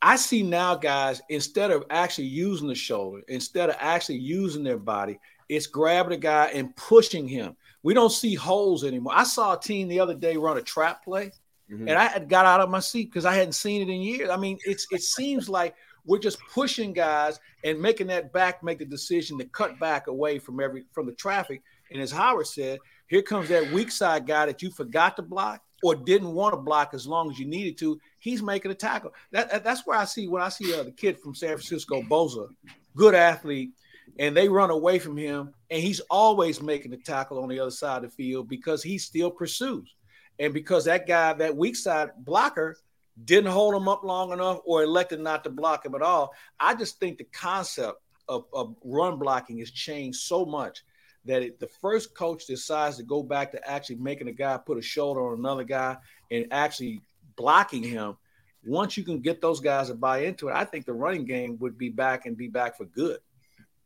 I 0.00 0.14
see 0.14 0.44
now 0.44 0.76
guys 0.76 1.20
instead 1.28 1.72
of 1.72 1.84
actually 1.90 2.28
using 2.28 2.68
the 2.68 2.74
shoulder, 2.76 3.22
instead 3.26 3.68
of 3.68 3.76
actually 3.80 4.18
using 4.18 4.62
their 4.62 4.78
body, 4.78 5.18
it's 5.48 5.66
grabbing 5.66 6.12
a 6.12 6.16
guy 6.16 6.46
and 6.54 6.74
pushing 6.76 7.26
him. 7.26 7.56
We 7.82 7.94
don't 7.94 8.12
see 8.12 8.34
holes 8.34 8.84
anymore. 8.84 9.12
I 9.14 9.24
saw 9.24 9.54
a 9.54 9.60
team 9.60 9.88
the 9.88 10.00
other 10.00 10.14
day 10.14 10.36
run 10.36 10.56
a 10.56 10.62
trap 10.62 11.04
play, 11.04 11.32
mm-hmm. 11.70 11.88
and 11.88 11.98
I 11.98 12.06
had 12.06 12.28
got 12.28 12.46
out 12.46 12.60
of 12.60 12.70
my 12.70 12.80
seat 12.80 13.10
because 13.10 13.24
I 13.24 13.34
hadn't 13.34 13.52
seen 13.52 13.82
it 13.82 13.92
in 13.92 14.00
years. 14.00 14.30
I 14.30 14.36
mean, 14.36 14.58
it's 14.64 14.86
it 14.90 15.02
seems 15.02 15.48
like 15.48 15.74
we're 16.04 16.18
just 16.18 16.38
pushing 16.52 16.92
guys 16.92 17.38
and 17.64 17.80
making 17.80 18.06
that 18.08 18.32
back 18.32 18.62
make 18.62 18.78
the 18.78 18.84
decision 18.84 19.38
to 19.38 19.44
cut 19.46 19.78
back 19.78 20.06
away 20.06 20.38
from 20.38 20.60
every 20.60 20.84
from 20.92 21.06
the 21.06 21.12
traffic. 21.12 21.62
And 21.90 22.00
as 22.00 22.10
Howard 22.10 22.46
said, 22.46 22.78
here 23.08 23.22
comes 23.22 23.48
that 23.48 23.72
weak 23.72 23.90
side 23.90 24.26
guy 24.26 24.46
that 24.46 24.62
you 24.62 24.70
forgot 24.70 25.16
to 25.16 25.22
block 25.22 25.62
or 25.82 25.94
didn't 25.94 26.32
want 26.32 26.52
to 26.52 26.60
block 26.60 26.90
as 26.92 27.06
long 27.06 27.30
as 27.30 27.38
you 27.38 27.46
needed 27.46 27.78
to, 27.78 28.00
he's 28.18 28.42
making 28.42 28.70
a 28.70 28.74
tackle. 28.74 29.12
That, 29.32 29.62
that's 29.62 29.86
where 29.86 29.98
I 29.98 30.04
see 30.04 30.28
when 30.28 30.42
I 30.42 30.48
see 30.48 30.74
uh, 30.74 30.82
the 30.82 30.90
kid 30.90 31.18
from 31.20 31.34
San 31.34 31.50
Francisco, 31.50 32.02
Bosa, 32.02 32.48
good 32.96 33.14
athlete, 33.14 33.70
and 34.18 34.36
they 34.36 34.48
run 34.48 34.70
away 34.70 34.98
from 34.98 35.16
him, 35.16 35.52
and 35.70 35.82
he's 35.82 36.00
always 36.10 36.60
making 36.60 36.90
the 36.90 36.96
tackle 36.96 37.42
on 37.42 37.48
the 37.48 37.60
other 37.60 37.70
side 37.70 38.02
of 38.04 38.10
the 38.10 38.16
field 38.16 38.48
because 38.48 38.82
he 38.82 38.98
still 38.98 39.30
pursues, 39.30 39.94
and 40.38 40.54
because 40.54 40.84
that 40.84 41.06
guy, 41.06 41.32
that 41.34 41.56
weak 41.56 41.76
side 41.76 42.10
blocker, 42.18 42.76
didn't 43.24 43.50
hold 43.50 43.74
him 43.74 43.88
up 43.88 44.04
long 44.04 44.32
enough 44.32 44.60
or 44.64 44.82
elected 44.82 45.20
not 45.20 45.42
to 45.44 45.50
block 45.50 45.84
him 45.84 45.94
at 45.94 46.02
all. 46.02 46.32
I 46.60 46.74
just 46.74 47.00
think 47.00 47.18
the 47.18 47.24
concept 47.24 48.00
of, 48.28 48.44
of 48.52 48.76
run 48.84 49.18
blocking 49.18 49.58
has 49.58 49.70
changed 49.70 50.20
so 50.20 50.44
much 50.44 50.84
that 51.24 51.42
it, 51.42 51.60
the 51.60 51.66
first 51.66 52.14
coach 52.14 52.46
decides 52.46 52.96
to 52.96 53.02
go 53.02 53.22
back 53.22 53.50
to 53.52 53.68
actually 53.68 53.96
making 53.96 54.28
a 54.28 54.32
guy 54.32 54.56
put 54.56 54.78
a 54.78 54.82
shoulder 54.82 55.20
on 55.20 55.38
another 55.38 55.64
guy 55.64 55.96
and 56.30 56.46
actually 56.52 57.00
blocking 57.36 57.82
him, 57.82 58.16
once 58.64 58.96
you 58.96 59.04
can 59.04 59.20
get 59.20 59.40
those 59.40 59.60
guys 59.60 59.88
to 59.88 59.94
buy 59.94 60.18
into 60.18 60.48
it, 60.48 60.54
I 60.54 60.64
think 60.64 60.86
the 60.86 60.92
running 60.92 61.24
game 61.24 61.58
would 61.60 61.78
be 61.78 61.88
back 61.88 62.26
and 62.26 62.36
be 62.36 62.48
back 62.48 62.76
for 62.76 62.84
good. 62.84 63.18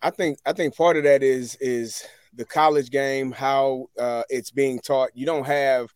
I 0.01 0.11
think 0.11 0.39
I 0.45 0.53
think 0.53 0.77
part 0.77 0.97
of 0.97 1.05
that 1.05 1.23
is 1.23 1.57
is 1.61 2.05
the 2.35 2.45
college 2.45 2.91
game, 2.91 3.31
how 3.31 3.89
uh, 3.99 4.25
it's 4.29 4.51
being 4.51 4.81
taught. 4.81 5.11
You 5.15 5.27
don't 5.27 5.47
have 5.47 5.93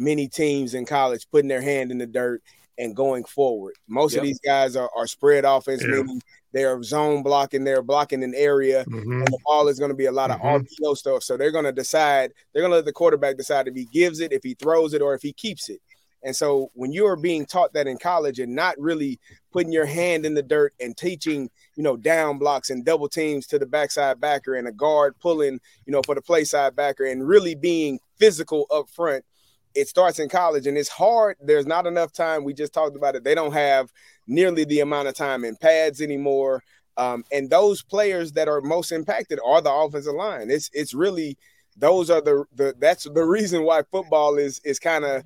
many 0.00 0.26
teams 0.26 0.74
in 0.74 0.86
college 0.86 1.26
putting 1.30 1.48
their 1.48 1.60
hand 1.60 1.90
in 1.90 1.98
the 1.98 2.06
dirt 2.06 2.42
and 2.78 2.96
going 2.96 3.24
forward. 3.24 3.74
Most 3.86 4.14
yep. 4.14 4.22
of 4.22 4.26
these 4.26 4.40
guys 4.40 4.74
are, 4.74 4.90
are 4.96 5.06
spread 5.06 5.44
offense, 5.44 5.82
yeah. 5.82 5.96
meaning 5.96 6.22
they're 6.52 6.82
zone 6.82 7.22
blocking, 7.22 7.62
they're 7.62 7.82
blocking 7.82 8.24
an 8.24 8.34
area, 8.34 8.84
mm-hmm. 8.86 9.12
and 9.12 9.26
the 9.26 9.38
ball 9.44 9.68
is 9.68 9.78
going 9.78 9.90
to 9.90 9.96
be 9.96 10.06
a 10.06 10.12
lot 10.12 10.30
of 10.30 10.40
mm-hmm. 10.40 10.64
RPO 10.84 10.96
stuff. 10.96 11.22
So 11.22 11.36
they're 11.36 11.52
going 11.52 11.66
to 11.66 11.72
decide, 11.72 12.32
they're 12.52 12.62
going 12.62 12.72
to 12.72 12.76
let 12.76 12.86
the 12.86 12.92
quarterback 12.92 13.36
decide 13.36 13.68
if 13.68 13.74
he 13.74 13.84
gives 13.92 14.20
it, 14.20 14.32
if 14.32 14.42
he 14.42 14.54
throws 14.54 14.94
it, 14.94 15.02
or 15.02 15.14
if 15.14 15.22
he 15.22 15.32
keeps 15.32 15.68
it. 15.68 15.80
And 16.22 16.36
so 16.36 16.70
when 16.74 16.92
you're 16.92 17.16
being 17.16 17.46
taught 17.46 17.72
that 17.72 17.86
in 17.86 17.96
college 17.96 18.40
and 18.40 18.54
not 18.54 18.78
really 18.78 19.18
putting 19.52 19.72
your 19.72 19.86
hand 19.86 20.26
in 20.26 20.34
the 20.34 20.42
dirt 20.42 20.74
and 20.80 20.96
teaching, 20.96 21.50
you 21.76 21.82
know, 21.82 21.96
down 21.96 22.38
blocks 22.38 22.70
and 22.70 22.84
double 22.84 23.08
teams 23.08 23.46
to 23.48 23.58
the 23.58 23.66
backside 23.66 24.20
backer 24.20 24.54
and 24.54 24.68
a 24.68 24.72
guard 24.72 25.18
pulling, 25.18 25.60
you 25.86 25.92
know, 25.92 26.02
for 26.04 26.14
the 26.14 26.20
play 26.20 26.44
side 26.44 26.76
backer 26.76 27.04
and 27.04 27.26
really 27.26 27.54
being 27.54 27.98
physical 28.18 28.66
up 28.70 28.88
front, 28.90 29.24
it 29.74 29.88
starts 29.88 30.18
in 30.18 30.28
college 30.28 30.66
and 30.66 30.76
it's 30.76 30.88
hard. 30.88 31.36
There's 31.40 31.66
not 31.66 31.86
enough 31.86 32.12
time. 32.12 32.44
We 32.44 32.54
just 32.54 32.72
talked 32.72 32.96
about 32.96 33.14
it. 33.14 33.24
They 33.24 33.34
don't 33.34 33.52
have 33.52 33.92
nearly 34.26 34.64
the 34.64 34.80
amount 34.80 35.08
of 35.08 35.14
time 35.14 35.44
in 35.44 35.56
pads 35.56 36.00
anymore. 36.00 36.62
Um, 36.96 37.24
and 37.32 37.48
those 37.48 37.82
players 37.82 38.32
that 38.32 38.48
are 38.48 38.60
most 38.60 38.92
impacted 38.92 39.38
are 39.44 39.60
the 39.60 39.72
offensive 39.72 40.14
line. 40.14 40.50
It's 40.50 40.70
it's 40.72 40.92
really 40.92 41.38
those 41.76 42.10
are 42.10 42.20
the 42.20 42.44
the 42.54 42.74
that's 42.78 43.04
the 43.04 43.24
reason 43.24 43.62
why 43.62 43.82
football 43.90 44.36
is 44.36 44.60
is 44.64 44.78
kind 44.78 45.04
of 45.04 45.22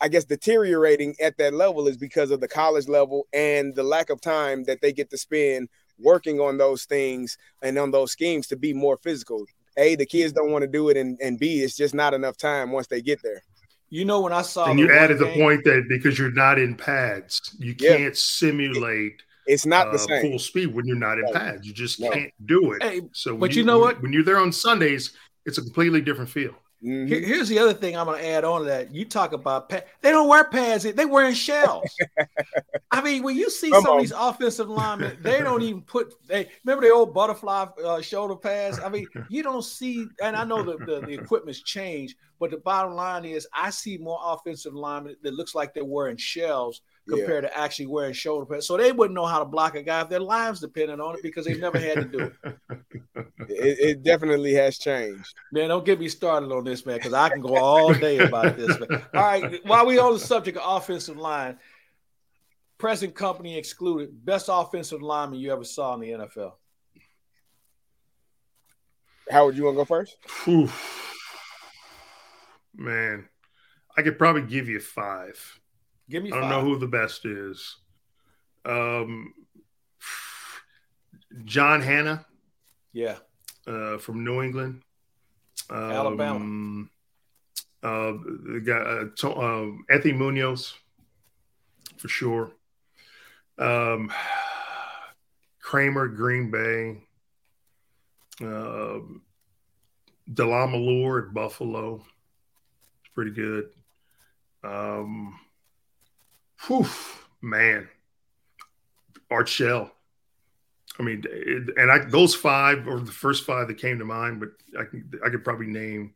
I 0.00 0.08
guess 0.08 0.24
deteriorating 0.24 1.14
at 1.22 1.38
that 1.38 1.54
level 1.54 1.86
is 1.86 1.96
because 1.96 2.30
of 2.30 2.40
the 2.40 2.48
college 2.48 2.88
level 2.88 3.26
and 3.32 3.74
the 3.74 3.84
lack 3.84 4.10
of 4.10 4.20
time 4.20 4.64
that 4.64 4.80
they 4.82 4.92
get 4.92 5.08
to 5.10 5.16
spend 5.16 5.68
working 5.98 6.40
on 6.40 6.58
those 6.58 6.84
things 6.84 7.38
and 7.62 7.78
on 7.78 7.90
those 7.90 8.12
schemes 8.12 8.48
to 8.48 8.56
be 8.56 8.72
more 8.72 8.98
physical. 8.98 9.46
A, 9.76 9.96
the 9.96 10.06
kids 10.06 10.32
don't 10.32 10.50
want 10.50 10.62
to 10.62 10.68
do 10.68 10.88
it, 10.88 10.96
and, 10.96 11.18
and 11.20 11.38
B, 11.38 11.62
it's 11.62 11.76
just 11.76 11.94
not 11.94 12.14
enough 12.14 12.36
time 12.36 12.70
once 12.70 12.86
they 12.86 13.00
get 13.00 13.22
there. 13.22 13.42
You 13.90 14.04
know, 14.04 14.20
when 14.20 14.32
I 14.32 14.42
saw 14.42 14.70
and 14.70 14.78
you 14.78 14.92
added 14.92 15.18
game, 15.18 15.28
the 15.28 15.34
point 15.34 15.64
that 15.64 15.86
because 15.88 16.18
you're 16.18 16.32
not 16.32 16.58
in 16.58 16.74
pads, 16.74 17.54
you 17.58 17.74
yeah. 17.78 17.96
can't 17.96 18.16
simulate. 18.16 19.22
It's 19.46 19.66
not 19.66 19.88
uh, 19.88 19.92
the 19.92 19.98
same 19.98 20.22
full 20.22 20.38
speed 20.38 20.74
when 20.74 20.86
you're 20.86 20.96
not 20.96 21.18
in 21.18 21.32
pads. 21.32 21.66
You 21.66 21.72
just 21.72 22.00
no. 22.00 22.10
can't 22.10 22.32
do 22.44 22.72
it. 22.72 22.82
Hey, 22.82 23.02
so, 23.12 23.36
but 23.36 23.52
you, 23.52 23.58
you 23.58 23.64
know 23.64 23.78
what? 23.78 24.02
When 24.02 24.12
you're 24.12 24.24
there 24.24 24.38
on 24.38 24.52
Sundays, 24.52 25.12
it's 25.44 25.58
a 25.58 25.62
completely 25.62 26.00
different 26.00 26.30
feel. 26.30 26.54
Mm-hmm. 26.84 27.06
Here, 27.06 27.20
here's 27.20 27.48
the 27.48 27.58
other 27.58 27.72
thing 27.72 27.96
I'm 27.96 28.06
going 28.06 28.20
to 28.20 28.28
add 28.28 28.44
on 28.44 28.60
to 28.60 28.66
that. 28.66 28.94
You 28.94 29.06
talk 29.06 29.32
about 29.32 29.70
pads. 29.70 29.86
They 30.02 30.10
don't 30.10 30.28
wear 30.28 30.44
pads. 30.44 30.84
They 30.84 31.06
wearing 31.06 31.34
shells. 31.34 31.88
I 32.90 33.00
mean, 33.00 33.22
when 33.22 33.36
you 33.36 33.48
see 33.48 33.70
Come 33.70 33.82
some 33.82 33.92
on. 33.92 33.96
of 33.98 34.02
these 34.02 34.12
offensive 34.14 34.68
linemen, 34.68 35.16
they 35.22 35.38
don't 35.38 35.62
even 35.62 35.80
put. 35.80 36.14
They 36.28 36.48
remember 36.64 36.86
the 36.86 36.92
old 36.92 37.14
butterfly 37.14 37.66
uh, 37.82 38.02
shoulder 38.02 38.36
pads. 38.36 38.78
I 38.80 38.90
mean, 38.90 39.06
you 39.30 39.42
don't 39.42 39.64
see. 39.64 40.06
And 40.22 40.36
I 40.36 40.44
know 40.44 40.62
the, 40.62 40.76
the, 40.84 41.00
the 41.00 41.12
equipment's 41.12 41.62
changed, 41.62 42.16
but 42.38 42.50
the 42.50 42.58
bottom 42.58 42.94
line 42.94 43.24
is, 43.24 43.48
I 43.54 43.70
see 43.70 43.96
more 43.96 44.20
offensive 44.22 44.74
linemen 44.74 45.16
that 45.22 45.32
looks 45.32 45.54
like 45.54 45.72
they're 45.72 45.84
wearing 45.86 46.18
shells 46.18 46.82
compared 47.08 47.44
yeah. 47.44 47.50
to 47.50 47.58
actually 47.58 47.86
wearing 47.86 48.12
shoulder 48.12 48.46
pads. 48.46 48.66
So 48.66 48.76
they 48.76 48.92
wouldn't 48.92 49.14
know 49.14 49.26
how 49.26 49.38
to 49.38 49.44
block 49.44 49.74
a 49.74 49.82
guy 49.82 50.00
if 50.00 50.08
their 50.08 50.20
lives 50.20 50.60
depended 50.60 51.00
on 51.00 51.16
it 51.16 51.22
because 51.22 51.44
they 51.44 51.56
never 51.56 51.78
had 51.78 51.94
to 51.96 52.04
do 52.04 52.18
it. 52.18 52.32
it. 53.48 53.78
It 53.80 54.02
definitely 54.02 54.54
has 54.54 54.78
changed. 54.78 55.34
Man, 55.52 55.68
don't 55.68 55.84
get 55.84 56.00
me 56.00 56.08
started 56.08 56.50
on 56.52 56.64
this, 56.64 56.86
man, 56.86 56.96
because 56.96 57.12
I 57.12 57.28
can 57.28 57.40
go 57.40 57.56
all 57.56 57.92
day 57.92 58.18
about 58.18 58.56
this. 58.56 58.78
Man. 58.78 58.88
All 59.14 59.22
right, 59.22 59.66
while 59.66 59.86
we 59.86 59.98
on 59.98 60.14
the 60.14 60.18
subject 60.18 60.56
of 60.56 60.82
offensive 60.82 61.16
line, 61.16 61.58
present 62.78 63.14
company 63.14 63.58
excluded, 63.58 64.24
best 64.24 64.48
offensive 64.50 65.02
lineman 65.02 65.38
you 65.38 65.52
ever 65.52 65.64
saw 65.64 65.94
in 65.94 66.00
the 66.00 66.10
NFL. 66.10 66.52
Howard, 69.30 69.56
you 69.56 69.64
want 69.64 69.74
to 69.74 69.78
go 69.78 69.84
first? 69.84 70.16
Man, 72.76 73.28
I 73.96 74.02
could 74.02 74.18
probably 74.18 74.42
give 74.42 74.68
you 74.68 74.80
five. 74.80 75.60
Give 76.08 76.22
me. 76.22 76.32
I 76.32 76.40
don't 76.40 76.50
know 76.50 76.60
who 76.60 76.78
the 76.78 76.86
best 76.86 77.24
is. 77.24 77.76
Um, 78.64 79.34
John 81.44 81.80
Hannah. 81.80 82.26
Yeah. 82.92 83.16
Uh, 83.66 83.98
from 83.98 84.24
New 84.24 84.42
England. 84.42 84.82
Um, 85.70 85.78
Alabama. 85.78 86.86
Uh, 87.82 88.12
the 88.22 88.62
guy, 88.64 88.74
uh, 88.74 89.04
to, 89.16 89.30
uh, 89.30 89.70
Anthony 89.90 90.14
Munoz, 90.14 90.74
for 91.98 92.08
sure. 92.08 92.50
Um, 93.58 94.10
Kramer, 95.60 96.08
Green 96.08 96.50
Bay. 96.50 97.02
Uh, 98.40 99.00
DeLamielleure 100.30 101.28
at 101.28 101.34
Buffalo. 101.34 102.04
Pretty 103.14 103.32
good. 103.32 103.70
Um, 104.62 105.38
Whew, 106.66 106.86
man. 107.42 107.88
Art 109.30 109.48
Shell. 109.48 109.90
I 110.98 111.02
mean, 111.02 111.24
and 111.76 111.90
I 111.90 111.98
those 111.98 112.34
five 112.34 112.86
or 112.86 113.00
the 113.00 113.10
first 113.10 113.44
five 113.44 113.66
that 113.68 113.78
came 113.78 113.98
to 113.98 114.04
mind, 114.04 114.38
but 114.38 114.50
I 114.78 114.84
can 114.84 115.10
I 115.24 115.28
could 115.28 115.44
probably 115.44 115.66
name 115.66 116.14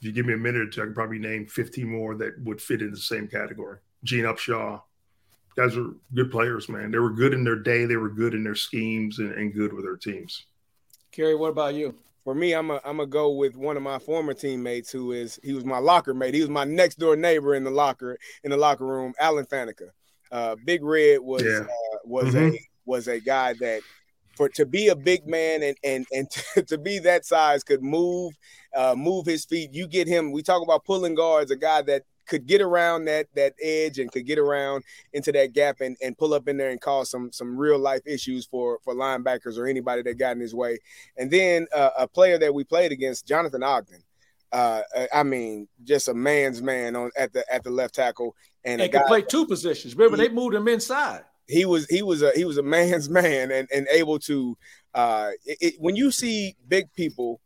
if 0.00 0.06
you 0.06 0.12
give 0.12 0.26
me 0.26 0.34
a 0.34 0.38
minute 0.38 0.62
or 0.62 0.70
two, 0.70 0.82
I 0.82 0.84
could 0.86 0.94
probably 0.94 1.18
name 1.18 1.46
15 1.46 1.86
more 1.86 2.14
that 2.16 2.38
would 2.42 2.60
fit 2.60 2.82
in 2.82 2.90
the 2.90 2.96
same 2.96 3.28
category. 3.28 3.78
Gene 4.04 4.24
Upshaw. 4.24 4.82
Guys 5.56 5.76
are 5.76 5.94
good 6.14 6.30
players, 6.30 6.68
man. 6.68 6.90
They 6.90 6.98
were 6.98 7.10
good 7.10 7.32
in 7.32 7.42
their 7.42 7.56
day, 7.56 7.86
they 7.86 7.96
were 7.96 8.10
good 8.10 8.34
in 8.34 8.44
their 8.44 8.54
schemes 8.54 9.18
and, 9.18 9.32
and 9.32 9.54
good 9.54 9.72
with 9.72 9.84
their 9.84 9.96
teams. 9.96 10.44
Kerry, 11.12 11.34
what 11.34 11.48
about 11.48 11.74
you? 11.74 11.94
For 12.26 12.34
me, 12.34 12.54
I'm 12.54 12.72
a 12.72 12.80
I'm 12.84 12.96
gonna 12.96 13.06
go 13.06 13.30
with 13.30 13.56
one 13.56 13.76
of 13.76 13.84
my 13.84 14.00
former 14.00 14.34
teammates 14.34 14.90
who 14.90 15.12
is 15.12 15.38
he 15.44 15.52
was 15.52 15.64
my 15.64 15.78
locker 15.78 16.12
mate. 16.12 16.34
He 16.34 16.40
was 16.40 16.50
my 16.50 16.64
next 16.64 16.96
door 16.96 17.14
neighbor 17.14 17.54
in 17.54 17.62
the 17.62 17.70
locker 17.70 18.18
in 18.42 18.50
the 18.50 18.56
locker 18.56 18.84
room, 18.84 19.14
Alan 19.20 19.46
Faneca. 19.46 19.90
Uh, 20.32 20.56
Big 20.64 20.82
Red 20.82 21.20
was 21.20 21.44
yeah. 21.44 21.60
uh, 21.60 21.98
was 22.04 22.34
mm-hmm. 22.34 22.56
a 22.56 22.58
was 22.84 23.06
a 23.06 23.20
guy 23.20 23.52
that 23.60 23.80
for 24.34 24.48
to 24.48 24.66
be 24.66 24.88
a 24.88 24.96
big 24.96 25.28
man 25.28 25.62
and 25.62 25.76
and 25.84 26.04
and 26.12 26.28
to, 26.54 26.64
to 26.64 26.78
be 26.78 26.98
that 26.98 27.24
size 27.24 27.62
could 27.62 27.84
move 27.84 28.34
uh, 28.74 28.96
move 28.98 29.24
his 29.24 29.44
feet. 29.44 29.72
You 29.72 29.86
get 29.86 30.08
him. 30.08 30.32
We 30.32 30.42
talk 30.42 30.64
about 30.64 30.84
pulling 30.84 31.14
guards. 31.14 31.52
A 31.52 31.56
guy 31.56 31.82
that 31.82 32.02
could 32.26 32.46
get 32.46 32.60
around 32.60 33.06
that 33.06 33.26
that 33.34 33.54
edge 33.62 33.98
and 33.98 34.10
could 34.10 34.26
get 34.26 34.38
around 34.38 34.84
into 35.12 35.32
that 35.32 35.52
gap 35.52 35.80
and, 35.80 35.96
and 36.02 36.16
pull 36.18 36.34
up 36.34 36.48
in 36.48 36.56
there 36.56 36.70
and 36.70 36.80
cause 36.80 37.10
some 37.10 37.32
some 37.32 37.56
real 37.56 37.78
life 37.78 38.02
issues 38.06 38.46
for 38.46 38.78
for 38.84 38.94
linebackers 38.94 39.58
or 39.58 39.66
anybody 39.66 40.02
that 40.02 40.18
got 40.18 40.32
in 40.32 40.40
his 40.40 40.54
way. 40.54 40.78
And 41.16 41.30
then 41.30 41.66
uh, 41.74 41.90
a 41.98 42.08
player 42.08 42.38
that 42.38 42.52
we 42.52 42.64
played 42.64 42.92
against, 42.92 43.26
Jonathan 43.26 43.62
Ogden. 43.62 44.02
Uh, 44.52 44.82
I 45.12 45.22
mean, 45.22 45.68
just 45.84 46.08
a 46.08 46.14
man's 46.14 46.62
man 46.62 46.94
on 46.94 47.10
at 47.16 47.32
the 47.32 47.44
at 47.52 47.64
the 47.64 47.70
left 47.70 47.94
tackle, 47.94 48.36
and, 48.64 48.80
and 48.80 48.92
could 48.92 49.04
play 49.06 49.22
two 49.22 49.46
positions. 49.46 49.96
Remember, 49.96 50.16
he, 50.16 50.28
they 50.28 50.34
moved 50.34 50.54
him 50.54 50.68
inside. 50.68 51.24
He 51.48 51.64
was 51.64 51.86
he 51.86 52.02
was 52.02 52.22
a 52.22 52.32
he 52.34 52.44
was 52.44 52.56
a 52.56 52.62
man's 52.62 53.08
man 53.10 53.50
and 53.50 53.68
and 53.74 53.86
able 53.90 54.18
to 54.20 54.56
uh, 54.94 55.30
it, 55.44 55.58
it, 55.60 55.74
when 55.78 55.96
you 55.96 56.10
see 56.10 56.56
big 56.68 56.92
people 56.94 57.40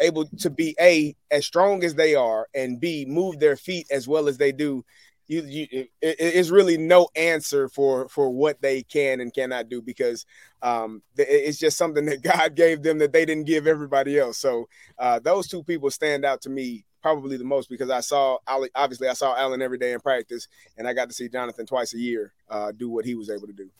able 0.00 0.26
to 0.26 0.50
be 0.50 0.76
a 0.80 1.14
as 1.30 1.46
strong 1.46 1.82
as 1.84 1.94
they 1.94 2.14
are 2.14 2.46
and 2.54 2.80
b 2.80 3.04
move 3.06 3.38
their 3.38 3.56
feet 3.56 3.86
as 3.90 4.06
well 4.06 4.28
as 4.28 4.38
they 4.38 4.52
do 4.52 4.84
you, 5.28 5.42
you 5.42 5.66
it, 5.72 6.16
it's 6.18 6.50
really 6.50 6.78
no 6.78 7.08
answer 7.14 7.68
for 7.68 8.08
for 8.08 8.30
what 8.30 8.60
they 8.60 8.82
can 8.82 9.20
and 9.20 9.32
cannot 9.32 9.68
do 9.68 9.80
because 9.82 10.24
um, 10.62 11.02
it's 11.16 11.58
just 11.58 11.76
something 11.76 12.06
that 12.06 12.22
God 12.22 12.54
gave 12.54 12.82
them 12.82 12.98
that 12.98 13.12
they 13.12 13.24
didn't 13.24 13.46
give 13.46 13.66
everybody 13.66 14.18
else. 14.18 14.38
So 14.38 14.68
uh, 14.98 15.20
those 15.20 15.46
two 15.46 15.62
people 15.62 15.90
stand 15.90 16.24
out 16.24 16.40
to 16.42 16.50
me 16.50 16.84
probably 17.02 17.36
the 17.36 17.44
most 17.44 17.68
because 17.68 17.90
I 17.90 18.00
saw 18.00 18.38
obviously 18.74 19.08
I 19.08 19.12
saw 19.12 19.36
Alan 19.36 19.62
every 19.62 19.78
day 19.78 19.92
in 19.92 20.00
practice 20.00 20.48
and 20.76 20.88
I 20.88 20.94
got 20.94 21.08
to 21.08 21.14
see 21.14 21.28
Jonathan 21.28 21.66
twice 21.66 21.94
a 21.94 21.98
year 21.98 22.32
uh, 22.48 22.72
do 22.72 22.88
what 22.88 23.04
he 23.04 23.14
was 23.14 23.30
able 23.30 23.46
to 23.46 23.52
do. 23.52 23.70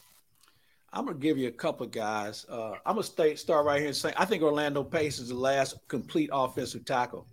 I'm 0.93 1.05
gonna 1.05 1.19
give 1.19 1.39
you 1.39 1.49
a 1.49 1.53
couple 1.53 1.87
of 1.87 1.93
guys. 1.93 2.47
Uh, 2.49 2.73
I'm 2.87 2.95
gonna 2.95 3.03
stay, 3.03 3.35
start 3.35 3.67
right 3.67 3.79
here 3.79 3.89
and 3.89 3.97
say 3.97 4.13
I 4.17 4.25
think 4.25 4.43
Orlando 4.43 4.83
Pace 4.83 5.19
is 5.19 5.29
the 5.29 5.35
last 5.35 5.77
complete 5.89 6.31
offensive 6.33 6.85
tackle 6.85 7.27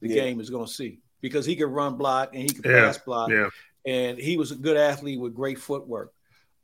the 0.00 0.08
yeah. 0.08 0.22
game 0.22 0.40
is 0.40 0.50
gonna 0.50 0.66
see 0.66 1.00
because 1.20 1.44
he 1.46 1.56
can 1.56 1.70
run 1.70 1.96
block 1.96 2.30
and 2.34 2.42
he 2.42 2.48
can 2.48 2.70
yeah, 2.70 2.86
pass 2.86 2.98
block. 2.98 3.30
Yeah. 3.30 3.50
And 3.84 4.18
he 4.18 4.36
was 4.36 4.50
a 4.50 4.56
good 4.56 4.76
athlete 4.76 5.20
with 5.20 5.34
great 5.34 5.58
footwork. 5.58 6.12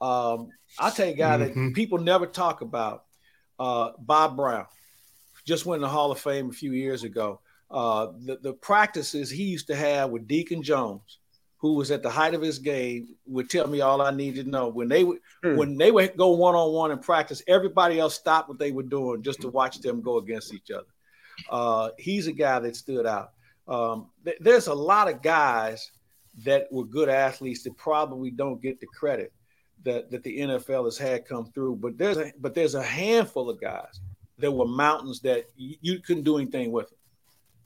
Um, 0.01 0.49
I'll 0.79 0.91
tell 0.91 1.07
you 1.07 1.13
a 1.13 1.17
guy 1.17 1.39
mm-hmm. 1.39 1.67
that 1.67 1.75
people 1.75 1.99
never 1.99 2.27
talk 2.27 2.61
about, 2.61 3.05
uh, 3.61 3.91
Bob 3.99 4.37
Brown, 4.37 4.67
just 5.47 5.65
went 5.65 5.79
in 5.79 5.83
the 5.83 5.89
Hall 5.89 6.11
of 6.11 6.19
Fame 6.19 6.51
a 6.51 6.53
few 6.53 6.73
years 6.73 7.05
ago. 7.05 7.41
Uh, 7.71 8.09
the, 8.25 8.39
the 8.43 8.53
practices 8.53 9.31
he 9.31 9.45
used 9.45 9.69
to 9.69 9.77
have 9.77 10.11
with 10.11 10.27
Deacon 10.27 10.63
Jones, 10.63 11.19
who 11.63 11.75
was 11.75 11.93
at 11.93 12.03
the 12.03 12.11
height 12.11 12.35
of 12.35 12.43
his 12.43 12.59
game, 12.59 13.07
would 13.25 13.49
tell 13.49 13.69
me 13.69 13.81
all 13.81 14.03
I 14.03 14.11
needed 14.11 14.47
to 14.47 14.51
know. 14.51 14.67
When 14.67 14.89
they 14.89 15.05
would 15.05 15.21
mm. 15.45 15.57
when 15.57 15.79
they 15.79 15.93
would 15.93 16.17
go 16.17 16.31
one 16.31 16.57
on 16.57 16.73
one 16.73 16.91
in 16.91 16.99
practice, 16.99 17.41
everybody 17.47 18.01
else 18.01 18.17
stopped 18.17 18.49
what 18.49 18.59
they 18.59 18.73
were 18.73 18.83
doing 18.83 19.23
just 19.23 19.41
to 19.43 19.49
watch 19.49 19.79
them 19.79 20.03
go 20.03 20.19
against 20.19 20.53
each 20.53 20.73
other. 20.73 20.89
Uh, 21.49 21.91
he's 21.99 22.27
a 22.27 22.33
guy 22.33 22.59
that 22.59 22.75
stood 22.75 23.07
out. 23.07 23.31
Um, 23.69 24.09
th- 24.25 24.39
there's 24.41 24.67
a 24.67 24.75
lot 24.75 25.09
of 25.09 25.23
guys 25.23 25.93
that 26.45 26.67
were 26.73 26.85
good 26.85 27.09
athletes 27.09 27.63
that 27.63 27.77
probably 27.77 28.33
don't 28.33 28.61
get 28.61 28.81
the 28.81 28.87
credit 28.87 29.33
that, 29.85 30.11
that 30.11 30.25
the 30.25 30.39
NFL 30.41 30.87
has 30.87 30.99
had 30.99 31.27
come 31.27 31.47
through. 31.53 31.77
But 31.77 31.97
there's 31.97 32.17
a, 32.17 32.33
but 32.41 32.55
there's 32.55 32.75
a 32.75 32.83
handful 32.83 33.49
of 33.49 33.61
guys 33.61 34.01
that 34.39 34.51
were 34.51 34.67
mountains 34.67 35.21
that 35.21 35.47
you, 35.57 35.77
you 35.81 36.01
couldn't 36.01 36.25
do 36.25 36.39
anything 36.39 36.73
with 36.73 36.89
them. 36.89 36.99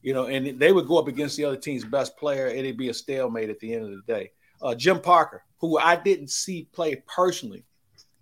You 0.06 0.14
know, 0.14 0.26
and 0.26 0.56
they 0.56 0.70
would 0.70 0.86
go 0.86 0.98
up 0.98 1.08
against 1.08 1.36
the 1.36 1.44
other 1.44 1.56
team's 1.56 1.84
best 1.84 2.16
player, 2.16 2.46
and 2.46 2.60
it'd 2.60 2.76
be 2.76 2.90
a 2.90 2.94
stalemate 2.94 3.50
at 3.50 3.58
the 3.58 3.74
end 3.74 3.86
of 3.86 3.90
the 3.90 4.02
day. 4.06 4.30
Uh, 4.62 4.72
Jim 4.72 5.00
Parker, 5.00 5.42
who 5.58 5.78
I 5.78 5.96
didn't 5.96 6.30
see 6.30 6.68
play 6.72 7.02
personally, 7.08 7.64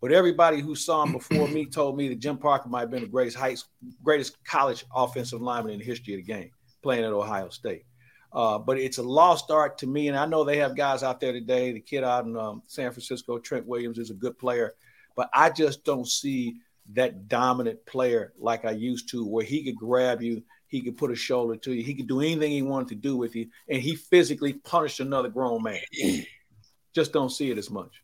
but 0.01 0.11
everybody 0.11 0.63
who 0.63 0.75
saw 0.75 1.03
him 1.03 1.13
before 1.13 1.47
me 1.47 1.67
told 1.67 1.99
me 1.99 2.09
that 2.09 2.21
Jim 2.21 2.39
Parker 2.39 2.71
might 2.71 2.81
have 2.81 2.91
been 2.91 3.03
the 3.03 3.07
greatest 3.07 3.37
high, 3.37 3.55
greatest 4.03 4.43
college 4.45 4.87
offensive 4.97 5.43
lineman 5.43 5.75
in 5.75 5.79
the 5.79 5.85
history 5.85 6.15
of 6.15 6.21
the 6.21 6.33
game 6.33 6.51
playing 6.83 7.05
at 7.05 7.13
Ohio 7.13 7.51
State. 7.51 7.85
Uh, 8.33 8.59
but 8.59 8.79
it's 8.79 8.97
a 8.97 9.03
lost 9.03 9.51
art 9.51 9.77
to 9.77 9.87
me. 9.87 10.09
And 10.09 10.17
I 10.17 10.25
know 10.25 10.43
they 10.43 10.57
have 10.57 10.75
guys 10.75 11.03
out 11.03 11.21
there 11.21 11.35
today. 11.35 11.73
The 11.73 11.81
kid 11.81 12.03
out 12.03 12.25
in 12.25 12.35
um, 12.35 12.63
San 12.67 12.93
Francisco, 12.93 13.39
Trent 13.39 13.67
Williams, 13.67 13.99
is 13.99 14.09
a 14.09 14.15
good 14.15 14.39
player, 14.39 14.73
but 15.17 15.29
I 15.35 15.51
just 15.51 15.85
don't 15.85 16.09
see 16.09 16.57
that 16.95 17.29
dominant 17.29 17.85
player 17.85 18.33
like 18.39 18.65
I 18.65 18.71
used 18.71 19.11
to, 19.11 19.27
where 19.27 19.45
he 19.45 19.63
could 19.65 19.77
grab 19.77 20.23
you, 20.23 20.43
he 20.75 20.81
could 20.81 20.97
put 20.97 21.13
a 21.13 21.15
shoulder 21.15 21.55
to 21.55 21.73
you, 21.73 21.85
he 21.85 21.95
could 21.95 22.09
do 22.09 22.21
anything 22.21 22.51
he 22.51 22.61
wanted 22.61 22.89
to 22.89 22.97
do 22.97 23.17
with 23.17 23.37
you, 23.37 23.47
and 23.69 23.81
he 23.81 23.95
physically 23.95 24.55
punished 24.55 24.99
another 24.99 25.29
grown 25.29 25.63
man. 25.63 25.79
just 26.93 27.13
don't 27.13 27.31
see 27.31 27.49
it 27.53 27.59
as 27.59 27.71
much. 27.71 28.03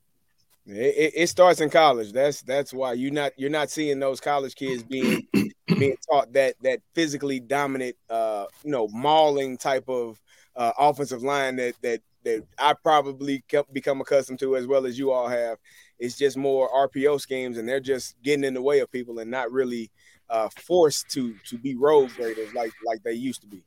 It, 0.66 1.14
it, 1.16 1.26
starts 1.26 1.60
in 1.60 1.68
college. 1.68 2.12
That's 2.12 2.42
that's 2.42 2.72
why 2.72 2.92
you're 2.92 3.10
not 3.10 3.32
you're 3.36 3.50
not 3.50 3.70
seeing 3.70 3.98
those 3.98 4.20
college 4.20 4.54
kids 4.54 4.84
being 4.84 5.26
being 5.66 5.96
taught 6.08 6.32
that 6.34 6.54
that 6.62 6.78
physically 6.94 7.40
dominant, 7.40 7.96
uh, 8.08 8.44
you 8.62 8.70
know, 8.70 8.86
mauling 8.92 9.56
type 9.56 9.88
of 9.88 10.20
uh, 10.54 10.70
offensive 10.78 11.24
line 11.24 11.56
that 11.56 11.74
that 11.82 12.02
that 12.22 12.44
I 12.56 12.74
probably 12.74 13.42
become 13.72 14.00
accustomed 14.00 14.38
to 14.40 14.56
as 14.56 14.68
well 14.68 14.86
as 14.86 14.96
you 14.96 15.10
all 15.10 15.26
have. 15.26 15.58
It's 15.98 16.16
just 16.16 16.36
more 16.36 16.70
RPO 16.70 17.20
schemes, 17.20 17.58
and 17.58 17.68
they're 17.68 17.80
just 17.80 18.14
getting 18.22 18.44
in 18.44 18.54
the 18.54 18.62
way 18.62 18.78
of 18.78 18.92
people 18.92 19.18
and 19.18 19.28
not 19.28 19.50
really 19.50 19.90
uh, 20.30 20.48
forced 20.56 21.10
to 21.10 21.34
to 21.46 21.58
be 21.58 21.74
road 21.74 22.10
graders 22.16 22.54
like 22.54 22.72
like 22.84 23.02
they 23.02 23.12
used 23.12 23.40
to 23.42 23.46
be. 23.46 23.62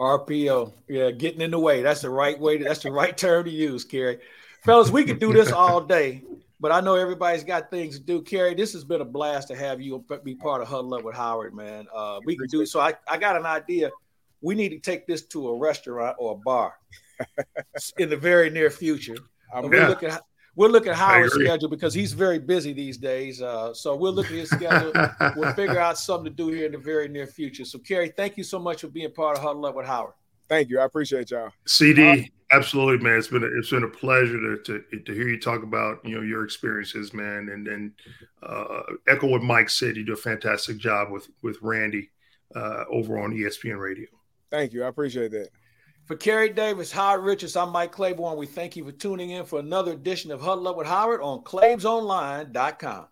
RPO, 0.00 0.72
yeah, 0.88 1.10
getting 1.10 1.40
in 1.40 1.50
the 1.50 1.58
way. 1.58 1.82
That's 1.82 2.02
the 2.02 2.10
right 2.10 2.38
way. 2.38 2.58
To, 2.58 2.64
that's 2.64 2.82
the 2.82 2.92
right 2.92 3.16
term 3.16 3.44
to 3.44 3.50
use, 3.50 3.84
Kerry. 3.84 4.18
Fellas, 4.62 4.90
we 4.90 5.04
could 5.04 5.18
do 5.18 5.32
this 5.32 5.50
all 5.52 5.80
day. 5.80 6.22
But 6.60 6.72
I 6.72 6.80
know 6.80 6.96
everybody's 6.96 7.44
got 7.44 7.70
things 7.70 7.98
to 7.98 8.04
do. 8.04 8.20
Kerry, 8.20 8.54
this 8.54 8.72
has 8.72 8.82
been 8.82 9.00
a 9.00 9.04
blast 9.04 9.48
to 9.48 9.56
have 9.56 9.80
you 9.80 10.04
be 10.24 10.34
part 10.34 10.60
of 10.60 10.66
Huddle 10.66 10.94
Up 10.94 11.04
with 11.04 11.14
Howard, 11.14 11.54
man. 11.54 11.86
Uh, 11.94 12.18
we 12.24 12.36
can 12.36 12.48
do 12.48 12.66
so. 12.66 12.80
I, 12.80 12.94
I 13.06 13.16
got 13.16 13.36
an 13.36 13.46
idea. 13.46 13.90
We 14.40 14.56
need 14.56 14.70
to 14.70 14.78
take 14.78 15.06
this 15.06 15.22
to 15.26 15.48
a 15.48 15.56
restaurant 15.56 16.16
or 16.18 16.32
a 16.32 16.36
bar 16.36 16.74
in 17.98 18.10
the 18.10 18.16
very 18.16 18.50
near 18.50 18.70
future. 18.70 19.16
Look 19.88 20.02
at, 20.02 20.22
we'll 20.58 20.70
look 20.70 20.88
at 20.88 20.96
Howard's 20.96 21.32
schedule 21.32 21.68
because 21.68 21.94
he's 21.94 22.12
very 22.12 22.40
busy 22.40 22.72
these 22.72 22.98
days. 22.98 23.40
Uh, 23.40 23.72
so 23.72 23.94
we'll 23.94 24.12
look 24.12 24.26
at 24.26 24.32
his 24.32 24.50
schedule. 24.50 24.92
we'll 25.36 25.52
figure 25.54 25.78
out 25.78 25.96
something 25.98 26.24
to 26.24 26.36
do 26.36 26.48
here 26.48 26.66
in 26.66 26.72
the 26.72 26.78
very 26.78 27.08
near 27.08 27.26
future. 27.26 27.64
So, 27.64 27.78
Kerry, 27.78 28.08
thank 28.08 28.36
you 28.36 28.42
so 28.42 28.58
much 28.58 28.80
for 28.80 28.88
being 28.88 29.12
part 29.12 29.38
of 29.38 29.42
Huddle 29.44 29.64
Up 29.64 29.76
with 29.76 29.86
Howard. 29.86 30.14
Thank 30.48 30.68
you. 30.68 30.80
I 30.80 30.84
appreciate 30.84 31.30
y'all. 31.30 31.52
CD, 31.66 32.30
absolutely, 32.50 33.04
man. 33.04 33.18
It's 33.18 33.28
been 33.28 33.44
a, 33.44 33.58
it's 33.58 33.70
been 33.70 33.84
a 33.84 33.88
pleasure 33.88 34.56
to, 34.56 34.62
to, 34.64 35.00
to 35.00 35.14
hear 35.14 35.28
you 35.28 35.38
talk 35.38 35.62
about 35.62 36.04
you 36.04 36.16
know 36.16 36.22
your 36.22 36.42
experiences, 36.42 37.14
man, 37.14 37.50
and 37.52 37.66
then 37.66 37.92
uh, 38.42 38.80
echo 39.06 39.28
what 39.28 39.42
Mike 39.42 39.70
said. 39.70 39.96
You 39.96 40.04
do 40.04 40.14
a 40.14 40.16
fantastic 40.16 40.78
job 40.78 41.10
with 41.10 41.28
with 41.42 41.58
Randy 41.60 42.10
uh, 42.56 42.84
over 42.90 43.18
on 43.18 43.32
ESPN 43.32 43.78
Radio. 43.78 44.06
Thank 44.50 44.72
you. 44.72 44.84
I 44.84 44.88
appreciate 44.88 45.30
that. 45.32 45.50
For 46.08 46.16
Kerry 46.16 46.48
Davis, 46.48 46.90
Howard 46.90 47.22
Richards, 47.22 47.54
I'm 47.54 47.68
Mike 47.68 47.92
Claiborne. 47.92 48.38
We 48.38 48.46
thank 48.46 48.76
you 48.76 48.84
for 48.84 48.92
tuning 48.92 49.28
in 49.28 49.44
for 49.44 49.58
another 49.58 49.92
edition 49.92 50.30
of 50.30 50.40
Huddle 50.40 50.66
Up 50.66 50.78
with 50.78 50.86
Howard 50.86 51.20
on 51.20 51.44
ClaimsOnline.com. 51.44 53.08